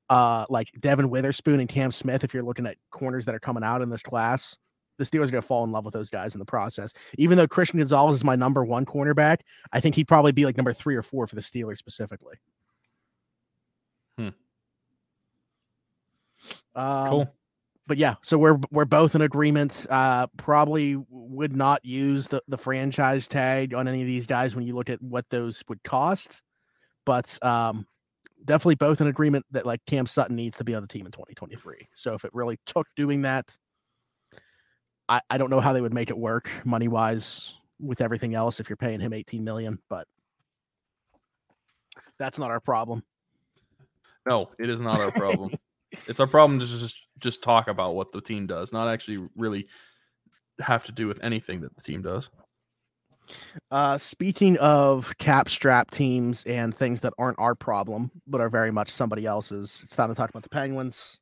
uh, 0.09 0.47
like 0.49 0.69
Devon 0.81 1.11
Witherspoon 1.11 1.61
and 1.61 1.69
Cam 1.69 1.93
Smith, 1.93 2.25
if 2.25 2.35
you're 2.35 2.43
looking 2.43 2.67
at 2.67 2.77
corners 2.91 3.25
that 3.27 3.35
are 3.35 3.41
coming 3.41 3.63
out 3.63 3.81
in 3.81 3.89
this 3.89 4.03
class, 4.03 4.59
the 4.99 5.05
Steelers 5.05 5.29
are 5.29 5.33
going 5.33 5.43
to 5.43 5.49
fall 5.49 5.65
in 5.65 5.73
love 5.73 5.85
with 5.85 5.95
those 5.95 6.11
guys 6.11 6.35
in 6.35 6.41
the 6.41 6.45
process. 6.45 6.93
Even 7.17 7.39
though 7.39 7.47
Christian 7.47 7.79
Gonzalez 7.79 8.17
is 8.17 8.25
my 8.25 8.37
number 8.37 8.65
one 8.65 8.85
cornerback, 8.85 9.39
I 9.73 9.81
think 9.81 9.95
he'd 9.95 10.09
probably 10.09 10.33
be 10.33 10.45
like 10.45 10.57
number 10.57 10.73
three 10.73 10.97
or 10.97 11.03
four 11.03 11.27
for 11.27 11.37
the 11.37 11.41
Steelers 11.41 11.77
specifically. 11.77 12.37
Hmm. 14.19 14.29
Um, 16.75 17.09
cool 17.09 17.35
but 17.91 17.99
yeah, 17.99 18.15
so 18.23 18.39
we're 18.39 18.57
we're 18.71 18.85
both 18.85 19.17
in 19.17 19.23
agreement. 19.23 19.85
Uh, 19.91 20.29
probably 20.37 20.95
would 21.09 21.57
not 21.57 21.85
use 21.85 22.29
the 22.29 22.41
the 22.47 22.57
franchise 22.57 23.27
tag 23.27 23.75
on 23.75 23.89
any 23.89 24.01
of 24.01 24.07
these 24.07 24.29
guys 24.29 24.55
when 24.55 24.65
you 24.65 24.77
look 24.77 24.89
at 24.89 25.03
what 25.03 25.29
those 25.29 25.65
would 25.69 25.83
cost. 25.83 26.41
But 27.05 27.37
um, 27.43 27.89
definitely 28.45 28.77
both 28.77 29.01
in 29.01 29.09
agreement 29.09 29.45
that 29.51 29.67
like 29.67 29.85
Cam 29.87 30.07
Sutton 30.07 30.37
needs 30.37 30.57
to 30.59 30.63
be 30.63 30.73
on 30.73 30.83
the 30.83 30.87
team 30.87 31.05
in 31.05 31.11
2023. 31.11 31.89
So 31.93 32.15
if 32.15 32.25
it 32.25 32.31
really 32.33 32.61
took 32.65 32.87
doing 32.95 33.23
that, 33.23 33.57
I 35.09 35.21
I 35.29 35.37
don't 35.37 35.51
know 35.51 35.59
how 35.59 35.73
they 35.73 35.81
would 35.81 35.93
make 35.93 36.11
it 36.11 36.17
work 36.17 36.49
money 36.65 36.87
wise 36.87 37.55
with 37.81 38.01
everything 38.01 38.37
else 38.37 38.61
if 38.61 38.71
you're 38.71 38.77
paying 38.77 39.01
him 39.01 39.13
18 39.13 39.43
million, 39.43 39.81
but 39.89 40.07
that's 42.21 42.39
not 42.39 42.53
our 42.53 42.61
problem. 42.61 43.03
No, 44.29 44.49
it 44.61 44.71
is 44.71 44.81
not 44.81 45.01
our 45.01 45.11
problem. 45.11 45.51
it's 46.07 46.21
our 46.21 46.27
problem 46.27 46.61
to 46.61 46.67
just 46.67 46.97
just 47.19 47.43
talk 47.43 47.69
about 47.69 47.95
what 47.95 48.13
the 48.13 48.21
team 48.21 48.47
does, 48.47 48.73
not 48.73 48.89
actually 48.89 49.29
really 49.37 49.67
have 50.61 50.85
to 50.85 50.93
do 50.93 51.07
with 51.07 51.23
anything 51.23 51.61
that 51.61 51.75
the 51.77 51.83
team 51.83 52.03
does. 52.03 52.31
Uh, 53.71 53.97
speaking 53.97 54.57
of 54.59 55.17
cap 55.19 55.49
strap 55.49 55.91
teams 55.91 56.45
and 56.45 56.75
things 56.75 57.01
that 57.03 57.13
aren't 57.19 57.39
our 57.39 57.55
problem, 57.55 58.11
but 58.27 58.41
are 58.41 58.49
very 58.49 58.71
much 58.71 58.91
somebody 58.91 59.27
else's, 59.27 59.83
it's 59.85 59.95
time 59.95 60.09
to 60.09 60.15
talk 60.15 60.31
about 60.31 60.43
the 60.43 60.49
Penguins. 60.49 61.19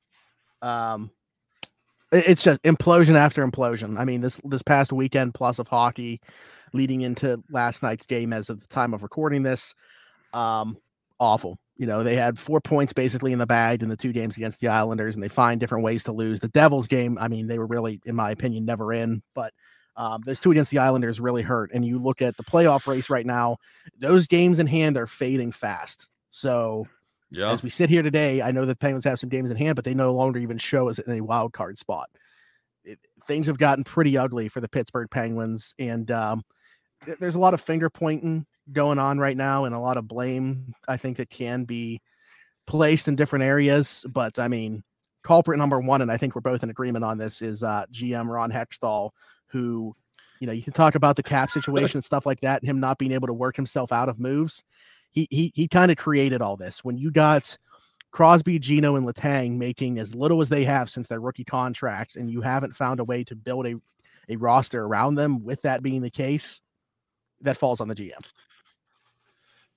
Um, 0.62 1.11
it's 2.11 2.42
just 2.42 2.62
implosion 2.62 3.14
after 3.14 3.46
implosion. 3.46 3.98
I 3.98 4.04
mean, 4.04 4.22
this 4.22 4.40
this 4.44 4.62
past 4.62 4.92
weekend 4.92 5.35
plus 5.35 5.59
of 5.59 5.68
hockey, 5.68 6.20
leading 6.72 7.02
into 7.02 7.42
last 7.50 7.83
night's 7.83 8.07
game 8.07 8.33
as 8.33 8.48
of 8.48 8.61
the 8.61 8.68
time 8.68 8.94
of 8.94 9.02
recording 9.02 9.42
this, 9.42 9.74
um, 10.33 10.78
awful. 11.20 11.59
You 11.78 11.86
know, 11.86 12.02
they 12.02 12.16
had 12.16 12.38
four 12.38 12.60
points 12.60 12.92
basically 12.92 13.32
in 13.32 13.38
the 13.38 13.46
bag 13.46 13.82
in 13.82 13.88
the 13.88 13.96
two 13.96 14.12
games 14.12 14.36
against 14.36 14.60
the 14.60 14.68
Islanders, 14.68 15.14
and 15.14 15.22
they 15.22 15.28
find 15.28 15.60
different 15.60 15.84
ways 15.84 16.04
to 16.04 16.12
lose. 16.12 16.40
The 16.40 16.48
Devils 16.48 16.88
game, 16.88 17.16
I 17.20 17.28
mean, 17.28 17.46
they 17.46 17.58
were 17.58 17.66
really, 17.66 18.00
in 18.04 18.16
my 18.16 18.32
opinion, 18.32 18.64
never 18.64 18.92
in, 18.92 19.22
but 19.34 19.52
um, 19.96 20.22
those 20.24 20.40
two 20.40 20.50
against 20.50 20.70
the 20.70 20.78
Islanders 20.78 21.20
really 21.20 21.42
hurt. 21.42 21.70
And 21.72 21.84
you 21.84 21.98
look 21.98 22.20
at 22.20 22.36
the 22.36 22.44
playoff 22.44 22.86
race 22.86 23.08
right 23.10 23.26
now, 23.26 23.58
those 23.98 24.26
games 24.26 24.58
in 24.58 24.66
hand 24.66 24.96
are 24.96 25.06
fading 25.06 25.52
fast. 25.52 26.08
So, 26.30 26.86
yeah. 27.30 27.50
as 27.50 27.62
we 27.62 27.70
sit 27.70 27.90
here 27.90 28.02
today, 28.02 28.42
I 28.42 28.50
know 28.50 28.62
that 28.62 28.74
the 28.74 28.76
Penguins 28.76 29.04
have 29.04 29.18
some 29.18 29.28
games 29.28 29.50
in 29.50 29.56
hand, 29.56 29.76
but 29.76 29.84
they 29.84 29.94
no 29.94 30.12
longer 30.14 30.38
even 30.40 30.58
show 30.58 30.88
us 30.88 30.98
in 30.98 31.12
a 31.12 31.20
wild 31.20 31.52
card 31.52 31.78
spot. 31.78 32.08
It, 32.84 32.98
things 33.26 33.46
have 33.46 33.58
gotten 33.58 33.84
pretty 33.84 34.16
ugly 34.16 34.48
for 34.48 34.60
the 34.60 34.68
Pittsburgh 34.68 35.10
Penguins, 35.10 35.74
and 35.78 36.10
um, 36.10 36.42
there's 37.20 37.34
a 37.34 37.40
lot 37.40 37.54
of 37.54 37.60
finger 37.60 37.90
pointing 37.90 38.46
going 38.72 38.98
on 38.98 39.18
right 39.18 39.37
now 39.37 39.64
and 39.64 39.74
a 39.74 39.78
lot 39.78 39.96
of 39.96 40.07
blame 40.07 40.74
I 40.87 40.96
think 40.96 41.16
that 41.16 41.31
can 41.31 41.64
be 41.64 42.00
placed 42.66 43.09
in 43.09 43.16
different 43.16 43.44
areas. 43.44 44.04
But 44.09 44.38
I 44.38 44.46
mean, 44.46 44.85
culprit 45.24 45.59
number 45.59 45.81
one, 45.81 46.02
and 46.02 46.12
I 46.12 46.16
think 46.16 46.35
we're 46.35 46.40
both 46.42 46.62
in 46.62 46.70
agreement 46.70 47.04
on 47.04 47.18
this, 47.18 47.42
is 47.42 47.64
uh, 47.64 47.87
GM 47.92 48.28
Ron 48.28 48.52
Hextall, 48.52 49.11
who, 49.46 49.96
you 50.38 50.46
know, 50.46 50.52
you 50.52 50.62
can 50.62 50.72
talk 50.72 50.94
about 50.94 51.16
the 51.16 51.22
cap 51.22 51.50
situation 51.52 51.96
and 51.96 52.04
stuff 52.04 52.26
like 52.26 52.40
that, 52.40 52.62
and 52.62 52.70
him 52.70 52.78
not 52.78 52.98
being 52.98 53.12
able 53.12 53.26
to 53.26 53.33
work 53.33 53.57
himself 53.57 53.90
out 53.90 54.09
of 54.09 54.20
moves. 54.20 54.62
He 55.11 55.26
he 55.31 55.50
he 55.54 55.66
kind 55.66 55.90
of 55.90 55.96
created 55.96 56.42
all 56.42 56.57
this. 56.57 56.85
When 56.85 56.98
you 56.98 57.11
got 57.11 57.57
Crosby, 58.11 58.59
Gino, 58.59 58.96
and 58.96 59.07
Letang 59.07 59.57
making 59.57 59.98
as 59.98 60.14
little 60.14 60.40
as 60.40 60.48
they 60.48 60.64
have 60.64 60.90
since 60.90 61.09
their 61.09 61.20
rookie 61.20 61.44
contracts, 61.44 62.16
and 62.16 62.31
you 62.31 62.40
haven't 62.40 62.76
found 62.76 63.00
a 63.00 63.04
way 63.04 63.24
to 63.24 63.35
build 63.35 63.66
a, 63.66 63.74
a 64.28 64.37
roster 64.37 64.85
around 64.85 65.14
them, 65.14 65.42
with 65.42 65.62
that 65.62 65.83
being 65.83 66.02
the 66.02 66.11
case, 66.11 66.61
that 67.40 67.57
falls 67.57 67.81
on 67.81 67.88
the 67.88 67.94
GM. 67.94 68.22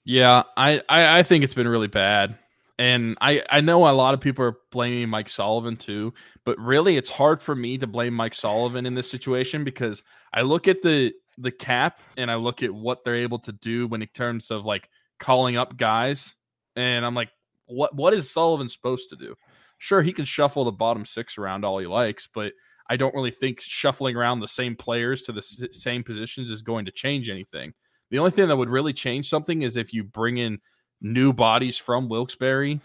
Yeah, 0.04 0.44
I, 0.58 0.82
I, 0.90 1.20
I 1.20 1.24
think 1.24 1.44
it's 1.44 1.54
been 1.54 1.68
really 1.68 1.88
bad, 1.88 2.38
And 2.80 3.18
I, 3.22 3.44
I 3.50 3.62
know 3.62 3.88
a 3.88 3.92
lot 3.92 4.14
of 4.14 4.22
people 4.22 4.44
are 4.46 4.58
blaming 4.72 5.10
Mike 5.10 5.30
Sullivan 5.30 5.78
too, 5.78 6.14
but 6.44 6.58
really 6.60 6.98
it's 6.98 7.10
hard 7.10 7.42
for 7.42 7.56
me 7.56 7.78
to 7.78 7.88
blame 7.88 8.14
Mike 8.14 8.34
Sullivan 8.34 8.86
in 8.86 8.96
this 8.96 9.10
situation 9.10 9.64
because 9.64 10.02
I 10.34 10.42
look 10.42 10.68
at 10.68 10.82
the 10.82 11.14
the 11.38 11.52
cap 11.52 12.02
and 12.18 12.30
I 12.30 12.36
look 12.36 12.62
at 12.62 12.74
what 12.74 13.04
they're 13.04 13.16
able 13.16 13.40
to 13.40 13.52
do 13.54 13.88
when 13.88 14.02
in 14.02 14.08
terms 14.10 14.52
of 14.52 14.66
like 14.66 14.90
calling 15.20 15.56
up 15.58 15.78
guys, 15.78 16.36
and 16.76 17.06
I'm 17.06 17.16
like, 17.16 17.30
what 17.68 17.96
what 17.96 18.14
is 18.14 18.30
Sullivan 18.32 18.70
supposed 18.70 19.10
to 19.12 19.16
do? 19.16 19.36
Sure, 19.78 20.02
he 20.02 20.14
can 20.14 20.26
shuffle 20.26 20.66
the 20.66 20.72
bottom 20.72 21.06
six 21.06 21.38
around 21.38 21.64
all 21.66 21.78
he 21.80 21.88
likes, 21.88 22.28
but 22.34 22.54
I 22.90 22.98
don't 22.98 23.16
really 23.16 23.32
think 23.32 23.62
shuffling 23.62 24.16
around 24.16 24.40
the 24.40 24.48
same 24.48 24.76
players 24.76 25.22
to 25.24 25.32
the 25.32 25.40
s- 25.40 25.64
same 25.72 26.04
positions 26.04 26.50
is 26.52 26.62
going 26.64 26.86
to 26.86 26.92
change 26.92 27.30
anything. 27.30 27.74
The 28.12 28.20
only 28.20 28.32
thing 28.32 28.50
that 28.50 28.58
would 28.58 28.70
really 28.70 28.94
change 28.94 29.30
something 29.30 29.64
is 29.64 29.76
if 29.76 29.94
you 29.94 30.04
bring 30.04 30.38
in 30.38 30.60
new 31.02 31.34
bodies 31.34 31.78
from 31.78 32.10
Wilkes-Barre. 32.10 32.80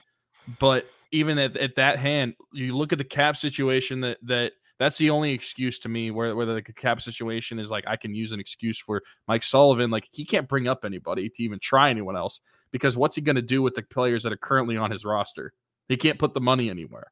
But 0.58 0.88
even 1.12 1.38
at, 1.38 1.56
at 1.56 1.76
that 1.76 1.98
hand, 1.98 2.34
you 2.52 2.76
look 2.76 2.92
at 2.92 2.98
the 2.98 3.04
cap 3.04 3.36
situation 3.36 4.00
that 4.00 4.18
that 4.22 4.52
that's 4.78 4.98
the 4.98 5.10
only 5.10 5.32
excuse 5.32 5.78
to 5.80 5.88
me 5.88 6.10
where, 6.10 6.36
where 6.36 6.46
the 6.46 6.62
cap 6.62 7.00
situation 7.00 7.58
is 7.58 7.70
like 7.70 7.84
I 7.86 7.96
can 7.96 8.14
use 8.14 8.32
an 8.32 8.40
excuse 8.40 8.78
for 8.78 9.02
Mike 9.26 9.42
Sullivan. 9.42 9.90
Like 9.90 10.08
he 10.12 10.24
can't 10.24 10.48
bring 10.48 10.68
up 10.68 10.84
anybody 10.84 11.28
to 11.28 11.42
even 11.42 11.58
try 11.58 11.90
anyone 11.90 12.16
else 12.16 12.40
because 12.70 12.96
what's 12.96 13.16
he 13.16 13.22
going 13.22 13.36
to 13.36 13.42
do 13.42 13.62
with 13.62 13.74
the 13.74 13.82
players 13.82 14.22
that 14.22 14.32
are 14.32 14.38
currently 14.38 14.76
on 14.76 14.90
his 14.90 15.04
roster? 15.04 15.52
He 15.88 15.96
can't 15.96 16.18
put 16.18 16.34
the 16.34 16.40
money 16.40 16.68
anywhere. 16.68 17.10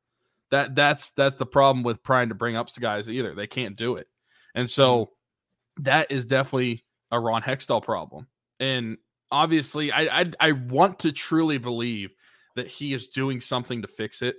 That 0.50 0.74
that's 0.74 1.12
that's 1.12 1.36
the 1.36 1.46
problem 1.46 1.82
with 1.82 2.02
trying 2.02 2.28
to 2.28 2.34
bring 2.34 2.54
up 2.54 2.68
guys 2.78 3.08
either. 3.08 3.34
They 3.34 3.46
can't 3.46 3.76
do 3.76 3.96
it, 3.96 4.06
and 4.54 4.68
so 4.68 5.06
mm-hmm. 5.06 5.82
that 5.84 6.12
is 6.12 6.26
definitely 6.26 6.83
a 7.14 7.20
Ron 7.20 7.42
Hextall 7.42 7.82
problem. 7.82 8.26
And 8.60 8.98
obviously, 9.30 9.92
I 9.92 10.20
I, 10.20 10.32
I 10.40 10.52
want 10.52 10.98
to 11.00 11.12
truly 11.12 11.58
believe 11.58 12.14
that 12.56 12.68
he 12.68 12.92
is 12.92 13.08
doing 13.08 13.40
something 13.40 13.82
to 13.82 13.88
fix 13.88 14.22
it, 14.22 14.36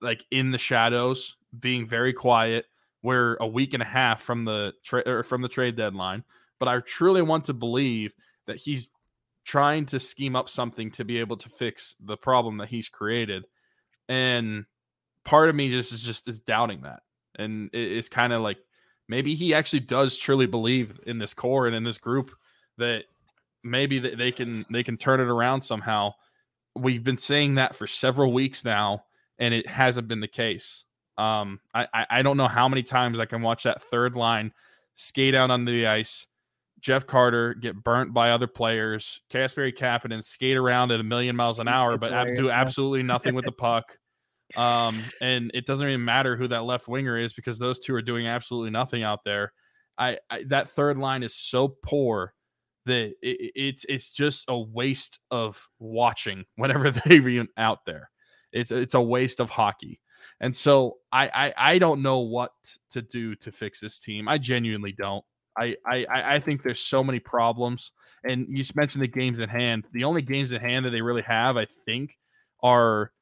like 0.00 0.24
in 0.30 0.50
the 0.50 0.58
shadows, 0.58 1.36
being 1.58 1.86
very 1.86 2.12
quiet. 2.12 2.66
We're 3.02 3.36
a 3.40 3.46
week 3.46 3.72
and 3.72 3.82
a 3.82 3.86
half 3.86 4.22
from 4.22 4.44
the 4.44 4.74
tra- 4.84 5.24
from 5.24 5.42
the 5.42 5.48
trade 5.48 5.76
deadline, 5.76 6.24
but 6.58 6.68
I 6.68 6.80
truly 6.80 7.22
want 7.22 7.44
to 7.44 7.54
believe 7.54 8.14
that 8.46 8.56
he's 8.56 8.90
trying 9.44 9.86
to 9.86 9.98
scheme 9.98 10.36
up 10.36 10.48
something 10.48 10.90
to 10.92 11.04
be 11.04 11.18
able 11.18 11.36
to 11.36 11.48
fix 11.48 11.96
the 12.00 12.16
problem 12.16 12.58
that 12.58 12.68
he's 12.68 12.88
created. 12.88 13.46
And 14.08 14.66
part 15.24 15.48
of 15.48 15.54
me 15.54 15.70
just 15.70 15.92
is 15.92 16.02
just 16.02 16.28
is 16.28 16.40
doubting 16.40 16.82
that. 16.82 17.00
And 17.36 17.70
it's 17.72 18.08
kind 18.08 18.32
of 18.32 18.42
like 18.42 18.58
maybe 19.10 19.34
he 19.34 19.52
actually 19.52 19.80
does 19.80 20.16
truly 20.16 20.46
believe 20.46 20.98
in 21.04 21.18
this 21.18 21.34
core 21.34 21.66
and 21.66 21.76
in 21.76 21.84
this 21.84 21.98
group 21.98 22.30
that 22.78 23.04
maybe 23.62 23.98
they 23.98 24.32
can 24.32 24.64
they 24.70 24.82
can 24.82 24.96
turn 24.96 25.20
it 25.20 25.28
around 25.28 25.60
somehow. 25.60 26.14
We've 26.76 27.04
been 27.04 27.18
saying 27.18 27.56
that 27.56 27.74
for 27.74 27.86
several 27.86 28.32
weeks 28.32 28.64
now, 28.64 29.04
and 29.38 29.52
it 29.52 29.66
hasn't 29.66 30.08
been 30.08 30.20
the 30.20 30.28
case. 30.28 30.84
Um, 31.18 31.60
I, 31.74 32.06
I 32.08 32.22
don't 32.22 32.38
know 32.38 32.48
how 32.48 32.68
many 32.68 32.82
times 32.82 33.18
I 33.18 33.26
can 33.26 33.42
watch 33.42 33.64
that 33.64 33.82
third 33.82 34.14
line 34.14 34.52
skate 34.94 35.34
out 35.34 35.50
on 35.50 35.66
the 35.66 35.86
ice, 35.86 36.26
Jeff 36.80 37.06
Carter 37.06 37.54
get 37.54 37.82
burnt 37.82 38.14
by 38.14 38.30
other 38.30 38.46
players, 38.46 39.20
Kasperi 39.30 39.76
Kapanen 39.76 40.24
skate 40.24 40.56
around 40.56 40.92
at 40.92 41.00
a 41.00 41.04
million 41.04 41.36
miles 41.36 41.58
an 41.58 41.68
hour, 41.68 41.98
but 41.98 42.34
do 42.36 42.50
absolutely 42.50 43.02
nothing 43.02 43.34
with 43.34 43.44
the 43.44 43.52
puck. 43.52 43.96
Um, 44.56 45.02
and 45.20 45.50
it 45.54 45.66
doesn't 45.66 45.86
even 45.86 46.04
matter 46.04 46.36
who 46.36 46.48
that 46.48 46.64
left 46.64 46.88
winger 46.88 47.16
is 47.16 47.32
because 47.32 47.58
those 47.58 47.78
two 47.78 47.94
are 47.94 48.02
doing 48.02 48.26
absolutely 48.26 48.70
nothing 48.70 49.02
out 49.02 49.20
there. 49.24 49.52
I, 49.98 50.18
I 50.30 50.44
that 50.44 50.70
third 50.70 50.98
line 50.98 51.22
is 51.22 51.34
so 51.34 51.68
poor 51.68 52.34
that 52.86 53.12
it, 53.22 53.52
it's 53.54 53.84
it's 53.88 54.10
just 54.10 54.44
a 54.48 54.58
waste 54.58 55.18
of 55.30 55.62
watching 55.78 56.44
whenever 56.56 56.90
they're 56.90 57.46
out 57.56 57.84
there. 57.86 58.10
It's 58.52 58.70
it's 58.70 58.94
a 58.94 59.00
waste 59.00 59.40
of 59.40 59.50
hockey. 59.50 60.00
And 60.40 60.54
so 60.54 60.94
I, 61.12 61.28
I 61.28 61.54
I 61.56 61.78
don't 61.78 62.02
know 62.02 62.20
what 62.20 62.52
to 62.90 63.02
do 63.02 63.34
to 63.36 63.52
fix 63.52 63.80
this 63.80 63.98
team. 63.98 64.28
I 64.28 64.38
genuinely 64.38 64.92
don't. 64.92 65.24
I, 65.58 65.76
I 65.86 66.06
I 66.34 66.40
think 66.40 66.62
there's 66.62 66.82
so 66.82 67.04
many 67.04 67.18
problems. 67.20 67.92
And 68.24 68.46
you 68.48 68.64
mentioned 68.74 69.02
the 69.02 69.08
games 69.08 69.40
at 69.40 69.50
hand. 69.50 69.86
The 69.92 70.04
only 70.04 70.22
games 70.22 70.52
at 70.52 70.60
hand 70.60 70.84
that 70.84 70.90
they 70.90 71.02
really 71.02 71.22
have, 71.22 71.56
I 71.56 71.66
think, 71.86 72.18
are 72.62 73.12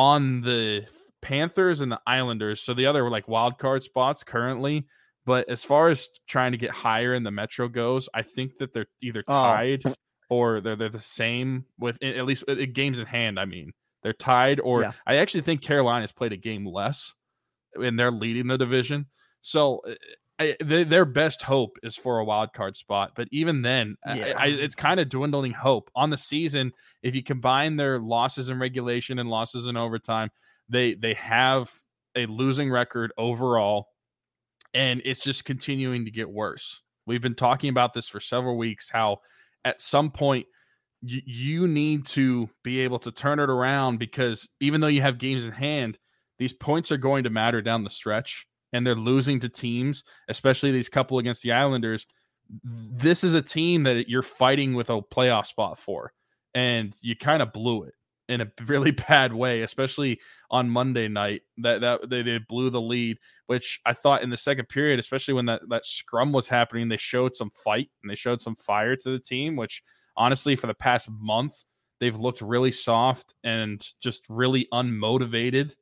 on 0.00 0.40
the 0.40 0.86
Panthers 1.20 1.82
and 1.82 1.92
the 1.92 2.00
Islanders. 2.06 2.62
So 2.62 2.72
the 2.72 2.86
other 2.86 3.10
like 3.10 3.28
wild 3.28 3.58
card 3.58 3.82
spots 3.82 4.24
currently. 4.24 4.86
But 5.26 5.50
as 5.50 5.62
far 5.62 5.90
as 5.90 6.08
trying 6.26 6.52
to 6.52 6.58
get 6.58 6.70
higher 6.70 7.12
in 7.12 7.22
the 7.22 7.30
Metro 7.30 7.68
goes, 7.68 8.08
I 8.14 8.22
think 8.22 8.56
that 8.56 8.72
they're 8.72 8.86
either 9.02 9.22
oh. 9.28 9.32
tied 9.32 9.82
oh. 9.84 9.94
or 10.30 10.62
they're 10.62 10.76
they're 10.76 10.88
the 10.88 11.00
same 11.00 11.66
with 11.78 12.02
at 12.02 12.24
least 12.24 12.44
uh, 12.48 12.52
uh, 12.52 12.66
games 12.72 12.98
in 12.98 13.04
hand. 13.04 13.38
I 13.38 13.44
mean, 13.44 13.72
they're 14.02 14.14
tied, 14.14 14.58
or 14.60 14.80
yeah. 14.80 14.92
I 15.06 15.16
actually 15.16 15.42
think 15.42 15.60
Carolina's 15.60 16.12
played 16.12 16.32
a 16.32 16.38
game 16.38 16.66
less, 16.66 17.12
and 17.74 17.98
they're 17.98 18.10
leading 18.10 18.46
the 18.46 18.56
division. 18.56 19.04
So 19.42 19.82
uh, 19.86 19.94
I, 20.40 20.56
their 20.58 21.04
best 21.04 21.42
hope 21.42 21.76
is 21.82 21.96
for 21.96 22.18
a 22.18 22.24
wild 22.24 22.54
card 22.54 22.74
spot, 22.74 23.12
but 23.14 23.28
even 23.30 23.60
then, 23.60 23.96
yeah. 24.14 24.32
I, 24.38 24.44
I, 24.44 24.46
it's 24.46 24.74
kind 24.74 24.98
of 24.98 25.10
dwindling 25.10 25.52
hope 25.52 25.90
on 25.94 26.08
the 26.08 26.16
season. 26.16 26.72
If 27.02 27.14
you 27.14 27.22
combine 27.22 27.76
their 27.76 27.98
losses 27.98 28.48
in 28.48 28.58
regulation 28.58 29.18
and 29.18 29.28
losses 29.28 29.66
in 29.66 29.76
overtime, 29.76 30.30
they 30.70 30.94
they 30.94 31.12
have 31.14 31.70
a 32.16 32.24
losing 32.24 32.70
record 32.70 33.12
overall, 33.18 33.88
and 34.72 35.02
it's 35.04 35.20
just 35.20 35.44
continuing 35.44 36.06
to 36.06 36.10
get 36.10 36.30
worse. 36.30 36.80
We've 37.04 37.20
been 37.20 37.34
talking 37.34 37.68
about 37.68 37.92
this 37.92 38.08
for 38.08 38.20
several 38.20 38.56
weeks. 38.56 38.88
How 38.88 39.18
at 39.66 39.82
some 39.82 40.10
point 40.10 40.46
you, 41.02 41.20
you 41.26 41.68
need 41.68 42.06
to 42.06 42.48
be 42.64 42.80
able 42.80 42.98
to 43.00 43.12
turn 43.12 43.40
it 43.40 43.50
around 43.50 43.98
because 43.98 44.48
even 44.58 44.80
though 44.80 44.86
you 44.86 45.02
have 45.02 45.18
games 45.18 45.44
in 45.44 45.52
hand, 45.52 45.98
these 46.38 46.54
points 46.54 46.90
are 46.90 46.96
going 46.96 47.24
to 47.24 47.30
matter 47.30 47.60
down 47.60 47.84
the 47.84 47.90
stretch 47.90 48.46
and 48.72 48.86
they're 48.86 48.94
losing 48.94 49.40
to 49.40 49.48
teams, 49.48 50.04
especially 50.28 50.72
these 50.72 50.88
couple 50.88 51.18
against 51.18 51.42
the 51.42 51.52
Islanders. 51.52 52.06
This 52.64 53.24
is 53.24 53.34
a 53.34 53.42
team 53.42 53.84
that 53.84 54.08
you're 54.08 54.22
fighting 54.22 54.74
with 54.74 54.90
a 54.90 55.00
playoff 55.00 55.46
spot 55.46 55.78
for, 55.78 56.12
and 56.54 56.94
you 57.00 57.16
kind 57.16 57.42
of 57.42 57.52
blew 57.52 57.84
it 57.84 57.94
in 58.28 58.40
a 58.40 58.50
really 58.66 58.92
bad 58.92 59.32
way, 59.32 59.62
especially 59.62 60.20
on 60.50 60.70
Monday 60.70 61.08
night. 61.08 61.42
That 61.58 61.80
that 61.82 62.08
they, 62.08 62.22
they 62.22 62.38
blew 62.38 62.70
the 62.70 62.80
lead, 62.80 63.18
which 63.46 63.80
I 63.84 63.92
thought 63.92 64.22
in 64.22 64.30
the 64.30 64.36
second 64.36 64.68
period, 64.68 64.98
especially 64.98 65.34
when 65.34 65.46
that 65.46 65.62
that 65.68 65.84
scrum 65.84 66.32
was 66.32 66.48
happening, 66.48 66.88
they 66.88 66.96
showed 66.96 67.34
some 67.34 67.50
fight 67.50 67.90
and 68.02 68.10
they 68.10 68.16
showed 68.16 68.40
some 68.40 68.56
fire 68.56 68.96
to 68.96 69.10
the 69.10 69.18
team. 69.18 69.56
Which 69.56 69.82
honestly, 70.16 70.56
for 70.56 70.66
the 70.66 70.74
past 70.74 71.08
month, 71.10 71.54
they've 71.98 72.16
looked 72.16 72.40
really 72.40 72.72
soft 72.72 73.34
and 73.44 73.86
just 74.00 74.24
really 74.28 74.66
unmotivated 74.72 75.74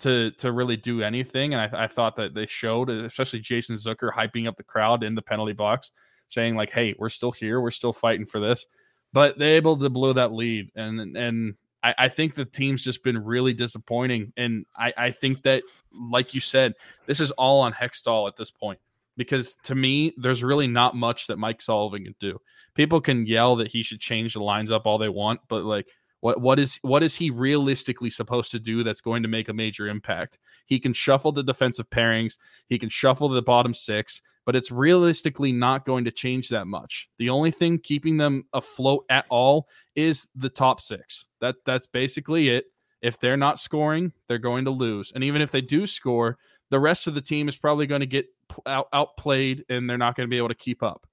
to 0.00 0.30
to 0.32 0.52
really 0.52 0.76
do 0.76 1.02
anything. 1.02 1.54
And 1.54 1.60
I, 1.60 1.84
I 1.84 1.86
thought 1.86 2.16
that 2.16 2.34
they 2.34 2.46
showed, 2.46 2.90
especially 2.90 3.40
Jason 3.40 3.76
Zucker 3.76 4.12
hyping 4.12 4.46
up 4.48 4.56
the 4.56 4.62
crowd 4.62 5.02
in 5.02 5.14
the 5.14 5.22
penalty 5.22 5.52
box, 5.52 5.92
saying 6.28 6.56
like, 6.56 6.70
"Hey, 6.70 6.94
we're 6.98 7.08
still 7.08 7.32
here, 7.32 7.60
we're 7.60 7.70
still 7.70 7.92
fighting 7.92 8.26
for 8.26 8.40
this." 8.40 8.66
But 9.12 9.38
they're 9.38 9.56
able 9.56 9.76
to 9.76 9.90
blow 9.90 10.12
that 10.12 10.32
lead, 10.32 10.70
and 10.76 11.16
and 11.16 11.54
I, 11.82 11.94
I 11.98 12.08
think 12.08 12.34
the 12.34 12.44
team's 12.44 12.84
just 12.84 13.02
been 13.02 13.18
really 13.18 13.54
disappointing. 13.54 14.32
And 14.36 14.66
I, 14.76 14.92
I 14.96 15.10
think 15.10 15.42
that, 15.42 15.62
like 15.92 16.34
you 16.34 16.40
said, 16.40 16.74
this 17.06 17.20
is 17.20 17.30
all 17.32 17.60
on 17.60 17.72
Hextall 17.72 18.28
at 18.28 18.36
this 18.36 18.50
point 18.50 18.78
because 19.16 19.56
to 19.64 19.74
me, 19.74 20.14
there's 20.16 20.42
really 20.42 20.66
not 20.66 20.94
much 20.94 21.26
that 21.26 21.38
Mike 21.38 21.60
Sullivan 21.60 22.04
can 22.04 22.14
do. 22.20 22.40
People 22.74 23.00
can 23.00 23.26
yell 23.26 23.56
that 23.56 23.68
he 23.68 23.82
should 23.82 24.00
change 24.00 24.34
the 24.34 24.42
lines 24.42 24.70
up 24.70 24.86
all 24.86 24.98
they 24.98 25.08
want, 25.08 25.40
but 25.48 25.64
like 25.64 25.88
what 26.20 26.40
what 26.40 26.58
is 26.58 26.78
what 26.82 27.02
is 27.02 27.14
he 27.14 27.30
realistically 27.30 28.10
supposed 28.10 28.50
to 28.52 28.58
do 28.58 28.84
that's 28.84 29.00
going 29.00 29.22
to 29.22 29.28
make 29.28 29.48
a 29.48 29.54
major 29.54 29.88
impact? 29.88 30.38
He 30.66 30.78
can 30.78 30.92
shuffle 30.92 31.32
the 31.32 31.42
defensive 31.42 31.88
pairings, 31.90 32.36
he 32.68 32.78
can 32.78 32.88
shuffle 32.88 33.28
the 33.28 33.42
bottom 33.42 33.74
six, 33.74 34.20
but 34.44 34.56
it's 34.56 34.70
realistically 34.70 35.52
not 35.52 35.84
going 35.84 36.04
to 36.04 36.12
change 36.12 36.48
that 36.50 36.66
much. 36.66 37.08
The 37.18 37.30
only 37.30 37.50
thing 37.50 37.78
keeping 37.78 38.16
them 38.16 38.44
afloat 38.52 39.04
at 39.08 39.26
all 39.28 39.68
is 39.94 40.28
the 40.34 40.50
top 40.50 40.80
six. 40.80 41.28
That 41.40 41.56
that's 41.64 41.86
basically 41.86 42.50
it. 42.50 42.66
If 43.02 43.18
they're 43.18 43.38
not 43.38 43.58
scoring, 43.58 44.12
they're 44.28 44.38
going 44.38 44.66
to 44.66 44.70
lose. 44.70 45.10
And 45.14 45.24
even 45.24 45.40
if 45.40 45.50
they 45.50 45.62
do 45.62 45.86
score, 45.86 46.36
the 46.68 46.78
rest 46.78 47.06
of 47.06 47.14
the 47.14 47.22
team 47.22 47.48
is 47.48 47.56
probably 47.56 47.86
going 47.86 48.02
to 48.02 48.06
get 48.06 48.26
out, 48.66 48.88
outplayed 48.92 49.64
and 49.70 49.88
they're 49.88 49.96
not 49.96 50.16
going 50.16 50.26
to 50.26 50.30
be 50.30 50.36
able 50.36 50.48
to 50.48 50.54
keep 50.54 50.82
up 50.82 51.06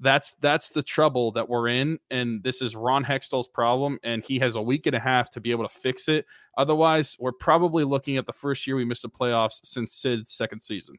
that's 0.00 0.34
that's 0.40 0.70
the 0.70 0.82
trouble 0.82 1.32
that 1.32 1.48
we're 1.48 1.68
in 1.68 1.98
and 2.10 2.42
this 2.42 2.62
is 2.62 2.76
ron 2.76 3.04
hextall's 3.04 3.48
problem 3.48 3.98
and 4.02 4.22
he 4.22 4.38
has 4.38 4.54
a 4.54 4.62
week 4.62 4.86
and 4.86 4.94
a 4.94 5.00
half 5.00 5.30
to 5.30 5.40
be 5.40 5.50
able 5.50 5.66
to 5.66 5.74
fix 5.74 6.08
it. 6.08 6.24
Otherwise 6.56 7.16
we're 7.18 7.32
probably 7.32 7.84
looking 7.84 8.16
at 8.16 8.26
the 8.26 8.32
first 8.32 8.66
year 8.66 8.76
we 8.76 8.84
missed 8.84 9.02
the 9.02 9.08
playoffs 9.08 9.60
since 9.64 9.92
sid's 9.92 10.30
second 10.30 10.60
season. 10.60 10.94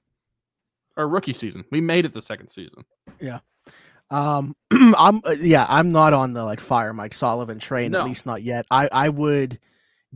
Or 0.97 1.07
rookie 1.07 1.33
season. 1.33 1.63
We 1.71 1.79
made 1.79 2.05
it 2.05 2.11
the 2.11 2.21
second 2.21 2.49
season. 2.49 2.83
Yeah. 3.21 3.39
Um 4.09 4.55
i'm 4.71 5.21
uh, 5.23 5.35
yeah 5.39 5.65
i'm 5.69 5.91
not 5.91 6.13
on 6.13 6.33
the 6.33 6.43
like 6.43 6.59
fire 6.59 6.93
mike 6.93 7.13
sullivan 7.13 7.59
train 7.59 7.91
no. 7.91 7.99
at 7.99 8.05
least 8.05 8.25
not 8.25 8.43
yet. 8.43 8.65
I 8.71 8.89
i 8.91 9.09
would 9.09 9.59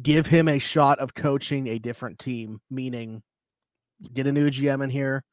give 0.01 0.25
him 0.25 0.47
a 0.47 0.59
shot 0.59 0.99
of 0.99 1.13
coaching 1.13 1.67
a 1.67 1.79
different 1.79 2.17
team 2.17 2.59
meaning 2.69 3.21
get 4.13 4.25
a 4.25 4.31
new 4.31 4.49
gm 4.49 4.83
in 4.83 4.89
here 4.89 5.23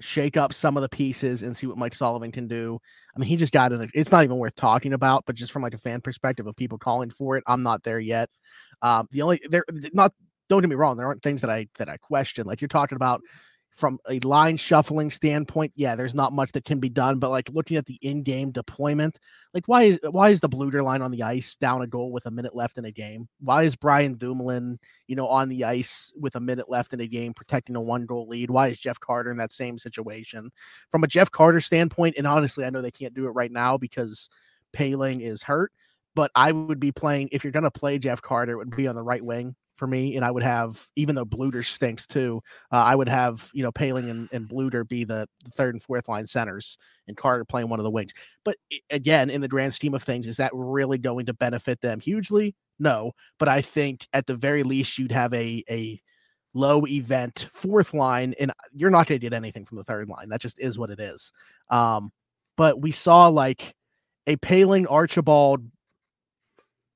shake 0.00 0.36
up 0.36 0.52
some 0.52 0.76
of 0.76 0.82
the 0.82 0.88
pieces 0.88 1.42
and 1.42 1.56
see 1.56 1.66
what 1.66 1.78
Mike 1.78 1.94
Sullivan 1.94 2.32
can 2.32 2.46
do. 2.46 2.78
I 3.14 3.18
mean, 3.18 3.28
he 3.28 3.36
just 3.36 3.52
got 3.52 3.72
in. 3.72 3.90
it's 3.94 4.12
not 4.12 4.24
even 4.24 4.36
worth 4.36 4.54
talking 4.54 4.92
about, 4.92 5.24
but 5.26 5.36
just 5.36 5.52
from 5.52 5.62
like 5.62 5.74
a 5.74 5.78
fan 5.78 6.00
perspective 6.00 6.46
of 6.46 6.56
people 6.56 6.78
calling 6.78 7.10
for 7.10 7.36
it, 7.36 7.44
I'm 7.46 7.62
not 7.62 7.82
there 7.82 8.00
yet. 8.00 8.28
Um, 8.82 9.08
the 9.10 9.22
only 9.22 9.40
they're 9.48 9.64
not. 9.92 10.12
Don't 10.48 10.60
get 10.60 10.68
me 10.68 10.76
wrong. 10.76 10.96
There 10.96 11.06
aren't 11.06 11.22
things 11.22 11.40
that 11.40 11.50
I 11.50 11.66
that 11.78 11.88
I 11.88 11.96
question. 11.96 12.46
Like 12.46 12.60
you're 12.60 12.68
talking 12.68 12.96
about 12.96 13.20
from 13.76 13.98
a 14.08 14.18
line 14.20 14.56
shuffling 14.56 15.10
standpoint, 15.10 15.70
yeah, 15.76 15.94
there's 15.94 16.14
not 16.14 16.32
much 16.32 16.52
that 16.52 16.64
can 16.64 16.80
be 16.80 16.88
done. 16.88 17.18
But 17.18 17.30
like 17.30 17.50
looking 17.50 17.76
at 17.76 17.84
the 17.84 17.98
in-game 18.00 18.50
deployment, 18.50 19.18
like 19.52 19.66
why 19.66 19.82
is 19.82 20.00
why 20.02 20.30
is 20.30 20.40
the 20.40 20.48
Blueger 20.48 20.82
line 20.82 21.02
on 21.02 21.10
the 21.10 21.22
ice 21.22 21.56
down 21.56 21.82
a 21.82 21.86
goal 21.86 22.10
with 22.10 22.26
a 22.26 22.30
minute 22.30 22.56
left 22.56 22.78
in 22.78 22.86
a 22.86 22.90
game? 22.90 23.28
Why 23.40 23.64
is 23.64 23.76
Brian 23.76 24.14
Dumoulin, 24.14 24.78
you 25.06 25.14
know, 25.14 25.28
on 25.28 25.48
the 25.48 25.64
ice 25.64 26.12
with 26.18 26.36
a 26.36 26.40
minute 26.40 26.70
left 26.70 26.94
in 26.94 27.00
a 27.00 27.06
game 27.06 27.34
protecting 27.34 27.76
a 27.76 27.80
one-goal 27.80 28.28
lead? 28.28 28.50
Why 28.50 28.68
is 28.68 28.78
Jeff 28.78 28.98
Carter 28.98 29.30
in 29.30 29.36
that 29.36 29.52
same 29.52 29.76
situation? 29.76 30.50
From 30.90 31.04
a 31.04 31.08
Jeff 31.08 31.30
Carter 31.30 31.60
standpoint, 31.60 32.14
and 32.16 32.26
honestly, 32.26 32.64
I 32.64 32.70
know 32.70 32.80
they 32.80 32.90
can't 32.90 33.14
do 33.14 33.26
it 33.26 33.30
right 33.30 33.52
now 33.52 33.76
because 33.76 34.30
Poehling 34.74 35.20
is 35.20 35.42
hurt. 35.42 35.72
But 36.14 36.30
I 36.34 36.50
would 36.50 36.80
be 36.80 36.92
playing 36.92 37.28
if 37.30 37.44
you're 37.44 37.52
to 37.52 37.70
play 37.70 37.98
Jeff 37.98 38.22
Carter, 38.22 38.52
it 38.52 38.56
would 38.56 38.74
be 38.74 38.88
on 38.88 38.94
the 38.94 39.02
right 39.02 39.22
wing 39.22 39.54
for 39.76 39.86
me, 39.86 40.16
and 40.16 40.24
I 40.24 40.30
would 40.30 40.42
have 40.42 40.88
even 40.96 41.14
though 41.14 41.24
Blueger 41.24 41.64
stinks 41.64 42.06
too, 42.06 42.42
uh, 42.72 42.76
I 42.76 42.94
would 42.94 43.08
have 43.08 43.50
you 43.52 43.62
know 43.62 43.72
Poehling 43.72 44.10
and, 44.10 44.28
and 44.32 44.48
Blueger 44.48 44.86
be 44.86 45.04
the, 45.04 45.28
the, 45.44 45.50
third 45.50 45.74
and 45.74 45.82
fourth 45.82 46.08
line 46.08 46.26
centers, 46.26 46.78
and 47.08 47.16
Carter 47.16 47.44
playing 47.44 47.68
one 47.68 47.80
of 47.80 47.84
the 47.84 47.90
wings. 47.90 48.12
But 48.44 48.56
again, 48.90 49.30
in 49.30 49.40
the 49.40 49.48
grand 49.48 49.74
scheme 49.74 49.94
of 49.94 50.02
things, 50.02 50.26
is 50.26 50.36
that 50.38 50.50
really 50.54 50.98
going 50.98 51.26
to 51.26 51.34
benefit 51.34 51.80
them 51.80 52.00
hugely? 52.00 52.54
No, 52.78 53.12
but 53.38 53.48
I 53.48 53.62
think 53.62 54.06
at 54.12 54.26
the 54.26 54.36
very 54.36 54.62
least 54.62 54.98
you'd 54.98 55.12
have 55.12 55.32
a 55.32 55.62
a 55.70 56.00
low 56.54 56.86
event 56.86 57.48
fourth 57.52 57.94
line, 57.94 58.34
and 58.40 58.52
you're 58.72 58.90
not 58.90 59.06
going 59.06 59.20
to 59.20 59.24
get 59.24 59.34
anything 59.34 59.64
from 59.64 59.76
the 59.76 59.84
third 59.84 60.08
line. 60.08 60.28
That 60.28 60.40
just 60.40 60.58
is 60.58 60.78
what 60.78 60.90
it 60.90 61.00
is. 61.00 61.32
Um, 61.70 62.10
but 62.56 62.80
we 62.80 62.90
saw 62.90 63.28
like 63.28 63.74
a 64.26 64.36
Poehling 64.36 64.86
Archibald 64.90 65.62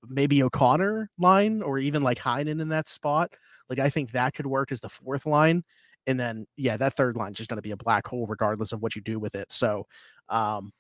maybe 0.09 0.43
O'Connor 0.43 1.11
line 1.19 1.63
or 1.63 1.79
even 1.79 2.03
like 2.03 2.19
Heinen 2.19 2.61
in 2.61 2.69
that 2.71 2.89
spot. 2.89 3.33
Like 3.69 3.79
I 3.79 3.91
think 3.91 4.13
that 4.13 4.35
could 4.35 4.47
work 4.47 4.73
as 4.73 4.81
the 4.81 4.89
fourth 4.89 5.27
line. 5.27 5.63
And 6.07 6.19
then 6.19 6.47
yeah, 6.57 6.77
that 6.77 6.97
third 6.97 7.17
line 7.17 7.33
is 7.33 7.39
just 7.39 7.51
going 7.51 7.59
to 7.59 7.63
be 7.63 7.73
a 7.73 7.77
black 7.77 8.07
hole 8.07 8.27
regardless 8.27 8.73
of 8.73 8.81
what 8.81 8.97
you 8.97 9.03
do 9.03 9.19
with 9.19 9.35
it. 9.35 9.53
So 9.53 9.87
um 10.29 10.73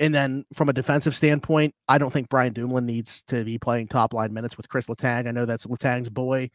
and 0.00 0.14
then 0.14 0.44
from 0.54 0.68
a 0.68 0.72
defensive 0.72 1.16
standpoint, 1.16 1.74
I 1.88 1.98
don't 1.98 2.12
think 2.12 2.28
Brian 2.28 2.52
Dumoulin 2.52 2.86
needs 2.86 3.22
to 3.28 3.44
be 3.44 3.58
playing 3.58 3.88
top 3.88 4.12
line 4.12 4.32
minutes 4.32 4.56
with 4.56 4.68
Chris 4.68 4.86
Letang. 4.86 5.28
I 5.28 5.30
know 5.30 5.46
that's 5.46 5.66
Letang's 5.66 6.08
boy. 6.08 6.50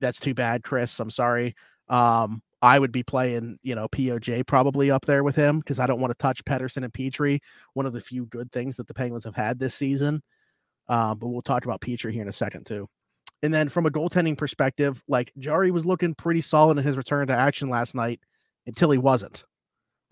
That's 0.00 0.20
too 0.20 0.34
bad, 0.34 0.62
Chris. 0.62 1.00
I'm 1.00 1.10
sorry. 1.10 1.54
Um, 1.88 2.42
I 2.60 2.78
would 2.78 2.92
be 2.92 3.02
playing, 3.02 3.58
you 3.62 3.74
know, 3.74 3.88
POJ 3.88 4.46
probably 4.46 4.90
up 4.90 5.04
there 5.04 5.24
with 5.24 5.34
him 5.34 5.58
because 5.58 5.78
I 5.78 5.86
don't 5.86 6.00
want 6.00 6.12
to 6.12 6.22
touch 6.22 6.44
Pettersson 6.44 6.84
and 6.84 6.92
Petry, 6.92 7.40
One 7.74 7.86
of 7.86 7.92
the 7.92 8.00
few 8.00 8.26
good 8.26 8.52
things 8.52 8.76
that 8.76 8.86
the 8.86 8.94
Penguins 8.94 9.24
have 9.24 9.34
had 9.34 9.58
this 9.58 9.74
season. 9.74 10.22
Uh, 10.88 11.14
but 11.14 11.28
we'll 11.28 11.42
talk 11.42 11.64
about 11.64 11.80
Petry 11.80 12.12
here 12.12 12.22
in 12.22 12.28
a 12.28 12.32
second 12.32 12.66
too. 12.66 12.88
And 13.42 13.52
then 13.52 13.68
from 13.68 13.86
a 13.86 13.90
goaltending 13.90 14.38
perspective, 14.38 15.02
like 15.08 15.32
Jarry 15.38 15.70
was 15.70 15.84
looking 15.84 16.14
pretty 16.14 16.40
solid 16.40 16.78
in 16.78 16.84
his 16.84 16.96
return 16.96 17.26
to 17.26 17.34
action 17.34 17.68
last 17.68 17.94
night 17.94 18.20
until 18.66 18.90
he 18.90 18.98
wasn't. 18.98 19.44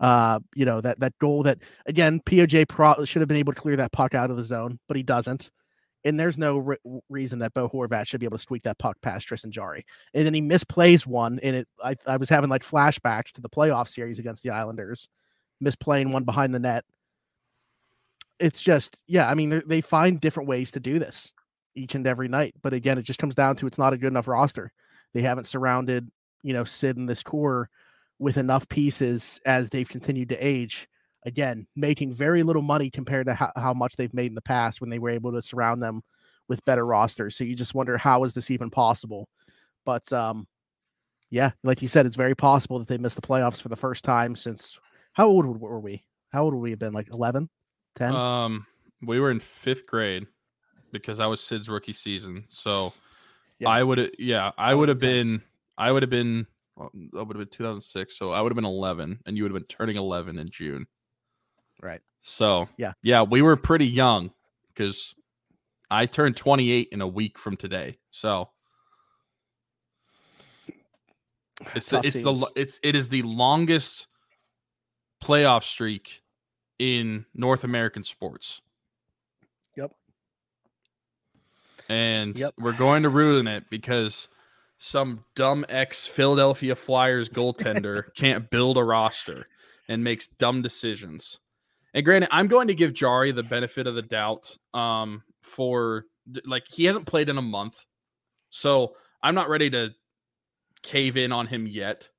Uh, 0.01 0.39
you 0.55 0.65
know 0.65 0.81
that 0.81 0.99
that 0.99 1.13
goal 1.19 1.43
that 1.43 1.59
again 1.85 2.19
POJ 2.25 2.67
pro- 2.67 3.05
should 3.05 3.21
have 3.21 3.27
been 3.27 3.37
able 3.37 3.53
to 3.53 3.61
clear 3.61 3.75
that 3.75 3.91
puck 3.91 4.15
out 4.15 4.31
of 4.31 4.37
the 4.37 4.43
zone, 4.43 4.79
but 4.87 4.97
he 4.97 5.03
doesn't. 5.03 5.51
And 6.03 6.19
there's 6.19 6.39
no 6.39 6.57
re- 6.57 6.77
reason 7.09 7.37
that 7.39 7.53
Bo 7.53 7.69
Horvat 7.69 8.07
should 8.07 8.19
be 8.19 8.25
able 8.25 8.39
to 8.39 8.41
squeak 8.41 8.63
that 8.63 8.79
puck 8.79 8.97
past 9.03 9.27
Tristan 9.27 9.51
Jarry. 9.51 9.85
And 10.15 10.25
then 10.25 10.33
he 10.33 10.41
misplays 10.41 11.05
one, 11.05 11.39
and 11.43 11.55
it 11.55 11.67
I, 11.83 11.95
I 12.07 12.17
was 12.17 12.29
having 12.29 12.49
like 12.49 12.63
flashbacks 12.63 13.31
to 13.33 13.41
the 13.41 13.49
playoff 13.49 13.87
series 13.87 14.17
against 14.17 14.41
the 14.41 14.49
Islanders, 14.49 15.07
misplaying 15.63 16.11
one 16.11 16.23
behind 16.23 16.55
the 16.55 16.59
net 16.59 16.83
it's 18.41 18.61
just 18.61 18.97
yeah 19.07 19.29
i 19.29 19.33
mean 19.33 19.61
they 19.67 19.81
find 19.81 20.19
different 20.19 20.49
ways 20.49 20.71
to 20.71 20.79
do 20.79 20.99
this 20.99 21.31
each 21.75 21.95
and 21.95 22.07
every 22.07 22.27
night 22.27 22.53
but 22.61 22.73
again 22.73 22.97
it 22.97 23.03
just 23.03 23.19
comes 23.19 23.35
down 23.35 23.55
to 23.55 23.67
it's 23.67 23.77
not 23.77 23.93
a 23.93 23.97
good 23.97 24.07
enough 24.07 24.27
roster. 24.27 24.71
They 25.13 25.21
haven't 25.21 25.45
surrounded 25.45 26.09
you 26.43 26.53
know 26.53 26.63
sid 26.63 26.97
and 26.97 27.07
this 27.07 27.23
core 27.23 27.69
with 28.19 28.37
enough 28.37 28.67
pieces 28.67 29.39
as 29.45 29.69
they've 29.69 29.87
continued 29.87 30.29
to 30.29 30.45
age 30.45 30.87
again 31.25 31.67
making 31.75 32.13
very 32.13 32.43
little 32.43 32.61
money 32.61 32.89
compared 32.89 33.27
to 33.27 33.33
how, 33.33 33.51
how 33.55 33.73
much 33.73 33.95
they've 33.95 34.13
made 34.13 34.27
in 34.31 34.35
the 34.35 34.41
past 34.41 34.81
when 34.81 34.89
they 34.89 34.99
were 34.99 35.09
able 35.09 35.31
to 35.31 35.41
surround 35.41 35.81
them 35.81 36.01
with 36.47 36.65
better 36.65 36.85
rosters. 36.85 37.35
So 37.35 37.43
you 37.43 37.55
just 37.55 37.75
wonder 37.75 37.97
how 37.97 38.23
is 38.23 38.33
this 38.33 38.51
even 38.51 38.69
possible? 38.69 39.27
But 39.85 40.11
um 40.11 40.47
yeah 41.29 41.51
like 41.63 41.81
you 41.81 41.87
said 41.87 42.05
it's 42.05 42.17
very 42.17 42.35
possible 42.35 42.79
that 42.79 42.89
they 42.89 42.97
missed 42.97 43.15
the 43.15 43.21
playoffs 43.21 43.61
for 43.61 43.69
the 43.69 43.75
first 43.77 44.03
time 44.03 44.35
since 44.35 44.77
how 45.13 45.27
old 45.27 45.45
were 45.45 45.79
we? 45.79 46.03
How 46.31 46.43
old 46.43 46.53
would 46.53 46.61
we 46.61 46.71
have 46.71 46.79
been 46.79 46.93
like 46.93 47.09
11 47.11 47.49
10? 47.95 48.15
Um, 48.15 48.65
we 49.01 49.19
were 49.19 49.31
in 49.31 49.39
fifth 49.39 49.85
grade 49.87 50.27
because 50.91 51.19
I 51.19 51.27
was 51.27 51.41
Sid's 51.41 51.69
rookie 51.69 51.93
season. 51.93 52.45
So 52.49 52.93
yeah. 53.59 53.69
I 53.69 53.83
would, 53.83 54.15
yeah, 54.19 54.51
I 54.57 54.75
would 54.75 54.89
have 54.89 54.99
been, 54.99 55.41
I 55.77 55.91
would 55.91 56.03
have 56.03 56.09
been, 56.09 56.45
well, 56.75 56.91
that 57.13 57.25
would 57.25 57.35
have 57.37 57.49
been 57.49 57.57
2006. 57.57 58.17
So 58.17 58.31
I 58.31 58.41
would 58.41 58.51
have 58.51 58.55
been 58.55 58.65
11 58.65 59.19
and 59.25 59.37
you 59.37 59.43
would 59.43 59.51
have 59.51 59.59
been 59.59 59.67
turning 59.67 59.97
11 59.97 60.37
in 60.37 60.49
June. 60.49 60.85
Right. 61.81 62.01
So, 62.21 62.69
yeah, 62.77 62.93
yeah, 63.01 63.23
we 63.23 63.41
were 63.41 63.55
pretty 63.55 63.87
young 63.87 64.31
because 64.73 65.15
I 65.89 66.05
turned 66.05 66.37
28 66.37 66.89
in 66.91 67.01
a 67.01 67.07
week 67.07 67.39
from 67.39 67.57
today. 67.57 67.97
So 68.11 68.49
it's, 71.75 71.89
the, 71.89 72.01
it's 72.03 72.21
the, 72.21 72.51
it's, 72.55 72.79
it 72.83 72.95
is 72.95 73.09
the 73.09 73.23
longest 73.23 74.07
playoff 75.23 75.63
streak 75.63 76.20
in 76.81 77.27
North 77.35 77.63
American 77.63 78.03
sports. 78.03 78.59
Yep. 79.77 79.91
And 81.87 82.35
yep. 82.35 82.55
we're 82.57 82.71
going 82.71 83.03
to 83.03 83.09
ruin 83.09 83.47
it 83.47 83.65
because 83.69 84.27
some 84.79 85.23
dumb 85.35 85.63
ex 85.69 86.07
Philadelphia 86.07 86.75
Flyers 86.75 87.29
goaltender 87.29 88.11
can't 88.15 88.49
build 88.49 88.79
a 88.79 88.83
roster 88.83 89.45
and 89.87 90.03
makes 90.03 90.27
dumb 90.27 90.63
decisions. 90.63 91.37
And 91.93 92.03
granted, 92.03 92.29
I'm 92.31 92.47
going 92.47 92.69
to 92.69 92.75
give 92.75 92.95
Jarry 92.95 93.31
the 93.31 93.43
benefit 93.43 93.85
of 93.85 93.93
the 93.93 94.01
doubt 94.01 94.57
um, 94.73 95.21
for 95.43 96.05
like 96.45 96.63
he 96.67 96.85
hasn't 96.85 97.05
played 97.05 97.29
in 97.29 97.37
a 97.37 97.43
month. 97.43 97.85
So 98.49 98.95
I'm 99.21 99.35
not 99.35 99.49
ready 99.49 99.69
to 99.69 99.93
cave 100.81 101.15
in 101.15 101.31
on 101.31 101.45
him 101.45 101.67
yet. 101.67 102.09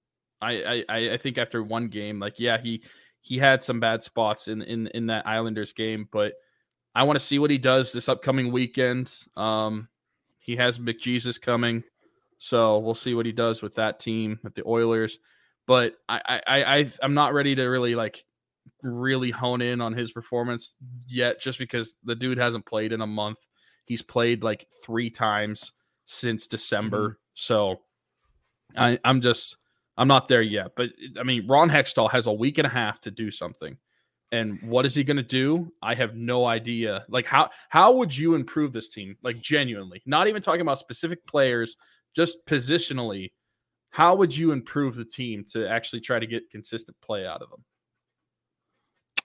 I, 0.41 0.85
I 0.89 1.11
I 1.15 1.17
think 1.17 1.37
after 1.37 1.65
one 1.65 1.89
game, 1.89 2.21
like 2.21 2.39
yeah, 2.39 2.59
he 2.59 2.83
he 3.23 3.39
had 3.39 3.63
some 3.63 3.81
bad 3.81 4.03
spots 4.03 4.49
in 4.49 4.63
in 4.63 4.89
in 4.89 5.07
that 5.07 5.27
Islanders 5.27 5.73
game, 5.73 6.09
but 6.11 6.35
I 6.95 7.05
want 7.05 7.19
to 7.19 7.25
see 7.25 7.39
what 7.39 7.51
he 7.51 7.59
does 7.59 7.93
this 7.93 8.09
upcoming 8.09 8.53
weekend. 8.53 9.15
Um, 9.37 9.89
he 10.41 10.57
has 10.57 10.79
McJesus 10.79 11.41
coming, 11.41 11.85
so 12.39 12.79
we'll 12.81 12.95
see 12.95 13.15
what 13.15 13.25
he 13.25 13.33
does 13.33 13.63
with 13.63 13.77
that 13.77 14.01
team 14.01 14.41
with 14.43 14.55
the 14.55 14.67
Oilers. 14.67 15.21
But 15.67 15.95
I 16.09 16.41
I 16.47 16.65
I 16.79 16.93
I'm 17.01 17.15
not 17.15 17.33
ready 17.33 17.55
to 17.55 17.65
really 17.65 17.95
like 17.95 18.25
really 18.83 19.31
hone 19.31 19.63
in 19.63 19.81
on 19.81 19.93
his 19.93 20.11
performance 20.11 20.77
yet, 21.07 21.41
just 21.41 21.61
because 21.61 21.95
the 22.03 22.17
dude 22.17 22.39
hasn't 22.39 22.67
played 22.67 22.93
in 22.93 23.01
a 23.01 23.07
month. 23.07 23.39
He's 23.85 24.03
played 24.03 24.43
like 24.43 24.67
three 24.85 25.11
times 25.11 25.73
since 26.07 26.49
December, 26.49 27.11
mm-hmm. 27.11 27.17
so 27.35 27.81
I 28.77 28.99
I'm 29.05 29.21
just 29.21 29.59
I'm 29.97 30.09
not 30.09 30.29
there 30.29 30.43
yet, 30.43 30.73
but 30.77 30.91
I 31.19 31.23
mean, 31.23 31.47
Ron 31.47 31.69
Hextall 31.69 32.11
has 32.11 32.27
a 32.27 32.33
week 32.33 32.59
and 32.59 32.67
a 32.67 32.71
half 32.71 33.01
to 33.03 33.11
do 33.11 33.31
something. 33.31 33.77
And 34.31 34.59
what 34.63 34.87
is 34.87 34.95
he 34.95 35.05
going 35.05 35.19
to 35.19 35.23
do? 35.23 35.71
I 35.83 35.95
have 35.95 36.17
no 36.17 36.47
idea. 36.47 37.05
Like 37.09 37.27
how 37.27 37.51
how 37.69 37.93
would 37.93 38.17
you 38.17 38.35
improve 38.35 38.73
this 38.73 38.89
team? 38.89 39.17
Like 39.23 39.41
genuinely, 39.41 40.03
not 40.07 40.27
even 40.27 40.41
talking 40.41 40.63
about 40.63 40.79
specific 40.79 41.27
players, 41.27 41.77
just 42.17 42.45
positionally. 42.47 43.33
How 43.91 44.15
would 44.15 44.35
you 44.35 44.53
improve 44.53 44.97
the 44.97 45.05
team 45.05 45.45
to 45.53 45.69
actually 45.69 46.01
try 46.01 46.19
to 46.19 46.27
get 46.27 46.51
consistent 46.51 46.97
play 47.03 47.27
out 47.27 47.43
of 47.43 47.51
them? 47.51 47.63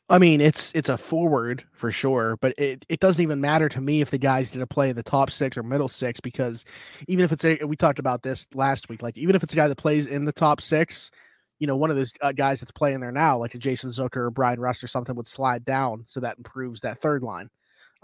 I 0.10 0.20
mean, 0.20 0.40
it's 0.40 0.72
it's 0.74 0.88
a 0.88 0.98
forward 0.98 1.66
for 1.74 1.92
sure, 1.92 2.38
but 2.38 2.54
it, 2.58 2.86
it 2.88 3.02
doesn't 3.02 3.22
even 3.22 3.42
matter 3.42 3.68
to 3.68 3.82
me 3.82 4.00
if 4.00 4.10
the 4.10 4.18
guy's 4.18 4.50
going 4.50 4.62
to 4.62 4.68
play 4.68 4.90
in 4.90 4.96
the 4.96 5.04
top 5.04 5.32
six 5.32 5.58
or 5.58 5.64
middle 5.64 5.90
six 5.90 6.22
because 6.22 6.64
even 7.10 7.26
if 7.26 7.34
it's 7.34 7.44
a 7.44 7.58
we 7.66 7.76
talked 7.76 8.00
about 8.00 8.24
this 8.24 8.48
last 8.54 8.88
week, 8.88 9.02
like 9.02 9.18
even 9.18 9.36
if 9.36 9.44
it's 9.44 9.52
a 9.52 9.58
guy 9.58 9.68
that 9.68 9.78
plays 9.78 10.06
in 10.06 10.24
the 10.24 10.32
top 10.32 10.62
six, 10.62 11.12
you 11.60 11.68
know, 11.68 11.76
one 11.76 11.90
of 11.90 11.98
those 11.98 12.14
uh, 12.22 12.32
guys 12.32 12.62
that's 12.62 12.72
playing 12.72 13.02
there 13.02 13.12
now, 13.12 13.38
like 13.38 13.54
a 13.54 13.58
Jason 13.58 13.90
Zucker 13.90 14.18
or 14.18 14.32
Bryan 14.32 14.62
Rust 14.62 14.82
or 14.82 14.88
something, 14.88 15.14
would 15.16 15.28
slide 15.28 15.66
down, 15.66 16.04
so 16.08 16.22
that 16.22 16.38
improves 16.38 16.82
that 16.82 17.00
third 17.00 17.22
line. 17.22 17.50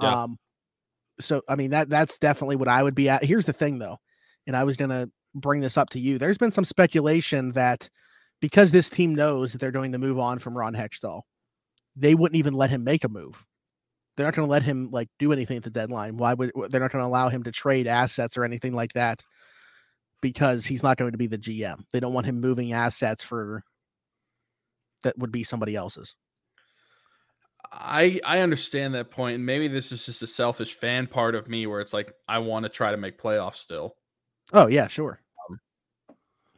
Yeah. 0.02 0.24
Um, 0.24 0.40
so 1.22 1.42
I 1.48 1.56
mean 1.56 1.70
that 1.70 1.88
that's 1.88 2.20
definitely 2.20 2.58
what 2.58 2.68
I 2.68 2.84
would 2.84 2.96
be 2.96 3.08
at. 3.08 3.24
Here's 3.24 3.46
the 3.46 3.54
thing 3.54 3.80
though, 3.80 4.00
and 4.46 4.58
I 4.58 4.66
was 4.66 4.76
gonna 4.76 5.10
bring 5.36 5.62
this 5.62 5.78
up 5.78 5.90
to 5.92 6.00
you. 6.00 6.18
There's 6.18 6.38
been 6.38 6.52
some 6.52 6.66
speculation 6.66 7.54
that 7.54 7.90
because 8.42 8.72
this 8.72 8.90
team 8.90 9.16
knows 9.16 9.54
that 9.54 9.60
they're 9.60 9.72
going 9.72 9.94
to 9.94 9.98
move 9.98 10.20
on 10.20 10.38
from 10.38 10.58
Ron 10.58 10.74
Hextall 10.74 11.22
they 11.96 12.16
wouldn't 12.16 12.38
even 12.38 12.54
let 12.54 12.70
him 12.70 12.84
make 12.84 13.04
a 13.04 13.10
move. 13.10 13.46
They're 14.16 14.26
not 14.28 14.36
going 14.36 14.48
to 14.48 14.52
let 14.52 14.64
him 14.64 14.90
like 14.92 15.10
do 15.20 15.32
anything 15.32 15.58
at 15.58 15.64
the 15.64 15.70
deadline. 15.70 16.18
Why 16.18 16.34
would 16.34 16.52
they're 16.70 16.82
not 16.82 16.92
going 16.92 17.04
to 17.04 17.08
allow 17.08 17.30
him 17.30 17.44
to 17.44 17.52
trade 17.52 17.88
assets 17.88 18.38
or 18.38 18.44
anything 18.44 18.74
like 18.74 18.94
that? 18.94 19.24
Because 20.22 20.66
he's 20.66 20.84
not 20.84 20.98
going 20.98 21.12
to 21.12 21.18
be 21.18 21.28
the 21.28 21.38
GM. 21.38 21.84
They 21.92 22.00
don't 22.00 22.14
want 22.14 22.28
him 22.28 22.40
moving 22.40 22.74
assets 22.74 23.24
for 23.24 23.64
that 25.04 25.18
would 25.18 25.32
be 25.32 25.44
somebody 25.44 25.76
else's. 25.76 26.16
I 27.72 28.20
I 28.24 28.40
understand 28.40 28.94
that 28.94 29.10
point, 29.10 29.36
and 29.36 29.46
maybe 29.46 29.68
this 29.68 29.92
is 29.92 30.06
just 30.06 30.22
a 30.22 30.28
selfish 30.28 30.74
fan 30.76 31.08
part 31.08 31.34
of 31.34 31.48
me 31.48 31.66
where 31.66 31.82
it's 31.82 31.94
like 31.94 32.14
I 32.28 32.40
want 32.40 32.64
to 32.64 32.70
try 32.70 32.92
to 32.92 32.98
make 32.98 33.22
playoffs 33.22 33.56
still. 33.56 33.96
Oh 34.52 34.68
yeah, 34.68 34.88
sure. 34.88 35.20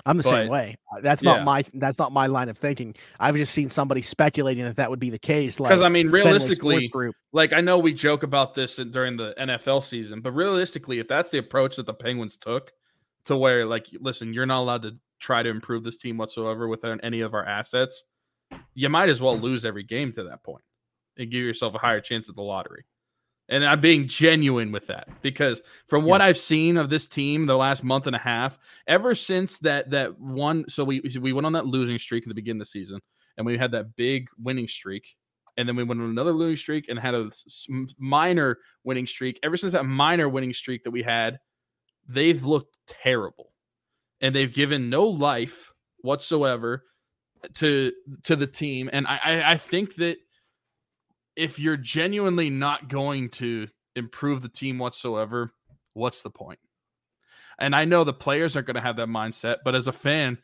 I'm 0.05 0.17
the 0.17 0.23
but- 0.23 0.29
same 0.29 0.49
way. 0.49 0.77
Uh, 0.95 1.01
That's 1.01 1.23
yeah. 1.23 1.37
not 1.37 1.45
my 1.45 1.63
that's 1.73 1.97
not 1.97 2.11
my 2.11 2.27
line 2.27 2.49
of 2.49 2.57
thinking. 2.57 2.95
I've 3.19 3.35
just 3.35 3.53
seen 3.53 3.69
somebody 3.69 4.01
speculating 4.01 4.63
that 4.63 4.75
that 4.77 4.89
would 4.89 4.99
be 4.99 5.09
the 5.09 5.19
case. 5.19 5.59
Like 5.59 5.69
Because 5.69 5.81
I 5.81 5.89
mean, 5.89 6.09
realistically, 6.09 6.89
like 7.33 7.53
I 7.53 7.61
know 7.61 7.77
we 7.77 7.93
joke 7.93 8.23
about 8.23 8.53
this 8.53 8.75
during 8.75 9.17
the 9.17 9.33
NFL 9.39 9.83
season, 9.83 10.21
but 10.21 10.31
realistically, 10.31 10.99
if 10.99 11.07
that's 11.07 11.31
the 11.31 11.39
approach 11.39 11.75
that 11.77 11.85
the 11.85 11.93
Penguins 11.93 12.37
took, 12.37 12.71
to 13.25 13.35
where 13.35 13.65
like, 13.65 13.87
listen, 13.99 14.33
you're 14.33 14.45
not 14.45 14.59
allowed 14.59 14.83
to 14.83 14.95
try 15.19 15.43
to 15.43 15.49
improve 15.49 15.83
this 15.83 15.97
team 15.97 16.17
whatsoever 16.17 16.67
without 16.67 16.99
any 17.03 17.21
of 17.21 17.33
our 17.33 17.45
assets, 17.45 18.03
you 18.73 18.89
might 18.89 19.09
as 19.09 19.21
well 19.21 19.37
lose 19.37 19.65
every 19.65 19.83
game 19.83 20.11
to 20.13 20.23
that 20.23 20.43
point 20.43 20.63
and 21.17 21.31
give 21.31 21.43
yourself 21.43 21.73
a 21.75 21.79
higher 21.79 22.01
chance 22.01 22.29
at 22.29 22.35
the 22.35 22.41
lottery. 22.41 22.83
And 23.47 23.63
I'm 23.63 23.79
being 23.79 24.07
genuine 24.07 24.71
with 24.71 24.87
that 24.87 25.07
because 25.21 25.61
from 25.87 26.03
what 26.03 26.19
I've 26.19 26.37
seen 26.37 26.77
of 26.77 26.89
this 26.89 27.07
team 27.07 27.45
the 27.45 27.55
last 27.55 27.83
month 27.83 28.07
and 28.07 28.15
a 28.15 28.19
half, 28.19 28.57
ever 28.87 29.13
since 29.13 29.59
that 29.59 29.91
that 29.91 30.19
one, 30.19 30.67
so 30.67 30.83
we 30.83 31.01
we 31.21 31.31
went 31.31 31.45
on 31.45 31.53
that 31.53 31.67
losing 31.67 31.99
streak 31.99 32.23
at 32.23 32.27
the 32.29 32.33
beginning 32.33 32.61
of 32.61 32.67
the 32.67 32.71
season, 32.71 32.99
and 33.37 33.45
we 33.45 33.57
had 33.57 33.71
that 33.71 33.95
big 33.95 34.27
winning 34.39 34.67
streak, 34.67 35.15
and 35.57 35.69
then 35.69 35.75
we 35.75 35.83
went 35.83 36.01
on 36.01 36.09
another 36.09 36.31
losing 36.31 36.57
streak 36.57 36.89
and 36.89 36.97
had 36.97 37.13
a 37.13 37.29
minor 37.99 38.57
winning 38.83 39.05
streak. 39.05 39.39
Ever 39.43 39.57
since 39.57 39.73
that 39.73 39.85
minor 39.85 40.27
winning 40.27 40.53
streak 40.53 40.83
that 40.83 40.91
we 40.91 41.03
had, 41.03 41.37
they've 42.07 42.43
looked 42.43 42.77
terrible, 42.87 43.53
and 44.21 44.35
they've 44.35 44.53
given 44.53 44.89
no 44.89 45.05
life 45.05 45.71
whatsoever 45.97 46.83
to 47.53 47.91
to 48.23 48.35
the 48.35 48.47
team. 48.47 48.89
And 48.91 49.05
I 49.05 49.19
I, 49.23 49.51
I 49.51 49.57
think 49.57 49.95
that 49.97 50.17
if 51.35 51.59
you're 51.59 51.77
genuinely 51.77 52.49
not 52.49 52.87
going 52.87 53.29
to 53.29 53.67
improve 53.95 54.41
the 54.41 54.49
team 54.49 54.77
whatsoever, 54.77 55.51
what's 55.93 56.21
the 56.21 56.29
point? 56.29 56.59
And 57.59 57.75
I 57.75 57.85
know 57.85 58.03
the 58.03 58.13
players 58.13 58.55
aren't 58.55 58.67
going 58.67 58.75
to 58.75 58.81
have 58.81 58.97
that 58.97 59.07
mindset, 59.07 59.57
but 59.63 59.75
as 59.75 59.87
a 59.87 59.93
fan, 59.93 60.37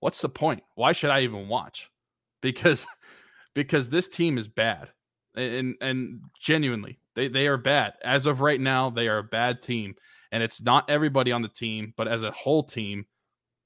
what's 0.00 0.20
the 0.20 0.28
point? 0.28 0.62
Why 0.74 0.92
should 0.92 1.10
I 1.10 1.20
even 1.20 1.48
watch? 1.48 1.90
Because 2.40 2.86
because 3.54 3.90
this 3.90 4.08
team 4.08 4.38
is 4.38 4.48
bad. 4.48 4.88
And 5.34 5.76
and 5.80 6.20
genuinely, 6.40 6.98
they 7.14 7.28
they 7.28 7.46
are 7.46 7.56
bad. 7.56 7.94
As 8.04 8.26
of 8.26 8.40
right 8.40 8.60
now, 8.60 8.90
they 8.90 9.08
are 9.08 9.18
a 9.18 9.24
bad 9.24 9.62
team. 9.62 9.94
And 10.30 10.42
it's 10.42 10.60
not 10.62 10.88
everybody 10.88 11.30
on 11.32 11.42
the 11.42 11.48
team, 11.48 11.92
but 11.96 12.08
as 12.08 12.22
a 12.22 12.30
whole 12.30 12.62
team, 12.62 13.06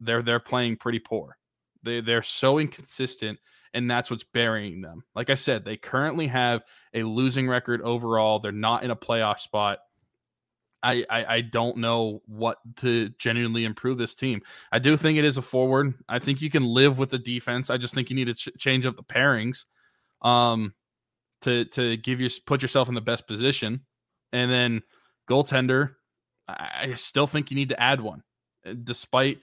they're 0.01 0.23
they're 0.23 0.41
playing 0.41 0.77
pretty 0.77 1.01
poor. 1.01 1.37
They 1.83 2.01
they're 2.01 2.23
so 2.23 2.59
inconsistent 2.59 3.39
and 3.77 3.91
that's 3.91 4.11
what's 4.11 4.25
burying 4.25 4.81
them. 4.81 5.05
Like 5.15 5.31
I 5.31 5.35
said, 5.35 5.65
they 5.65 5.77
currently 5.77 6.27
have 6.29 6.63
a 6.95 7.03
losing 7.03 7.47
record 7.47 7.83
overall. 7.83 8.41
They're 8.41 8.51
not 8.51 8.83
in 8.83 8.91
a 8.91 8.97
playoff 8.97 9.39
spot. 9.39 9.79
I, 10.83 11.05
I 11.11 11.25
I 11.37 11.41
don't 11.43 11.79
know 11.79 12.23
what 12.27 12.59
to 12.77 13.11
genuinely 13.19 13.65
improve 13.65 13.99
this 13.99 14.15
team. 14.15 14.41
I 14.73 14.79
do 14.79 14.97
think 14.97 15.19
it 15.19 15.25
is 15.25 15.37
a 15.37 15.43
forward. 15.43 15.95
I 16.09 16.19
think 16.19 16.41
you 16.41 16.51
can 16.51 16.65
live 16.65 16.99
with 16.99 17.11
the 17.11 17.19
defense. 17.19 17.71
I 17.71 17.77
just 17.77 17.95
think 17.95 18.09
you 18.09 18.17
need 18.17 18.27
to 18.27 18.35
ch- 18.35 18.59
change 18.59 18.87
up 18.87 18.97
the 18.97 19.03
pairings, 19.03 19.65
um, 20.23 20.75
to 21.43 21.65
to 21.67 21.97
give 21.99 22.21
your 22.21 22.31
put 22.47 22.63
yourself 22.63 22.89
in 22.89 22.95
the 22.95 23.01
best 23.01 23.27
position, 23.27 23.81
and 24.33 24.51
then 24.51 24.83
goaltender. 25.29 25.93
I, 26.49 26.95
still 26.95 27.27
think 27.27 27.51
you 27.51 27.57
need 27.57 27.71
to 27.71 27.81
add 27.81 28.01
one, 28.01 28.23
Uh, 28.65 28.75
despite 28.83 29.41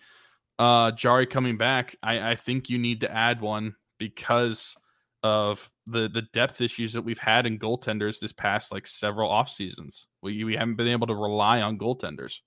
uh 0.57 0.91
Jarry 0.91 1.25
coming 1.25 1.57
back. 1.57 1.97
I 2.01 2.31
I 2.31 2.36
think 2.36 2.69
you 2.69 2.77
need 2.79 3.01
to 3.01 3.11
add 3.11 3.41
one 3.41 3.75
because 4.04 4.76
of 5.24 5.72
the 5.88 6.10
the 6.10 6.24
depth 6.34 6.60
issues 6.60 6.91
that 6.91 7.01
we've 7.01 7.18
had 7.18 7.45
in 7.45 7.58
goaltenders 7.58 8.20
this 8.20 8.34
past 8.34 8.74
like 8.74 8.86
several 8.86 9.30
off 9.30 9.49
seasons. 9.49 10.08
We 10.22 10.43
we 10.43 10.56
haven't 10.56 10.76
been 10.76 10.89
able 10.89 11.08
to 11.08 11.16
rely 11.16 11.62
on 11.62 11.78
goaltenders. 11.78 12.39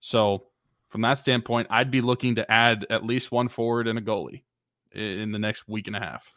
So 0.00 0.46
from 0.88 1.02
that 1.02 1.18
standpoint, 1.18 1.68
I'd 1.70 1.92
be 1.92 2.00
looking 2.00 2.34
to 2.34 2.50
add 2.50 2.86
at 2.90 3.06
least 3.06 3.30
one 3.30 3.46
forward 3.46 3.86
and 3.86 3.98
a 3.98 4.02
goalie 4.02 4.42
in 4.92 5.30
the 5.30 5.38
next 5.38 5.68
week 5.68 5.86
and 5.86 5.94
a 5.94 6.00
half. 6.00 6.28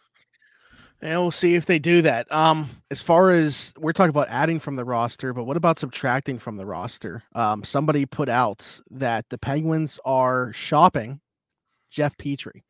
And 1.01 1.19
we'll 1.19 1.31
see 1.31 1.55
if 1.55 1.65
they 1.65 1.79
do 1.79 2.03
that. 2.03 2.31
Um, 2.31 2.69
as 2.91 3.01
far 3.01 3.31
as 3.31 3.73
we're 3.77 3.93
talking 3.93 4.11
about 4.11 4.29
adding 4.29 4.59
from 4.59 4.75
the 4.75 4.85
roster, 4.85 5.33
but 5.33 5.45
what 5.45 5.57
about 5.57 5.79
subtracting 5.79 6.37
from 6.37 6.55
the 6.55 6.67
roster? 6.67 7.23
Um, 7.33 7.63
somebody 7.63 8.05
put 8.05 8.29
out 8.29 8.79
that 8.91 9.25
the 9.29 9.39
Penguins 9.39 9.99
are 10.05 10.53
shopping 10.53 11.19
Jeff 11.89 12.15
Petry 12.17 12.61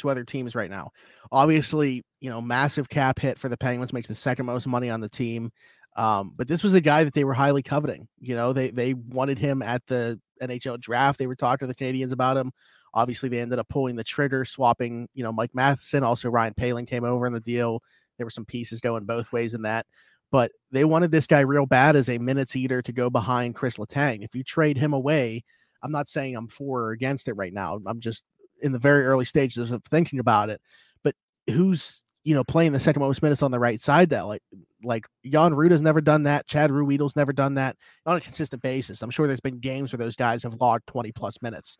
to 0.00 0.10
other 0.10 0.24
teams 0.24 0.54
right 0.54 0.70
now. 0.70 0.90
Obviously, 1.32 2.02
you 2.20 2.30
know, 2.30 2.40
massive 2.40 2.88
cap 2.88 3.18
hit 3.18 3.38
for 3.38 3.48
the 3.48 3.56
Penguins 3.56 3.92
makes 3.92 4.08
the 4.08 4.14
second 4.14 4.46
most 4.46 4.66
money 4.66 4.90
on 4.90 5.00
the 5.00 5.08
team. 5.08 5.50
Um, 5.96 6.32
but 6.36 6.48
this 6.48 6.62
was 6.62 6.74
a 6.74 6.80
guy 6.80 7.04
that 7.04 7.14
they 7.14 7.24
were 7.24 7.34
highly 7.34 7.62
coveting. 7.62 8.08
You 8.18 8.34
know, 8.34 8.52
they 8.52 8.70
they 8.70 8.94
wanted 8.94 9.38
him 9.38 9.62
at 9.62 9.86
the 9.86 10.20
NHL 10.42 10.80
draft. 10.80 11.18
They 11.18 11.26
were 11.26 11.36
talking 11.36 11.68
to 11.68 11.72
the 11.72 11.74
Canadiens 11.74 12.12
about 12.12 12.36
him. 12.36 12.52
Obviously, 12.94 13.28
they 13.28 13.40
ended 13.40 13.58
up 13.58 13.68
pulling 13.68 13.96
the 13.96 14.04
trigger, 14.04 14.44
swapping, 14.44 15.08
you 15.14 15.24
know, 15.24 15.32
Mike 15.32 15.54
Matheson. 15.54 16.04
Also, 16.04 16.28
Ryan 16.28 16.54
Poehling 16.54 16.86
came 16.86 17.04
over 17.04 17.26
in 17.26 17.32
the 17.32 17.40
deal. 17.40 17.82
There 18.16 18.26
were 18.26 18.30
some 18.30 18.44
pieces 18.44 18.80
going 18.80 19.04
both 19.04 19.32
ways 19.32 19.54
in 19.54 19.62
that. 19.62 19.86
But 20.30 20.52
they 20.70 20.84
wanted 20.84 21.10
this 21.10 21.26
guy 21.26 21.40
real 21.40 21.66
bad 21.66 21.96
as 21.96 22.08
a 22.08 22.18
minutes 22.18 22.56
eater 22.56 22.82
to 22.82 22.92
go 22.92 23.10
behind 23.10 23.54
Chris 23.54 23.76
Letang. 23.76 24.24
If 24.24 24.34
you 24.34 24.42
trade 24.42 24.76
him 24.76 24.92
away, 24.92 25.44
I'm 25.82 25.92
not 25.92 26.08
saying 26.08 26.36
I'm 26.36 26.48
for 26.48 26.82
or 26.82 26.90
against 26.92 27.28
it 27.28 27.34
right 27.34 27.52
now. 27.52 27.78
I'm 27.86 28.00
just 28.00 28.24
in 28.62 28.72
the 28.72 28.78
very 28.78 29.04
early 29.04 29.24
stages 29.24 29.70
of 29.70 29.82
thinking 29.84 30.18
about 30.18 30.50
it. 30.50 30.60
But 31.02 31.14
who's 31.48 32.02
you 32.24 32.34
know 32.34 32.44
playing 32.44 32.72
the 32.72 32.80
second 32.80 33.00
most 33.00 33.22
minutes 33.22 33.42
on 33.42 33.50
the 33.50 33.58
right 33.58 33.80
side 33.80 34.10
that 34.10 34.26
like 34.26 34.42
like 34.82 35.06
Jan 35.24 35.54
Rutta's 35.54 35.82
never 35.82 36.00
done 36.00 36.24
that. 36.24 36.46
Chad 36.46 36.70
Ruhwedel's 36.70 37.16
never 37.16 37.32
done 37.32 37.54
that 37.54 37.76
on 38.06 38.16
a 38.16 38.20
consistent 38.20 38.62
basis. 38.62 39.02
I'm 39.02 39.10
sure 39.10 39.26
there's 39.26 39.40
been 39.40 39.60
games 39.60 39.92
where 39.92 39.98
those 39.98 40.16
guys 40.16 40.42
have 40.42 40.60
logged 40.60 40.86
20 40.88 41.12
plus 41.12 41.40
minutes, 41.42 41.78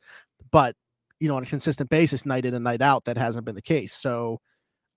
but 0.51 0.75
you 1.20 1.29
know 1.29 1.37
on 1.37 1.43
a 1.43 1.47
consistent 1.47 1.91
basis, 1.91 2.27
night 2.27 2.45
in 2.45 2.55
and 2.55 2.64
night 2.64 2.83
out, 2.83 3.05
that 3.05 3.16
hasn't 3.16 3.45
been 3.45 3.55
the 3.55 3.62
case. 3.62 3.93
So 3.95 4.41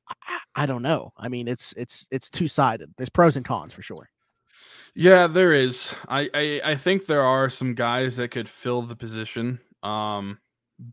I, 0.10 0.40
I 0.56 0.66
don't 0.66 0.82
know. 0.82 1.12
I 1.18 1.30
mean, 1.30 1.48
it's 1.48 1.74
it's 1.78 2.08
it's 2.12 2.30
two 2.30 2.48
sided. 2.48 2.94
There's 2.98 3.10
pros 3.10 3.36
and 3.36 3.46
cons 3.46 3.74
for 3.74 3.82
sure. 3.82 4.10
Yeah, 4.96 5.28
there 5.28 5.54
is. 5.54 5.94
I, 6.08 6.30
I 6.34 6.62
I 6.72 6.76
think 6.76 7.06
there 7.06 7.22
are 7.22 7.50
some 7.50 7.76
guys 7.76 8.18
that 8.18 8.32
could 8.32 8.50
fill 8.50 8.82
the 8.82 8.96
position. 8.96 9.60
Um, 9.84 10.40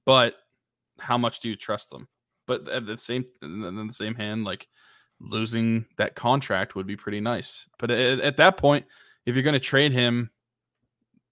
but 0.05 0.35
how 1.05 1.19
much 1.19 1.41
do 1.41 1.49
you 1.49 1.57
trust 1.57 1.91
them? 1.91 2.09
But 2.47 2.69
at 2.69 2.87
the 2.87 2.99
same 2.99 3.25
in 3.43 3.87
the 3.87 3.93
same 3.93 4.15
hand, 4.15 4.45
like 4.45 4.67
losing 5.21 5.87
that 5.97 6.15
contract 6.15 6.75
would 6.75 6.87
be 6.87 6.97
pretty 6.97 7.21
nice. 7.21 7.67
But 7.79 7.91
at, 7.91 8.21
at 8.21 8.37
that 8.39 8.57
point, 8.57 8.87
if 9.27 9.35
you're 9.35 9.45
going 9.45 9.55
to 9.55 9.61
trade 9.61 9.93
him, 9.93 10.31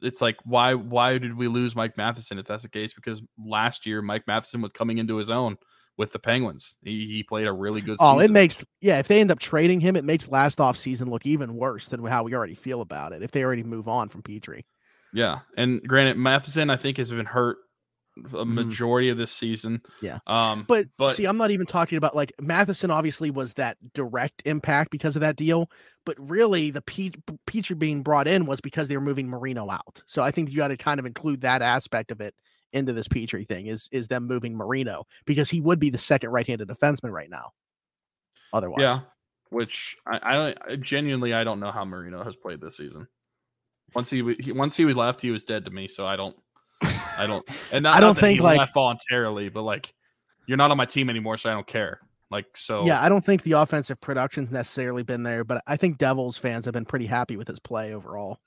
it's 0.00 0.20
like 0.20 0.36
why 0.44 0.74
why 0.74 1.18
did 1.18 1.36
we 1.36 1.48
lose 1.48 1.76
Mike 1.76 1.96
Matheson 1.96 2.38
if 2.38 2.46
that's 2.46 2.62
the 2.62 2.68
case? 2.68 2.92
Because 2.92 3.22
last 3.38 3.86
year 3.86 4.02
Mike 4.02 4.26
Matheson 4.26 4.62
was 4.62 4.72
coming 4.72 4.98
into 4.98 5.16
his 5.16 5.30
own 5.30 5.56
with 5.96 6.12
the 6.12 6.18
Penguins. 6.18 6.76
He, 6.82 7.06
he 7.06 7.22
played 7.22 7.46
a 7.46 7.52
really 7.52 7.80
good. 7.80 7.98
Oh, 8.00 8.18
it 8.18 8.30
makes 8.30 8.64
yeah. 8.80 8.98
If 8.98 9.08
they 9.08 9.20
end 9.20 9.30
up 9.30 9.38
trading 9.38 9.80
him, 9.80 9.96
it 9.96 10.04
makes 10.04 10.28
last 10.28 10.60
off 10.60 10.76
season 10.76 11.10
look 11.10 11.26
even 11.26 11.54
worse 11.54 11.88
than 11.88 12.04
how 12.04 12.22
we 12.24 12.34
already 12.34 12.54
feel 12.54 12.80
about 12.80 13.12
it. 13.12 13.22
If 13.22 13.30
they 13.30 13.44
already 13.44 13.62
move 13.62 13.88
on 13.88 14.08
from 14.08 14.22
Petry, 14.22 14.62
Yeah, 15.12 15.40
and 15.56 15.82
granted, 15.86 16.16
Matheson 16.16 16.70
I 16.70 16.76
think 16.76 16.96
has 16.96 17.10
been 17.10 17.26
hurt 17.26 17.58
a 18.16 18.20
Mhm. 18.44 18.52
majority 18.54 19.08
of 19.08 19.16
this 19.16 19.32
season. 19.32 19.80
Yeah. 20.00 20.18
Um, 20.26 20.64
but, 20.68 20.86
But- 20.98 21.16
see, 21.16 21.24
I'm 21.24 21.38
not 21.38 21.50
even 21.50 21.66
talking 21.66 21.96
about 21.96 22.14
like 22.14 22.32
Matheson. 22.40 22.90
Obviously, 22.90 23.30
was 23.30 23.54
that 23.54 23.78
direct 23.94 24.42
impact 24.44 24.90
because 24.90 25.16
of 25.16 25.20
that 25.20 25.36
deal, 25.36 25.70
but 26.04 26.16
really 26.18 26.70
the 26.70 26.82
Pe- 26.82 27.10
Petry 27.46 27.78
being 27.78 28.02
brought 28.02 28.28
in 28.28 28.44
was 28.46 28.60
because 28.60 28.88
they 28.88 28.96
were 28.96 29.02
moving 29.02 29.28
Marino 29.28 29.70
out. 29.70 30.02
So 30.06 30.22
I 30.22 30.30
think 30.30 30.50
you 30.50 30.56
got 30.58 30.68
to 30.68 30.76
kind 30.76 31.00
of 31.00 31.06
include 31.06 31.40
that 31.40 31.62
aspect 31.62 32.10
of 32.10 32.20
it 32.20 32.34
into 32.72 32.92
this 32.92 33.08
Petry 33.08 33.48
thing. 33.48 33.66
Is 33.66 33.88
is 33.92 34.08
them 34.08 34.26
moving 34.26 34.56
Marino 34.56 35.04
because 35.24 35.48
he 35.50 35.60
would 35.60 35.78
be 35.78 35.90
the 35.90 35.98
second 35.98 36.30
right-handed 36.30 36.68
defenseman 36.68 37.12
right 37.12 37.30
now. 37.30 37.52
Otherwise, 38.52 38.80
yeah, 38.80 39.00
which 39.50 39.96
I, 40.06 40.20
I 40.22 40.34
don't 40.34 40.58
I 40.68 40.76
genuinely 40.76 41.32
I 41.32 41.44
don't 41.44 41.60
know 41.60 41.72
how 41.72 41.84
Marino 41.86 42.22
has 42.24 42.36
played 42.36 42.60
this 42.60 42.76
season. 42.76 43.08
Once 43.94 44.10
he, 44.10 44.34
he 44.40 44.52
once 44.52 44.76
he 44.76 44.84
was 44.84 44.96
left, 44.96 45.20
he 45.20 45.30
was 45.30 45.44
dead 45.44 45.64
to 45.66 45.70
me. 45.70 45.86
So 45.88 46.06
I 46.06 46.16
don't, 46.16 46.34
I 47.16 47.26
don't, 47.26 47.46
and 47.72 47.82
not, 47.82 47.96
I 47.96 48.00
don't 48.00 48.18
think, 48.18 48.40
like- 48.40 48.72
voluntarily, 48.72 49.48
but 49.48 49.62
like 49.62 49.92
you're 50.46 50.58
not 50.58 50.70
on 50.70 50.76
my 50.76 50.86
team 50.86 51.08
anymore, 51.10 51.36
so 51.36 51.50
I 51.50 51.52
don't 51.54 51.66
care. 51.66 52.00
Like 52.30 52.46
so, 52.56 52.86
Yeah, 52.86 53.02
I 53.02 53.10
don't 53.10 53.24
think 53.24 53.42
the 53.42 53.52
offensive 53.52 54.00
production's 54.00 54.50
necessarily 54.50 55.02
been 55.02 55.22
there, 55.22 55.44
but 55.44 55.62
I 55.66 55.76
think 55.76 55.98
Devils 55.98 56.38
fans 56.38 56.64
have 56.64 56.72
been 56.72 56.86
pretty 56.86 57.06
happy 57.06 57.36
with 57.36 57.46
his 57.46 57.60
play 57.60 57.92
overall. 57.94 58.40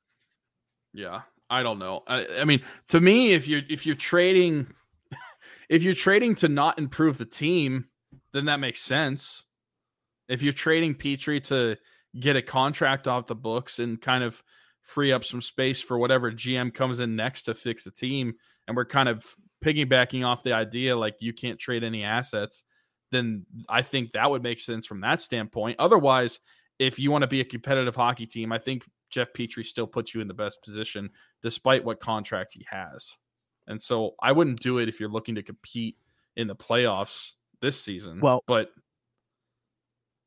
Yeah, 0.92 1.22
I 1.50 1.62
don't 1.62 1.78
know. 1.78 2.02
I, 2.08 2.26
I 2.40 2.46
mean, 2.46 2.64
to 2.88 3.00
me, 3.00 3.34
if 3.34 3.48
you're 3.48 3.62
if 3.70 3.86
you're 3.86 3.96
trading, 3.96 4.74
if 5.70 5.84
you're 5.84 5.94
trading 5.94 6.34
to 6.36 6.50
not 6.50 6.80
improve 6.80 7.20
the 7.20 7.26
team, 7.26 7.86
then 8.34 8.46
that 8.46 8.60
makes 8.60 8.82
sense. 8.82 9.46
If 10.28 10.42
you're 10.42 10.54
trading 10.54 10.96
Petry 10.96 11.44
to 11.46 11.78
get 12.20 12.36
a 12.36 12.42
contract 12.42 13.08
off 13.08 13.28
the 13.28 13.36
books 13.36 13.78
and 13.78 14.02
kind 14.02 14.24
of 14.24 14.42
free 14.82 15.12
up 15.12 15.24
some 15.24 15.42
space 15.42 15.82
for 15.82 15.98
whatever 15.98 16.32
GM 16.32 16.74
comes 16.74 17.00
in 17.00 17.16
next 17.16 17.44
to 17.44 17.54
fix 17.54 17.84
the 17.84 17.92
team, 17.92 18.34
and 18.68 18.76
we're 18.76 18.86
kind 18.86 19.10
of 19.10 19.26
piggybacking 19.64 20.26
off 20.26 20.44
the 20.44 20.54
idea 20.54 20.96
like 20.96 21.16
you 21.20 21.34
can't 21.34 21.60
trade 21.60 21.84
any 21.84 22.04
assets, 22.04 22.64
then 23.12 23.46
I 23.70 23.82
think 23.82 24.12
that 24.12 24.30
would 24.30 24.44
make 24.44 24.60
sense 24.60 24.86
from 24.86 25.02
that 25.02 25.22
standpoint. 25.22 25.78
Otherwise, 25.80 26.40
if 26.80 27.00
you 27.00 27.12
want 27.12 27.22
to 27.22 27.28
be 27.28 27.42
a 27.42 27.46
competitive 27.46 27.96
hockey 27.96 28.26
team, 28.26 28.52
I 28.52 28.58
think 28.60 28.84
Jeff 29.10 29.34
Petry 29.34 29.66
still 29.66 29.88
puts 29.88 30.14
you 30.14 30.22
in 30.22 30.28
the 30.28 30.34
best 30.34 30.62
position 30.64 31.10
despite 31.42 31.86
what 31.86 32.00
contract 32.00 32.54
he 32.54 32.66
has. 32.70 33.16
And 33.68 33.82
so 33.82 34.16
I 34.22 34.32
wouldn't 34.32 34.60
do 34.60 34.80
it 34.80 34.90
if 34.90 35.00
you're 35.00 35.10
looking 35.10 35.36
to 35.36 35.44
compete 35.44 35.98
in 36.36 36.48
the 36.48 36.56
playoffs 36.56 37.32
this 37.62 37.82
season. 37.82 38.20
Well, 38.20 38.44
but 38.46 38.70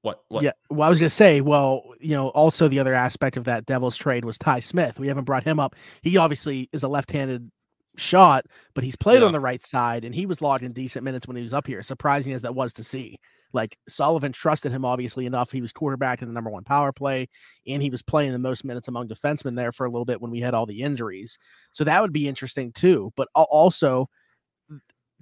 what? 0.03 0.23
What? 0.29 0.43
Yeah. 0.43 0.53
Well, 0.71 0.87
I 0.87 0.91
was 0.91 0.99
going 0.99 1.11
to 1.11 1.15
say, 1.15 1.41
well, 1.41 1.83
you 2.01 2.17
know, 2.17 2.29
also 2.29 2.69
the 2.69 2.79
other 2.79 2.95
aspect 2.95 3.37
of 3.37 3.45
that 3.45 3.67
Devils 3.67 3.97
trade 3.97 4.25
was 4.25 4.39
Ty 4.39 4.61
Smith. 4.61 4.99
We 4.99 5.09
haven't 5.09 5.25
brought 5.25 5.45
him 5.45 5.61
up. 5.61 5.77
He 6.03 6.17
obviously 6.17 6.69
is 6.73 6.83
a 6.83 6.89
left 6.89 7.11
handed 7.11 7.51
shot, 7.97 8.47
but 8.75 8.85
he's 8.85 8.97
played 8.97 9.21
Yeah. 9.21 9.27
on 9.27 9.33
the 9.33 9.41
right 9.41 9.63
side 9.65 10.05
and 10.05 10.15
he 10.15 10.27
was 10.27 10.41
logging 10.41 10.73
decent 10.73 11.05
minutes 11.05 11.27
when 11.27 11.37
he 11.37 11.43
was 11.43 11.55
up 11.55 11.67
here, 11.67 11.83
surprising 11.83 12.33
as 12.33 12.43
that 12.43 12.55
was 12.55 12.73
to 12.75 12.85
see. 12.85 13.19
Like 13.53 13.79
Sullivan 13.89 14.33
trusted 14.33 14.73
him 14.73 14.85
obviously 14.85 15.25
enough. 15.27 15.51
He 15.51 15.63
was 15.63 15.73
quarterback 15.73 16.21
in 16.21 16.29
the 16.29 16.35
number 16.35 16.51
one 16.51 16.65
power 16.65 16.93
play, 16.93 17.29
and 17.67 17.83
he 17.83 17.89
was 17.91 18.03
playing 18.03 18.33
the 18.33 18.39
most 18.39 18.63
minutes 18.65 18.89
among 18.89 19.09
defensemen 19.09 19.57
there 19.57 19.73
for 19.73 19.87
a 19.87 19.91
little 19.91 20.05
bit 20.05 20.21
when 20.21 20.31
we 20.31 20.41
had 20.41 20.53
all 20.55 20.67
the 20.67 20.83
injuries. 20.83 21.39
So 21.73 21.83
that 21.85 22.03
would 22.03 22.13
be 22.13 22.29
interesting 22.29 22.73
too. 22.73 23.11
But 23.17 23.29
also, 23.35 24.11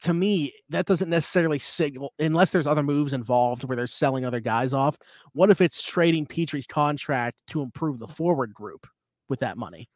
to 0.02 0.12
me, 0.12 0.52
that 0.68 0.86
doesn't 0.86 1.08
necessarily 1.08 1.58
signal 1.60 2.12
unless 2.18 2.50
there's 2.50 2.66
other 2.66 2.82
moves 2.82 3.12
involved 3.12 3.64
where 3.64 3.76
they're 3.76 3.86
selling 3.86 4.24
other 4.24 4.40
guys 4.40 4.72
off. 4.74 4.98
What 5.32 5.50
if 5.50 5.60
it's 5.60 5.82
trading 5.82 6.26
Petry's 6.26 6.66
contract 6.66 7.36
to 7.50 7.62
improve 7.62 7.98
the 8.00 8.08
forward 8.08 8.52
group 8.52 8.86
with 9.28 9.40
that 9.40 9.56
money? 9.56 9.88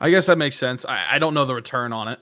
I 0.00 0.10
guess 0.10 0.26
that 0.26 0.38
makes 0.38 0.56
sense. 0.56 0.84
I, 0.84 1.06
I 1.12 1.18
don't 1.18 1.34
know 1.34 1.44
the 1.44 1.54
return 1.54 1.92
on 1.92 2.08
it. 2.08 2.18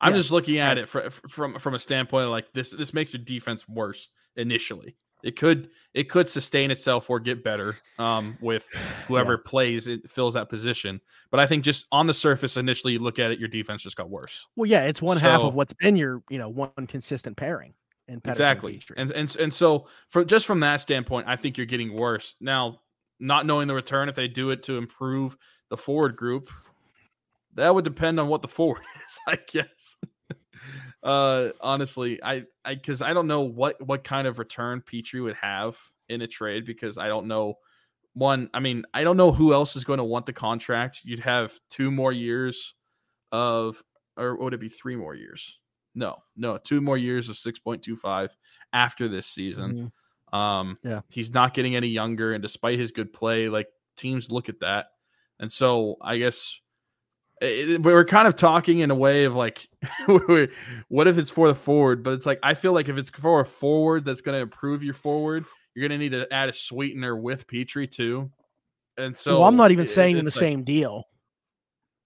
I'm 0.00 0.12
Yeah. 0.12 0.18
just 0.18 0.30
looking 0.30 0.58
at 0.58 0.78
it 0.78 0.88
fr- 0.88 1.10
fr- 1.10 1.28
from 1.28 1.58
from 1.58 1.74
a 1.74 1.78
standpoint 1.78 2.24
of 2.24 2.30
like 2.30 2.52
this. 2.52 2.70
This 2.70 2.94
makes 2.94 3.12
your 3.12 3.22
defense 3.22 3.68
worse 3.68 4.08
initially. 4.36 4.96
It 5.22 5.36
could 5.36 5.68
it 5.92 6.08
could 6.08 6.28
sustain 6.28 6.70
itself 6.70 7.10
or 7.10 7.20
get 7.20 7.44
better 7.44 7.76
um, 7.98 8.38
with 8.40 8.66
whoever 9.08 9.36
plays 9.36 9.86
it 9.86 10.10
fills 10.10 10.34
that 10.34 10.48
position. 10.48 11.00
But 11.30 11.40
I 11.40 11.46
think 11.46 11.64
just 11.64 11.86
on 11.92 12.06
the 12.06 12.14
surface, 12.14 12.56
initially, 12.56 12.94
you 12.94 12.98
look 13.00 13.18
at 13.18 13.30
it, 13.30 13.38
your 13.38 13.48
defense 13.48 13.82
just 13.82 13.96
got 13.96 14.08
worse. 14.08 14.46
Well, 14.56 14.70
yeah, 14.70 14.84
it's 14.84 15.02
one 15.02 15.18
half 15.18 15.40
of 15.40 15.54
what's 15.54 15.74
been 15.74 15.96
your, 15.96 16.22
you 16.30 16.38
know, 16.38 16.48
one 16.48 16.86
consistent 16.88 17.36
pairing. 17.36 17.74
In 18.08 18.20
Pettersson 18.20 18.30
exactly 18.30 18.82
and, 18.96 19.10
and 19.12 19.36
and 19.36 19.54
so 19.54 19.86
for 20.08 20.24
just 20.24 20.44
from 20.44 20.58
that 20.60 20.80
standpoint 20.80 21.28
i 21.28 21.36
think 21.36 21.56
you're 21.56 21.64
getting 21.64 21.94
worse 21.94 22.34
now 22.40 22.80
not 23.20 23.46
knowing 23.46 23.68
the 23.68 23.74
return 23.74 24.08
if 24.08 24.16
they 24.16 24.26
do 24.26 24.50
it 24.50 24.64
to 24.64 24.78
improve 24.78 25.36
the 25.68 25.76
forward 25.76 26.16
group 26.16 26.50
that 27.54 27.74
would 27.74 27.84
depend 27.84 28.18
on 28.20 28.28
what 28.28 28.42
the 28.42 28.48
forward 28.48 28.82
is 29.06 29.18
i 29.26 29.38
guess 29.48 29.96
uh 31.02 31.48
honestly 31.60 32.22
i 32.22 32.44
i 32.64 32.74
because 32.74 33.02
i 33.02 33.12
don't 33.12 33.26
know 33.26 33.40
what 33.42 33.80
what 33.86 34.04
kind 34.04 34.26
of 34.26 34.38
return 34.38 34.82
petry 34.82 35.22
would 35.22 35.36
have 35.36 35.78
in 36.08 36.22
a 36.22 36.26
trade 36.26 36.64
because 36.64 36.98
i 36.98 37.08
don't 37.08 37.26
know 37.26 37.54
one 38.12 38.50
i 38.54 38.60
mean 38.60 38.84
i 38.92 39.02
don't 39.04 39.16
know 39.16 39.32
who 39.32 39.52
else 39.54 39.76
is 39.76 39.84
going 39.84 39.98
to 39.98 40.04
want 40.04 40.26
the 40.26 40.32
contract 40.32 41.00
you'd 41.04 41.20
have 41.20 41.58
two 41.70 41.90
more 41.90 42.12
years 42.12 42.74
of 43.32 43.82
or 44.16 44.36
would 44.36 44.54
it 44.54 44.60
be 44.60 44.68
three 44.68 44.96
more 44.96 45.14
years 45.14 45.58
no, 45.94 46.22
no, 46.36 46.56
two 46.56 46.80
more 46.80 46.96
years 46.96 47.28
of 47.28 47.36
6.25 47.36 48.36
after 48.72 49.08
this 49.08 49.26
season. 49.26 49.90
Mhm. 50.32 50.36
Um, 50.38 50.78
Yeah. 50.84 51.00
he's 51.08 51.30
not 51.32 51.52
getting 51.52 51.74
any 51.74 51.88
younger, 51.88 52.32
and 52.32 52.40
despite 52.40 52.78
his 52.78 52.92
good 52.92 53.12
play, 53.12 53.48
like 53.48 53.66
teams 53.96 54.30
look 54.30 54.48
at 54.48 54.60
that, 54.60 54.92
and 55.40 55.50
so 55.50 55.96
I 56.00 56.18
guess 56.18 56.60
it, 57.40 57.70
it- 57.70 57.82
we're 57.82 58.04
kind 58.04 58.28
of 58.28 58.36
talking 58.36 58.80
in 58.80 58.90
a 58.90 58.94
way 58.94 59.24
of 59.24 59.34
like, 59.34 59.68
what 60.88 61.06
if 61.08 61.18
it's 61.18 61.30
for 61.30 61.48
the 61.48 61.54
forward? 61.54 62.02
But 62.02 62.14
it's 62.14 62.26
like 62.26 62.38
I 62.42 62.54
feel 62.54 62.72
like 62.72 62.88
if 62.88 62.96
it's 62.98 63.10
for 63.10 63.40
a 63.40 63.44
forward 63.46 64.04
that's 64.04 64.20
going 64.20 64.36
to 64.36 64.42
improve 64.42 64.82
your 64.84 64.94
forward, 64.94 65.44
you're 65.74 65.86
going 65.88 65.98
to 65.98 66.02
need 66.02 66.12
to 66.12 66.32
add 66.32 66.48
a 66.48 66.52
sweetener 66.52 67.16
with 67.16 67.46
Petry 67.46 67.90
too. 67.90 68.30
And 68.98 69.16
so 69.16 69.38
well, 69.38 69.48
I'm 69.48 69.56
not 69.56 69.70
even 69.70 69.84
it- 69.84 69.88
saying 69.88 70.18
in 70.18 70.24
the 70.24 70.30
like- 70.30 70.34
same 70.34 70.62
deal. 70.64 71.04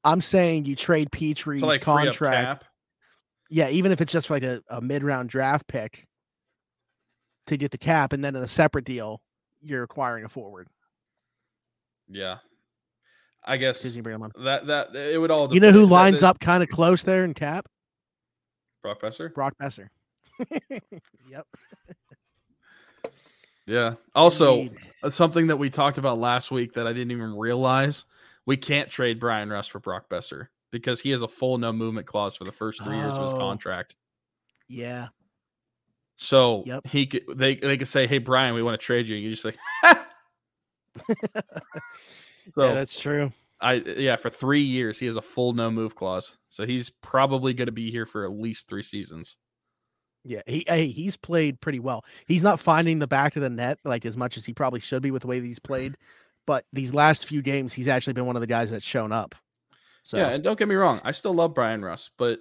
I'm 0.07 0.21
saying 0.21 0.67
you 0.67 0.77
trade 0.77 1.11
Petry's 1.11 1.61
to 1.61 1.67
like 1.67 1.81
contract. 1.81 2.65
Yeah, 3.49 3.71
even 3.71 3.91
if 3.91 4.03
it's 4.03 4.13
just 4.13 4.29
like 4.29 4.43
a, 4.43 4.61
a 4.69 4.81
mid 4.83 5.03
round 5.03 5.31
draft 5.31 5.67
pick 5.67 6.07
to 7.47 7.57
get 7.57 7.71
the 7.71 7.79
cap, 7.79 8.13
and 8.13 8.23
then 8.23 8.37
in 8.37 8.43
a 8.43 8.49
separate 8.49 8.85
deal, 8.85 9.23
you're 9.63 9.83
acquiring 9.83 10.25
a 10.27 10.29
forward. 10.29 10.69
Yeah, 12.09 12.37
I 13.45 13.57
guess 13.59 13.83
Disney 13.83 14.01
bring 14.01 14.15
him 14.17 14.23
on. 14.23 14.33
that 14.45 14.67
that 14.67 14.97
it 14.97 15.19
would 15.21 15.31
all. 15.31 15.53
You 15.53 15.61
know 15.61 15.73
who 15.73 15.85
lines 15.87 16.23
up 16.23 16.41
kind 16.41 16.63
of 16.63 16.69
close 16.69 17.03
there 17.03 17.25
in 17.25 17.35
cap? 17.35 17.67
Brock 18.83 19.01
Boeser. 19.01 19.33
Brock 19.33 19.55
Boeser. 19.61 19.89
yep. 21.31 21.47
Yeah. 23.67 23.95
Also, 24.15 24.57
Indeed. 24.59 24.79
uh, 25.03 25.11
something 25.11 25.47
that 25.47 25.57
we 25.57 25.71
talked 25.71 25.97
about 25.99 26.19
last 26.19 26.51
week 26.51 26.75
that 26.75 26.87
I 26.87 26.93
didn't 26.93 27.13
even 27.13 27.35
realize 27.37 28.05
we 28.47 28.57
can't 28.59 28.91
trade 28.91 29.19
Bryan 29.19 29.49
Rust 29.49 29.71
for 29.71 29.79
Brock 29.81 30.09
Boeser 30.11 30.49
because 30.71 31.01
he 31.01 31.11
has 31.11 31.23
a 31.23 31.29
full 31.29 31.57
no 31.57 31.73
movement 31.73 32.07
clause 32.07 32.37
for 32.37 32.45
the 32.45 32.53
first 32.53 32.83
three 32.83 32.97
years 32.97 33.13
of 33.13 33.23
his 33.23 33.33
Oh. 33.33 33.39
contract. 33.39 33.97
yeah. 34.69 35.09
So 36.17 36.63
Yep. 36.67 36.87
he 36.87 37.07
could 37.07 37.23
they 37.37 37.57
they 37.57 37.77
could 37.77 37.89
say, 37.89 38.07
"Hey 38.07 38.19
Brian, 38.19 38.55
we 38.55 38.63
want 38.63 38.79
to 38.79 38.85
trade 38.85 39.09
you." 39.09 39.17
And 39.17 39.25
you 39.25 39.31
just 39.31 39.45
like, 39.45 39.57
so 42.53 42.65
yeah, 42.65 42.75
that's 42.75 43.01
true. 43.01 43.33
I 43.61 43.75
yeah 43.75 44.17
for 44.17 44.31
three 44.31 44.63
years 44.63 44.99
he 44.99 45.07
has 45.07 45.17
a 45.17 45.23
full 45.23 45.53
no 45.53 45.71
move 45.71 45.95
clause. 45.95 46.37
So 46.49 46.67
he's 46.67 46.91
probably 46.91 47.55
going 47.55 47.67
to 47.67 47.73
be 47.73 47.91
here 47.91 48.07
for 48.07 48.25
at 48.25 48.33
least 48.33 48.69
three 48.69 48.83
seasons. 48.83 49.37
Yeah, 50.25 50.43
he 50.47 50.65
hey, 50.67 50.89
he's 50.89 51.17
played 51.17 51.61
pretty 51.61 51.81
well. 51.81 52.05
He's 52.27 52.43
not 52.43 52.61
finding 52.61 52.99
the 52.99 53.07
back 53.07 53.37
of 53.37 53.43
the 53.43 53.51
net 53.51 53.79
like 53.85 54.05
as 54.05 54.17
much 54.17 54.37
as 54.37 54.45
he 54.45 54.53
probably 54.53 54.81
should 54.81 55.03
be 55.03 55.11
with 55.11 55.23
the 55.23 55.29
way 55.29 55.39
that 55.39 55.47
he's 55.47 55.59
played, 55.59 55.97
but 56.47 56.65
these 56.73 56.95
last 56.95 57.27
few 57.27 57.43
games 57.43 57.73
he's 57.73 57.89
actually 57.89 58.15
been 58.15 58.27
one 58.27 58.37
of 58.37 58.41
the 58.41 58.47
guys 58.47 58.71
that's 58.71 58.85
shown 58.85 59.13
up. 59.13 59.35
So 60.03 60.17
Yeah, 60.17 60.31
and 60.31 60.43
don't 60.43 60.59
get 60.59 60.69
me 60.69 60.75
wrong, 60.75 61.01
I 61.05 61.13
still 61.13 61.35
love 61.35 61.55
Bryan 61.55 61.83
Rust, 61.83 62.11
but 62.19 62.41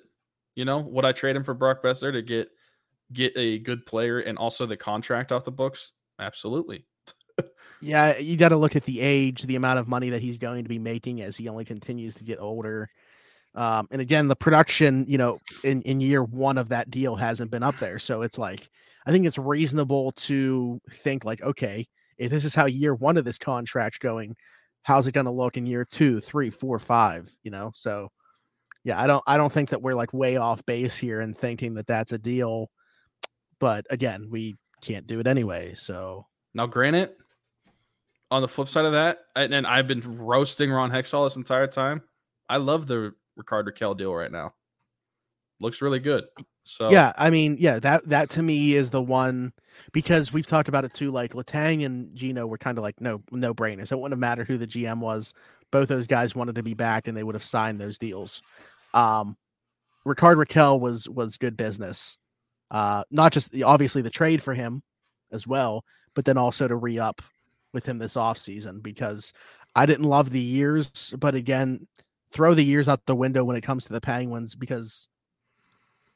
you 0.55 0.65
know, 0.65 0.79
would 0.79 1.05
I 1.05 1.11
trade 1.11 1.35
him 1.35 1.43
for 1.43 1.53
Brock 1.53 1.83
Boeser 1.83 2.11
to 2.11 2.21
get 2.21 2.49
get 3.11 3.33
a 3.35 3.59
good 3.59 3.85
player 3.85 4.19
and 4.19 4.37
also 4.37 4.65
the 4.65 4.77
contract 4.77 5.31
off 5.31 5.45
the 5.45 5.51
books? 5.51 5.93
Absolutely. 6.19 6.85
Yeah, 7.81 8.17
you 8.17 8.37
got 8.37 8.49
to 8.49 8.57
look 8.57 8.75
at 8.75 8.83
the 8.83 9.01
age, 9.01 9.43
the 9.43 9.55
amount 9.55 9.79
of 9.79 9.87
money 9.87 10.09
that 10.11 10.21
he's 10.21 10.37
going 10.37 10.63
to 10.63 10.69
be 10.69 10.79
making 10.79 11.21
as 11.21 11.35
he 11.35 11.49
only 11.49 11.65
continues 11.65 12.15
to 12.15 12.23
get 12.23 12.39
older. 12.39 12.89
Um, 13.55 13.87
and 13.91 14.01
again, 14.01 14.27
the 14.27 14.35
production, 14.35 15.05
you 15.07 15.17
know, 15.17 15.39
in, 15.63 15.81
in 15.83 16.01
year 16.01 16.23
one 16.23 16.57
of 16.57 16.69
that 16.69 16.89
deal 16.89 17.15
hasn't 17.15 17.51
been 17.51 17.63
up 17.63 17.77
there. 17.79 17.99
So 17.99 18.21
it's 18.23 18.37
like, 18.37 18.67
I 19.05 19.11
think 19.11 19.25
it's 19.25 19.37
reasonable 19.37 20.11
to 20.13 20.79
think 20.91 21.25
like, 21.25 21.41
okay, 21.41 21.87
if 22.17 22.31
this 22.31 22.45
is 22.45 22.55
how 22.55 22.65
year 22.65 22.95
one 22.95 23.17
of 23.17 23.25
this 23.25 23.37
contract's 23.37 23.99
going, 23.99 24.35
how's 24.81 25.07
it 25.07 25.13
going 25.13 25.25
to 25.25 25.31
look 25.31 25.57
in 25.57 25.65
year 25.65 25.85
two, 25.85 26.19
three, 26.19 26.49
four, 26.49 26.79
five? 26.79 27.29
You 27.43 27.51
know, 27.51 27.71
so 27.75 28.09
yeah, 28.83 28.99
I 28.99 29.07
don't, 29.07 29.23
I 29.27 29.37
don't 29.37 29.51
think 29.51 29.69
that 29.69 29.81
we're 29.81 29.93
like 29.93 30.13
way 30.13 30.37
off 30.37 30.65
base 30.65 30.95
here 30.95 31.19
and 31.19 31.37
thinking 31.37 31.75
that 31.75 31.87
that's 31.87 32.11
a 32.11 32.17
deal. 32.17 32.69
But 33.59 33.85
again, 33.89 34.29
we 34.31 34.55
can't 34.81 35.07
do 35.07 35.19
it 35.19 35.27
anyway. 35.27 35.73
So 35.75 36.25
Now, 36.53 36.65
granted, 36.67 37.11
on 38.33 38.41
the 38.41 38.47
flip 38.47 38.67
side 38.67 38.85
of 38.85 38.93
that, 38.93 39.19
and, 39.35 39.53
and 39.53 39.67
I've 39.67 39.87
been 39.87 40.01
roasting 40.01 40.71
Ron 40.71 40.89
Hextall 40.89 41.27
this 41.27 41.35
entire 41.35 41.67
time. 41.67 42.01
I 42.49 42.57
love 42.57 42.87
the 42.87 43.13
Rickard 43.37 43.67
Rakell 43.67 43.95
deal 43.95 44.13
right 44.13 44.31
now. 44.31 44.55
Looks 45.59 45.83
really 45.83 45.99
good. 45.99 46.23
So 46.63 46.89
Yeah, 46.89 47.13
I 47.15 47.29
mean, 47.29 47.57
yeah, 47.59 47.77
that 47.79 48.09
that 48.09 48.31
to 48.31 48.41
me 48.41 48.73
is 48.73 48.89
the 48.89 49.03
one 49.03 49.53
because 49.91 50.33
we've 50.33 50.47
talked 50.47 50.67
about 50.67 50.83
it 50.83 50.95
too. 50.95 51.11
Like 51.11 51.33
Letang 51.33 51.85
and 51.85 52.15
Gino 52.15 52.47
were 52.47 52.57
kind 52.57 52.79
of 52.79 52.81
like 52.81 52.99
no 52.99 53.21
no 53.31 53.53
brainers. 53.53 53.91
It 53.91 53.97
wouldn't 53.99 54.13
have 54.13 54.19
mattered 54.19 54.47
who 54.47 54.57
the 54.57 54.65
GM 54.65 54.97
was. 54.97 55.35
Both 55.71 55.89
those 55.89 56.07
guys 56.07 56.33
wanted 56.33 56.55
to 56.55 56.63
be 56.63 56.73
back, 56.73 57.07
and 57.07 57.15
they 57.15 57.23
would 57.23 57.35
have 57.35 57.43
signed 57.43 57.79
those 57.79 57.99
deals. 57.99 58.41
Um, 58.95 59.37
Rickard 60.05 60.39
Rakell 60.39 60.79
was 60.79 61.07
was 61.07 61.37
good 61.37 61.55
business. 61.55 62.17
Uh, 62.71 63.03
not 63.11 63.31
just 63.31 63.51
the, 63.51 63.61
obviously 63.61 64.01
the 64.01 64.09
trade 64.09 64.41
for 64.41 64.55
him 64.55 64.81
as 65.31 65.45
well, 65.45 65.85
but 66.15 66.25
then 66.25 66.37
also 66.37 66.67
to 66.67 66.75
re 66.75 66.97
up 66.97 67.21
with 67.73 67.85
him 67.85 67.97
this 67.97 68.13
offseason 68.13 68.81
because 68.81 69.33
I 69.75 69.85
didn't 69.85 70.05
love 70.05 70.29
the 70.29 70.39
years, 70.39 71.13
but 71.17 71.35
again, 71.35 71.87
throw 72.31 72.53
the 72.53 72.63
years 72.63 72.87
out 72.87 73.05
the 73.05 73.15
window 73.15 73.43
when 73.43 73.55
it 73.55 73.61
comes 73.61 73.85
to 73.85 73.93
the 73.93 74.01
Penguins 74.01 74.55
because 74.55 75.07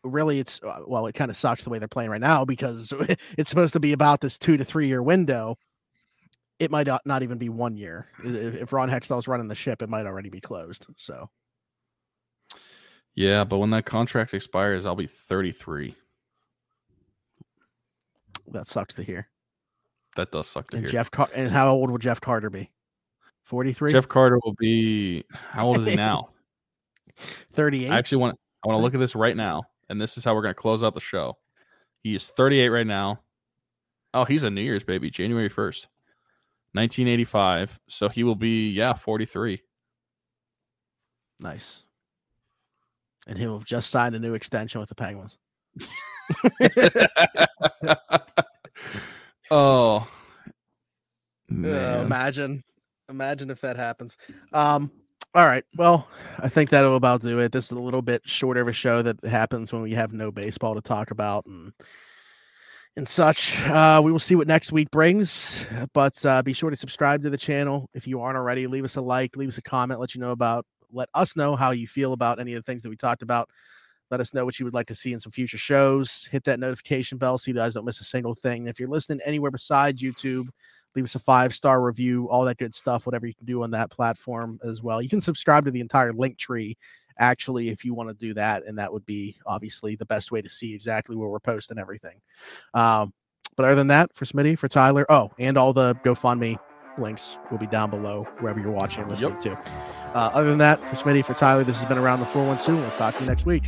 really 0.04 0.40
it's 0.40 0.62
uh, 0.64 0.80
well 0.86 1.08
it 1.08 1.14
kind 1.14 1.30
of 1.30 1.38
sucks 1.38 1.64
the 1.64 1.70
way 1.70 1.80
they're 1.80 1.88
playing 1.88 2.10
right 2.10 2.22
now 2.22 2.46
because 2.46 2.94
it's 3.38 3.50
supposed 3.50 3.74
to 3.74 3.80
be 3.80 3.94
about 3.94 4.22
this 4.22 4.38
two 4.38 4.58
to 4.58 4.66
three 4.66 4.88
year 4.88 5.02
window. 5.02 5.58
It 6.60 6.72
might 6.72 6.88
not, 7.06 7.22
even 7.22 7.38
be 7.38 7.50
one 7.50 7.78
year. 7.78 8.08
If, 8.24 8.56
if 8.56 8.74
ron 8.74 8.90
hextall's 8.90 9.28
running 9.28 9.48
the 9.48 9.56
ship 9.56 9.82
it 9.82 9.90
might 9.90 10.06
already 10.06 10.30
be 10.30 10.42
closed 10.42 10.86
so. 10.98 11.30
Yeah, 13.14 13.44
but 13.44 13.58
when 13.58 13.72
that 13.72 13.86
contract 13.86 14.36
expires, 14.36 14.86
I'll 14.86 14.96
be 14.96 15.08
33. 15.08 15.96
that 18.52 18.68
sucks 18.68 18.94
to 18.96 19.04
hear 19.04 19.28
That 20.18 20.32
does 20.32 20.48
suck 20.48 20.70
to 20.72 20.78
and 20.78 20.86
hear. 20.86 20.92
jeff 20.92 21.10
Car- 21.10 21.30
and 21.34 21.50
how 21.50 21.70
old 21.70 21.90
will 21.90 21.98
jeff 21.98 22.20
carter 22.20 22.50
be 22.50 22.70
43 23.48 23.94
Jeff 23.94 24.10
Carter 24.10 24.40
will 24.44 24.56
be 24.60 25.24
how 25.32 25.68
old 25.68 25.80
is 25.80 25.88
he 25.88 25.96
now? 25.96 26.30
38 27.54 27.90
I 27.90 27.98
actually 27.98 28.18
want 28.18 28.38
I 28.64 28.68
want 28.68 28.80
to 28.80 28.84
look 28.84 28.94
at 28.94 29.00
this 29.00 29.16
right 29.16 29.38
now, 29.38 29.64
and 29.88 30.02
this 30.02 30.18
is 30.18 30.26
how 30.26 30.36
we're 30.36 30.42
going 30.42 30.54
to 30.54 30.60
close 30.60 30.84
out 30.84 30.94
the 30.94 31.00
show. 31.00 31.38
He 32.04 32.16
is 32.16 32.28
38 32.28 32.70
right 32.70 32.88
now. 32.88 33.22
Oh, 34.14 34.26
he's 34.26 34.44
a 34.44 34.50
New 34.50 34.62
Year's 34.62 34.84
baby, 34.84 35.10
January 35.10 35.50
1st, 35.50 35.86
1985. 36.74 37.80
So 37.88 38.10
he 38.10 38.24
will 38.24 38.36
be, 38.36 38.72
yeah, 38.72 38.94
43. 38.94 39.62
Nice. 41.40 41.84
And 43.28 43.38
he'll 43.38 43.58
have 43.58 43.66
just 43.66 43.90
signed 43.90 44.16
a 44.16 44.20
new 44.20 44.34
extension 44.34 44.82
with 44.82 44.90
the 44.90 44.96
Penguins. 44.96 45.38
oh, 49.52 50.08
uh, 51.52 52.02
imagine, 52.06 52.64
imagine 53.10 53.50
if 53.50 53.62
that 53.62 53.78
happens. 53.78 54.18
Um, 54.54 54.92
all 55.34 55.46
right. 55.46 55.64
Well, 55.76 56.08
I 56.40 56.50
think 56.50 56.70
that'll 56.70 56.96
about 56.96 57.22
do 57.22 57.40
it. 57.40 57.52
This 57.52 57.66
is 57.66 57.72
a 57.72 57.80
little 57.80 58.02
bit 58.02 58.22
shorter 58.26 58.62
of 58.62 58.68
a 58.68 58.74
show 58.74 59.02
that 59.02 59.24
happens 59.24 59.72
when 59.72 59.82
we 59.82 59.94
have 59.94 60.14
no 60.14 60.32
baseball 60.32 60.76
to 60.76 60.82
talk 60.82 61.12
about 61.12 61.46
and 61.46 61.74
and 62.96 63.08
such. 63.08 63.58
Uh, 63.68 64.02
we 64.04 64.12
will 64.12 64.20
see 64.20 64.36
what 64.36 64.48
next 64.48 64.72
week 64.72 64.90
brings, 64.90 65.66
but 65.94 66.26
uh, 66.26 66.42
be 66.42 66.54
sure 66.54 66.72
to 66.72 66.76
subscribe 66.76 67.22
to 67.22 67.30
the 67.30 67.38
channel 67.38 67.88
if 67.94 68.08
you 68.08 68.20
aren't 68.20 68.38
already. 68.38 68.66
Leave 68.66 68.84
us 68.84 68.96
a 68.96 69.02
like, 69.02 69.36
leave 69.36 69.50
us 69.50 69.60
a 69.60 69.62
comment, 69.62 70.00
let 70.00 70.16
you 70.16 70.22
know 70.22 70.32
about, 70.32 70.66
let 70.92 71.08
us 71.14 71.36
know 71.36 71.56
how 71.56 71.72
you 71.72 71.88
feel 71.88 72.14
about 72.14 72.40
any 72.40 72.54
of 72.54 72.58
the 72.58 72.64
things 72.64 72.82
that 72.82 72.90
we 72.90 72.98
talked 72.98 73.22
about. 73.22 73.50
Let 74.10 74.22
us 74.22 74.34
know 74.34 74.46
what 74.46 74.60
you 74.60 74.66
would 74.66 74.74
like 74.74 74.88
to 74.88 74.96
see 74.96 75.14
in 75.14 75.20
some 75.20 75.32
future 75.32 75.58
shows. 75.58 76.28
Hit 76.32 76.44
that 76.46 76.60
notification 76.60 77.18
bell 77.18 77.38
so 77.38 77.52
you 77.52 77.56
guys 77.56 77.74
don't 77.74 77.86
miss 77.86 78.00
a 78.00 78.06
single 78.06 78.36
thing. 78.36 78.62
And 78.62 78.70
if 78.70 78.80
you're 78.80 78.90
listening 78.90 79.20
anywhere 79.26 79.52
besides 79.52 80.02
YouTube, 80.02 80.48
leave 80.96 81.06
us 81.06 81.16
a 81.16 81.20
five 81.20 81.54
star 81.54 81.82
review, 81.82 82.30
all 82.30 82.46
that 82.46 82.58
good 82.58 82.74
stuff, 82.74 83.06
whatever 83.06 83.28
you 83.28 83.36
can 83.36 83.46
do 83.46 83.64
on 83.64 83.72
that 83.72 83.92
platform 83.92 84.60
as 84.64 84.82
well. 84.82 85.02
You 85.02 85.10
can 85.10 85.22
subscribe 85.22 85.66
to 85.66 85.72
the 85.72 85.82
entire 85.82 86.14
link 86.14 86.38
tree 86.38 86.78
actually 87.20 87.70
if 87.70 87.84
you 87.84 87.94
want 87.94 88.10
to 88.10 88.14
do 88.16 88.34
that 88.34 88.64
and 88.66 88.78
that 88.78 88.92
would 88.92 89.06
be 89.06 89.36
obviously 89.46 89.96
the 89.96 90.06
best 90.06 90.32
way 90.32 90.42
to 90.42 90.50
see 90.50 90.74
exactly 90.74 91.16
where 91.16 91.30
we're 91.30 91.40
posting 91.40 91.78
everything 91.78 92.20
um, 92.74 93.14
but 93.56 93.66
other 93.66 93.76
than 93.76 93.88
that 93.88 94.14
for 94.16 94.26
smitty 94.26 94.58
for 94.58 94.68
tyler 94.68 95.06
oh 95.10 95.32
and 95.40 95.58
all 95.58 95.74
the 95.74 95.96
gofundme 96.06 96.58
links 96.98 97.38
will 97.52 97.58
be 97.58 97.68
down 97.68 97.90
below 97.90 98.28
wherever 98.40 98.60
you're 98.60 98.72
watching 98.72 99.02
and 99.02 99.10
listening 99.10 99.32
yep. 99.32 99.42
to 99.42 99.52
uh, 100.16 100.30
other 100.34 100.50
than 100.50 100.58
that 100.58 100.80
for 100.90 100.96
smitty 100.96 101.24
for 101.24 101.34
tyler 101.34 101.64
this 101.64 101.80
has 101.80 101.88
been 101.88 101.98
around 101.98 102.20
the 102.20 102.26
412 102.28 102.80
we'll 102.80 102.92
talk 102.92 103.16
to 103.16 103.22
you 103.22 103.30
next 103.30 103.46
week 103.46 103.64